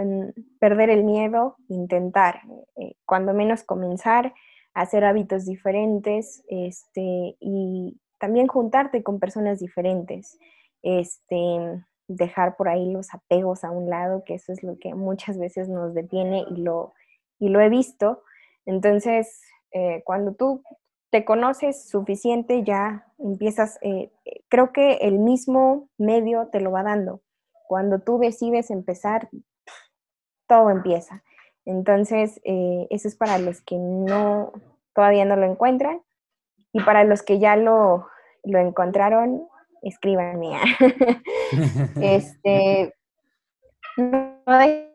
[0.61, 2.43] perder el miedo, intentar,
[2.77, 4.35] eh, cuando menos comenzar,
[4.75, 10.39] hacer hábitos diferentes este, y también juntarte con personas diferentes,
[10.83, 15.39] este, dejar por ahí los apegos a un lado, que eso es lo que muchas
[15.39, 16.93] veces nos detiene y lo,
[17.39, 18.23] y lo he visto.
[18.67, 19.41] Entonces,
[19.73, 20.63] eh, cuando tú
[21.13, 24.11] te conoces suficiente, ya empiezas, eh,
[24.49, 27.21] creo que el mismo medio te lo va dando.
[27.69, 29.29] Cuando tú decides empezar,
[30.49, 31.23] todo empieza.
[31.67, 34.53] Entonces, eh, eso es para los que no,
[34.95, 36.01] todavía no lo encuentran.
[36.73, 38.09] Y para los que ya lo,
[38.43, 39.47] lo encontraron,
[39.83, 40.59] escríbanme.
[42.01, 42.95] este,
[43.99, 44.89] no dejen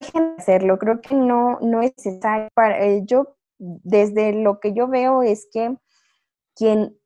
[0.00, 0.78] de hacerlo.
[0.78, 2.46] Creo que no, no es necesario.
[2.54, 5.76] Para, eh, yo, desde lo que yo veo, es que
[6.56, 6.96] quien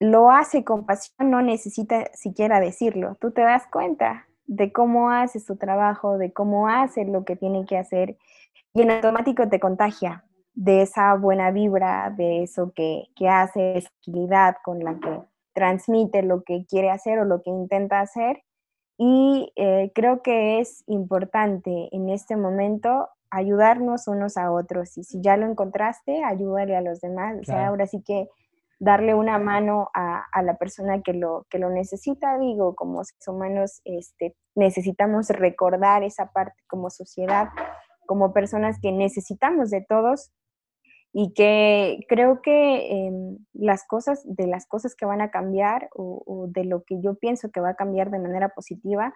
[0.00, 3.16] lo hace con pasión no necesita siquiera decirlo.
[3.20, 7.64] Tú te das cuenta de cómo hace su trabajo, de cómo hace lo que tiene
[7.66, 8.16] que hacer
[8.74, 13.90] y en automático te contagia de esa buena vibra, de eso que, que hace, esa
[14.00, 15.22] agilidad con la que
[15.54, 18.42] transmite lo que quiere hacer o lo que intenta hacer.
[18.98, 24.96] Y eh, creo que es importante en este momento ayudarnos unos a otros.
[24.96, 27.36] Y si ya lo encontraste, ayúdale a los demás.
[27.40, 28.28] O sea, ahora sí que
[28.78, 33.80] darle una mano a, la persona que lo, que lo necesita, digo, como seres humanos
[33.84, 37.48] este, necesitamos recordar esa parte como sociedad,
[38.06, 40.30] como personas que necesitamos de todos
[41.12, 46.46] y que creo que em, las cosas, de las cosas que van a cambiar o,
[46.50, 49.14] de lo que yo pienso que va a cambiar de manera positiva,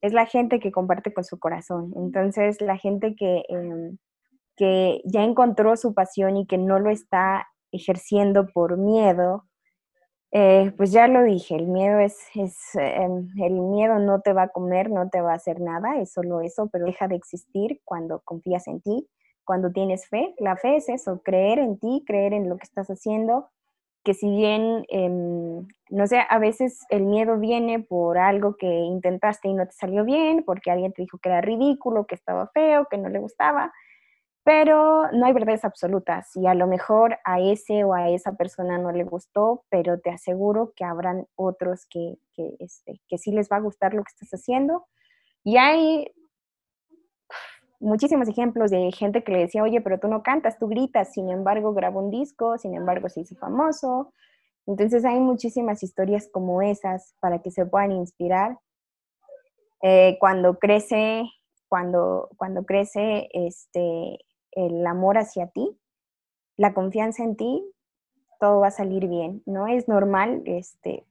[0.00, 1.92] es la gente que comparte con su corazón.
[1.96, 3.98] Entonces, la gente que, em,
[4.56, 9.46] que ya encontró su pasión y que no lo está ejerciendo por miedo,
[10.32, 14.44] eh, pues ya lo dije, el miedo es, es em, el miedo no te va
[14.44, 17.80] a comer, no te va a hacer nada, es solo eso, pero deja de existir
[17.84, 19.08] cuando confías en ti,
[19.44, 20.34] cuando tienes fe.
[20.38, 23.48] La fe es eso, creer en ti, creer en lo que estás haciendo,
[24.04, 29.48] que si bien, em, no sé, a veces el miedo viene por algo que intentaste
[29.48, 32.86] y no te salió bien, porque alguien te dijo que era ridículo, que estaba feo,
[32.90, 33.72] que no le gustaba,
[34.42, 38.78] pero no hay verdades absolutas y a lo mejor a ese o a esa persona
[38.78, 43.50] no le gustó, pero te aseguro que habrán otros que, que, este, que sí les
[43.50, 44.86] va a gustar lo que estás haciendo.
[45.44, 46.10] Y hay
[47.80, 51.30] muchísimos ejemplos de gente que le decía, oye, pero tú no cantas, tú gritas, sin
[51.30, 54.12] embargo grabó un disco, sin embargo se hizo famoso.
[54.66, 58.58] Entonces hay muchísimas historias como esas para que se puedan inspirar.
[59.82, 61.24] Eh, cuando crece,
[61.68, 64.18] cuando, cuando crece este,
[64.52, 65.76] el amor hacia ti,
[66.56, 67.64] la confianza en ti,
[68.38, 69.66] todo va a salir bien, ¿no?
[69.66, 71.04] Es normal, este,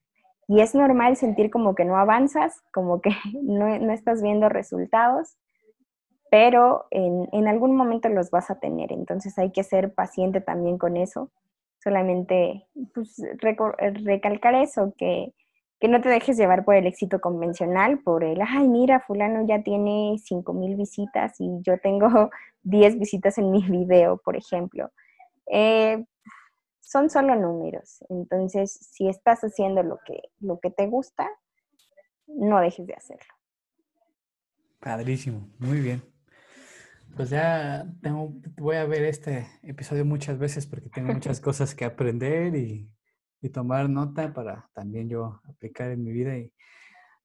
[0.48, 3.12] y es normal sentir como que no avanzas, como que
[3.44, 5.38] no, estás viendo resultados,
[6.30, 10.78] pero en, en, algún momento los vas a tener, entonces hay que ser paciente también
[10.78, 11.32] con eso,
[11.84, 13.22] solamente pues,
[14.04, 15.34] recalcar eso, que
[15.80, 19.64] que no te dejes llevar por el éxito convencional, por el, ay, mira, fulano ya
[19.64, 22.30] tiene 5 mil visitas y yo tengo
[22.64, 24.92] 10 visitas en mi video, por ejemplo.
[25.48, 26.04] Eh,
[26.82, 28.04] son solo números.
[28.10, 31.30] Entonces, si estás haciendo lo que, lo que te gusta,
[32.28, 33.34] no dejes de hacerlo.
[34.80, 36.09] Padrísimo, muy bien.
[37.16, 41.86] Pues ya tengo, voy a ver este episodio muchas veces porque tengo muchas cosas que
[41.86, 42.90] aprender y
[43.42, 46.38] y tomar nota para también yo aplicar en mi vida.
[46.38, 46.52] Y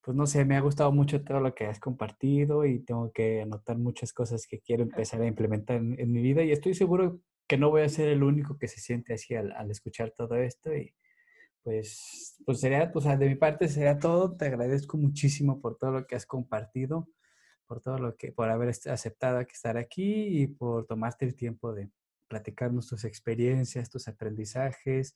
[0.02, 3.42] pues no sé, me ha gustado mucho todo lo que has compartido y tengo que
[3.42, 7.56] anotar muchas cosas que quiero empezar a implementar en, mi vida y estoy seguro que
[7.58, 10.94] no voy a ser el único que se siente así al, escuchar todo esto y
[11.62, 14.36] pues, pues sería, o sea, de mi parte sería todo.
[14.36, 17.08] Te agradezco muchísimo por todo lo que has compartido,
[17.66, 21.90] por todo lo que, por haber aceptado estar aquí y por tomarte el tiempo de
[22.28, 25.14] platicarnos tus experiencias, tus aprendizajes,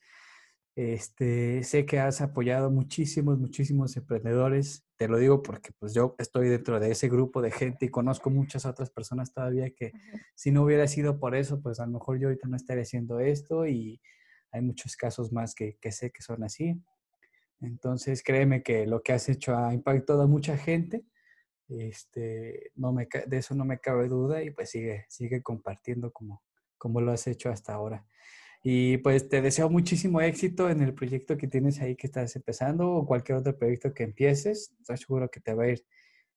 [0.78, 4.84] este, sé que has apoyado muchísimos, muchísimos emprendedores.
[4.96, 8.30] Te lo digo porque pues yo estoy dentro de ese grupo de gente y conozco
[8.30, 9.90] muchas otras personas todavía que
[10.36, 13.18] si no hubiera sido por eso, pues a lo mejor yo ahorita no estaría haciendo
[13.18, 14.00] esto y
[14.52, 16.80] hay muchos casos más que, que sé que son así.
[17.60, 21.04] Entonces créeme que lo que has hecho ha impactado a mucha gente.
[21.68, 26.42] Este, no me, de eso no me cabe duda y pues sigue, sigue compartiendo como,
[26.78, 28.06] como lo has hecho hasta ahora.
[28.62, 32.90] Y pues te deseo muchísimo éxito en el proyecto que tienes ahí que estás empezando
[32.90, 34.74] o cualquier otro proyecto que empieces.
[34.80, 35.84] Estoy seguro que te va a ir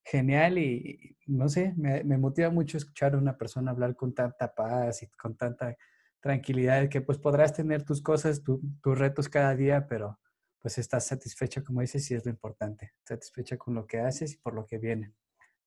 [0.04, 5.02] genial y, no sé, me, motiva mucho escuchar a una persona hablar con tanta paz
[5.02, 5.76] y con tanta
[6.20, 10.18] tranquilidad que pues podrás tener tus cosas, tus retos cada día, pero
[10.62, 14.38] pues estás satisfecha, como dices, y es lo importante, satisfecha con lo que haces y
[14.38, 15.12] por lo que viene.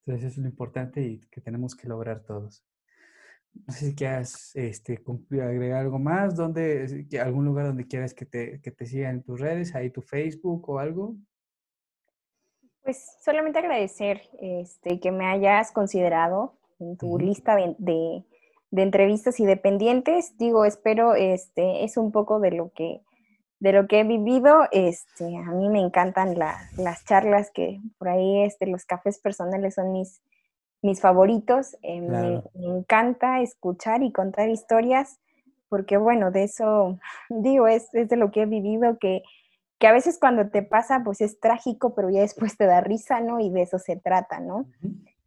[0.06, 2.66] Entonces eso es lo importante y que tenemos que lograr todos.
[3.54, 5.02] No sé si quieras este,
[5.32, 9.40] agregar algo más, donde, algún lugar donde quieras que te, que te sigan en tus
[9.40, 11.16] redes, ahí tu Facebook o algo.
[12.84, 19.46] Pues solamente agradecer este, que me hayas considerado en tu lista de, de, entrevistas y
[19.46, 20.38] dependientes.
[20.38, 23.02] Digo, espero, este, es un poco de lo que,
[23.66, 24.68] de lo que he vivido.
[24.72, 29.92] Este, a mí me encantan las charlas que por ahí, este, los cafés personales son
[29.92, 30.22] mis,
[30.84, 31.76] mis favoritos.
[31.82, 35.20] Eh, me, encanta escuchar y contar historias
[35.68, 39.24] porque, bueno, de eso, digo, es, es de lo que he vivido que
[39.78, 43.20] que a veces cuando te pasa, pues es trágico, pero ya después te da risa,
[43.20, 43.42] ¿no?
[43.42, 44.68] Y de eso se trata, ¿no?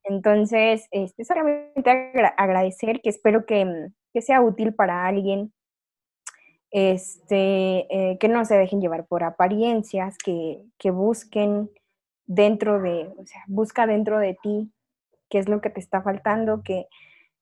[0.05, 1.91] Entonces, este, solamente
[2.35, 5.53] agradecer, que espero que, que, sea útil para alguien,
[6.71, 11.71] este, eh, que no se dejen llevar por apariencias, que, que, busquen
[12.27, 14.71] dentro de, o sea, busca dentro de ti
[15.31, 16.87] qué es lo que te está faltando, que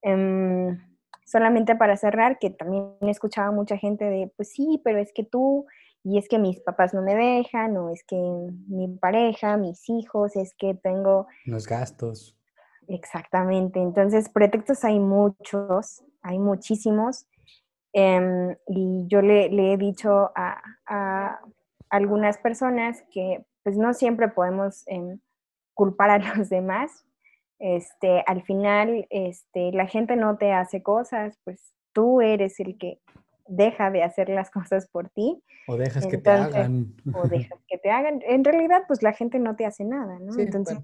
[0.01, 0.77] em,
[1.25, 5.11] solamente para cerrar, que también he escuchado a mucha gente de, pues sí, pero es
[5.13, 5.65] que tú
[6.03, 10.37] y es que mis papás no me dejan, o es que mi pareja, mis hijos,
[10.37, 11.27] es que tengo...
[11.45, 12.37] Los gastos.
[12.87, 13.81] Exactamente.
[13.81, 17.27] Entonces, pretextos hay muchos, hay muchísimos.
[17.93, 21.39] Em, y yo le, he dicho a,
[21.89, 25.19] algunas personas que pues no siempre podemos em,
[25.73, 27.05] culpar a los demás.
[27.59, 32.99] Este, al final, este, la gente no te hace cosas, pues tú eres el que
[33.47, 35.41] deja de hacer las cosas por ti.
[35.67, 36.93] O dejas que te hagan.
[37.13, 38.21] O dejas que te hagan.
[38.25, 40.37] En realidad, pues la gente no te hace nada, ¿no?
[40.39, 40.77] Entonces,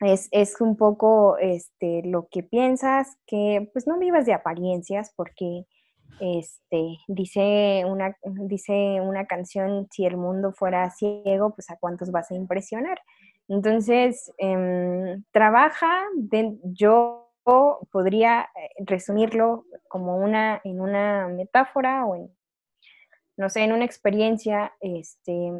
[0.00, 5.64] es, es, un poco este, lo que piensas, que pues no vivas de apariencias, porque
[6.20, 12.30] este, dice, una, dice una canción, si el mundo fuera ciego, pues a cuántos vas
[12.30, 13.00] a impresionar.
[13.48, 16.04] Entonces, em, trabaja,
[16.64, 17.30] yo
[17.90, 22.30] podría eh, resumirlo como una, en una metáfora o en,
[23.36, 25.52] no sé, en una experiencia, este,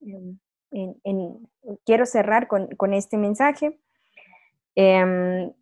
[0.00, 1.38] em,
[1.84, 3.80] quiero cerrar con, este mensaje.
[4.76, 5.52] Em,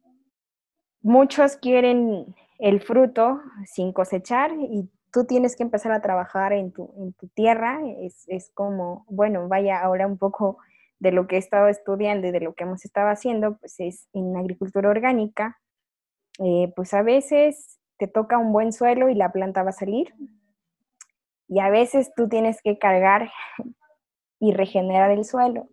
[1.01, 6.93] muchos quieren el fruto sin cosechar y tú tienes que empezar a trabajar en tu,
[6.99, 7.81] en tu tierra.
[8.01, 10.59] Es, es, como, bueno, vaya ahora un poco
[10.99, 14.09] de lo que he estado estudiando y de lo que hemos estado haciendo, pues es
[14.13, 15.61] en agricultura orgánica,
[16.39, 20.15] eh, pues a veces te toca un buen suelo y la planta va a salir,
[21.47, 23.31] y a veces tú tienes que cargar
[24.41, 25.69] y regenerar el suelo.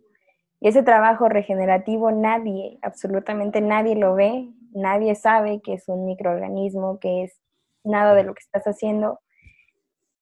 [0.60, 7.24] Ese trabajo regenerativo nadie, absolutamente nadie lo ve, nadie sabe que es un microorganismo, que
[7.24, 7.40] es
[7.84, 9.20] nada de lo que estás haciendo,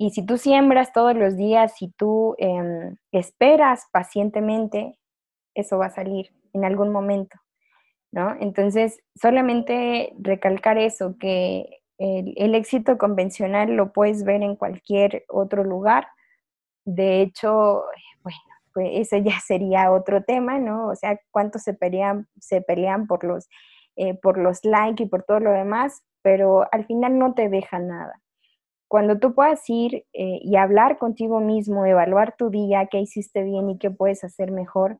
[0.02, 4.98] y si tú siembras todos los días, si tú em, esperas pacientemente,
[5.54, 7.36] eso va a salir en algún momento,
[8.10, 8.34] ¿no?
[8.40, 16.08] Entonces, solamente recalcar eso, que el, éxito convencional lo puedes ver en cualquier otro lugar.
[16.86, 17.84] De hecho,
[18.22, 18.38] bueno,
[18.72, 20.88] pues ese ya sería otro tema, ¿no?
[20.88, 23.50] O sea, cuántos se pelean, se pelean por los,
[23.96, 27.78] eh, por los likes y por todo lo demás, pero al final no te deja
[27.78, 28.20] nada
[28.90, 33.70] cuando tú puedas ir eh, y hablar contigo mismo, evaluar tu día, qué hiciste bien
[33.70, 34.98] y qué puedes hacer mejor,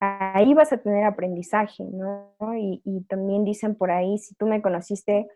[0.00, 2.34] ahí vas a tener aprendizaje, ¿no?
[2.58, 5.28] Y, también dicen por ahí, si tú me conociste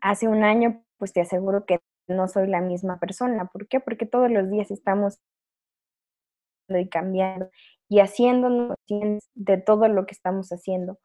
[0.00, 3.44] hace un año, pues te aseguro que no soy la misma persona.
[3.52, 3.78] ¿Por qué?
[3.78, 5.18] Porque todos los días estamos
[6.90, 7.50] cambiando
[7.90, 8.74] y haciéndonos
[9.34, 10.98] de todo lo que estamos haciendo.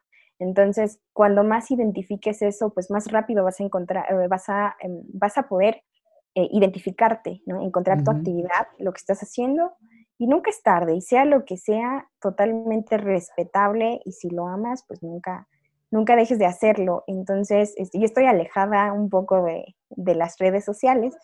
[0.44, 5.02] Entonces, cuando más identifiques eso, pues más rápido vas a encontrar, eh, vas a, em,
[5.14, 5.84] vas a poder
[6.36, 7.62] eh, identificarte, ¿no?
[7.62, 9.74] encontrar tu actividad, lo que estás haciendo,
[10.18, 14.84] y nunca es tarde, y sea lo que sea, totalmente respetable, y si lo amas,
[14.88, 15.48] pues nunca,
[15.92, 17.04] nunca dejes de hacerlo.
[17.08, 21.16] Entonces, este, yo estoy alejada un poco de, de, las redes sociales,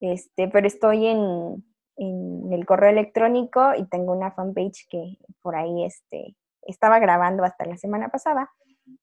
[0.00, 1.64] este, pero estoy en,
[1.96, 6.36] en, el correo electrónico y tengo una fanpage que por ahí este,
[6.70, 8.50] estaba grabando hasta la semana pasada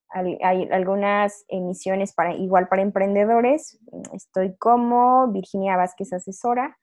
[0.10, 0.38] hay,
[0.72, 3.78] algunas emisiones para igual para emprendedores.
[4.14, 6.78] Estoy como Virginia Vázquez Asesora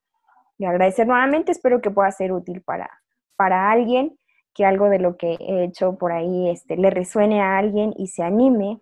[0.58, 2.90] Y agradecer nuevamente, espero que pueda ser útil para,
[3.36, 4.18] para alguien,
[4.56, 8.07] que algo de lo que he hecho por ahí este, le resuene a alguien y
[8.07, 8.82] se anime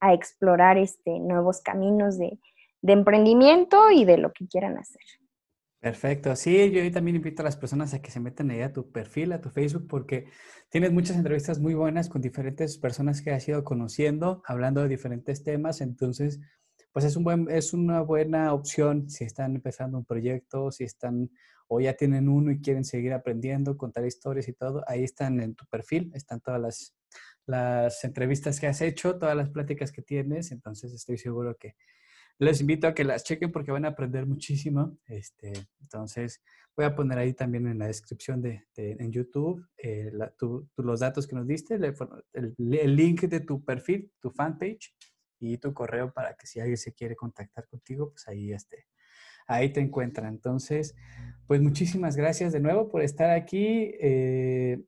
[0.00, 2.38] a explorar este, nuevos caminos de,
[2.82, 5.00] emprendimiento y de lo que quieran hacer.
[5.80, 6.34] Perfecto.
[6.34, 9.32] Sí, yo también invito a las personas a que se metan ahí a tu perfil,
[9.32, 10.26] a tu Facebook, porque
[10.70, 15.44] tienes muchas entrevistas muy buenas con diferentes personas que has ido conociendo, hablando de diferentes
[15.44, 15.80] temas.
[15.80, 16.40] Entonces,
[16.92, 21.30] pues es, un buen, es una buena opción si están empezando un proyecto, si están
[21.68, 24.82] o ya tienen uno y quieren seguir aprendiendo, contar historias y todo.
[24.86, 26.96] Ahí están en tu perfil, están todas las,
[27.46, 30.50] las entrevistas que has hecho, todas las pláticas que tienes.
[30.50, 31.76] Entonces, estoy seguro que
[32.38, 34.96] les invito a que las chequen porque van a aprender muchísimo.
[35.06, 36.42] Este, entonces,
[36.76, 40.12] voy a poner ahí también en la descripción de, en YouTube eh,
[40.76, 44.94] los datos que nos diste, el, link de tu perfil, tu fanpage
[45.40, 48.86] y tu correo para que si alguien se quiere contactar contigo, pues ahí este,
[49.48, 50.28] ahí te encuentra.
[50.28, 50.94] Entonces,
[51.48, 53.92] pues muchísimas gracias de nuevo por estar aquí.
[54.00, 54.80] Eh,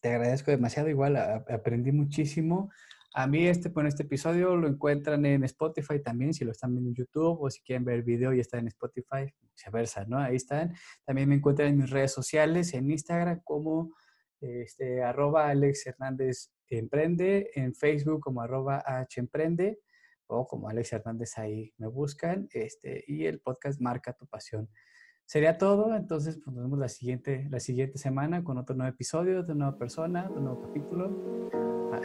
[0.00, 2.70] te agradezco demasiado, igual aprendí muchísimo.
[3.14, 6.90] A mí este, bueno, este episodio lo encuentran en Spotify también, si lo están viendo
[6.90, 10.18] en YouTube o si quieren ver el video y está en Spotify, viceversa, ¿no?
[10.18, 10.74] Ahí están.
[11.04, 13.92] También me encuentran en mis redes sociales, en Instagram como
[14.40, 19.20] este, arroba Alex Hernández Emprende, en Facebook como arroba H
[20.28, 24.68] o como Alex Hernández ahí me buscan, este, y el podcast Marca tu Pasión.
[25.24, 29.42] Sería todo, entonces pues, nos vemos la siguiente, la siguiente semana con otro nuevo episodio,
[29.42, 31.58] de una nueva persona, de un nuevo capítulo.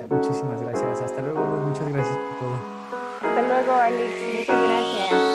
[0.10, 1.02] Muchísimas gracias.
[1.02, 1.46] Hasta luego.
[1.46, 2.56] Muchas gracias por todo.
[3.22, 4.40] Hasta luego, Alex.
[4.40, 5.33] Muchas gracias.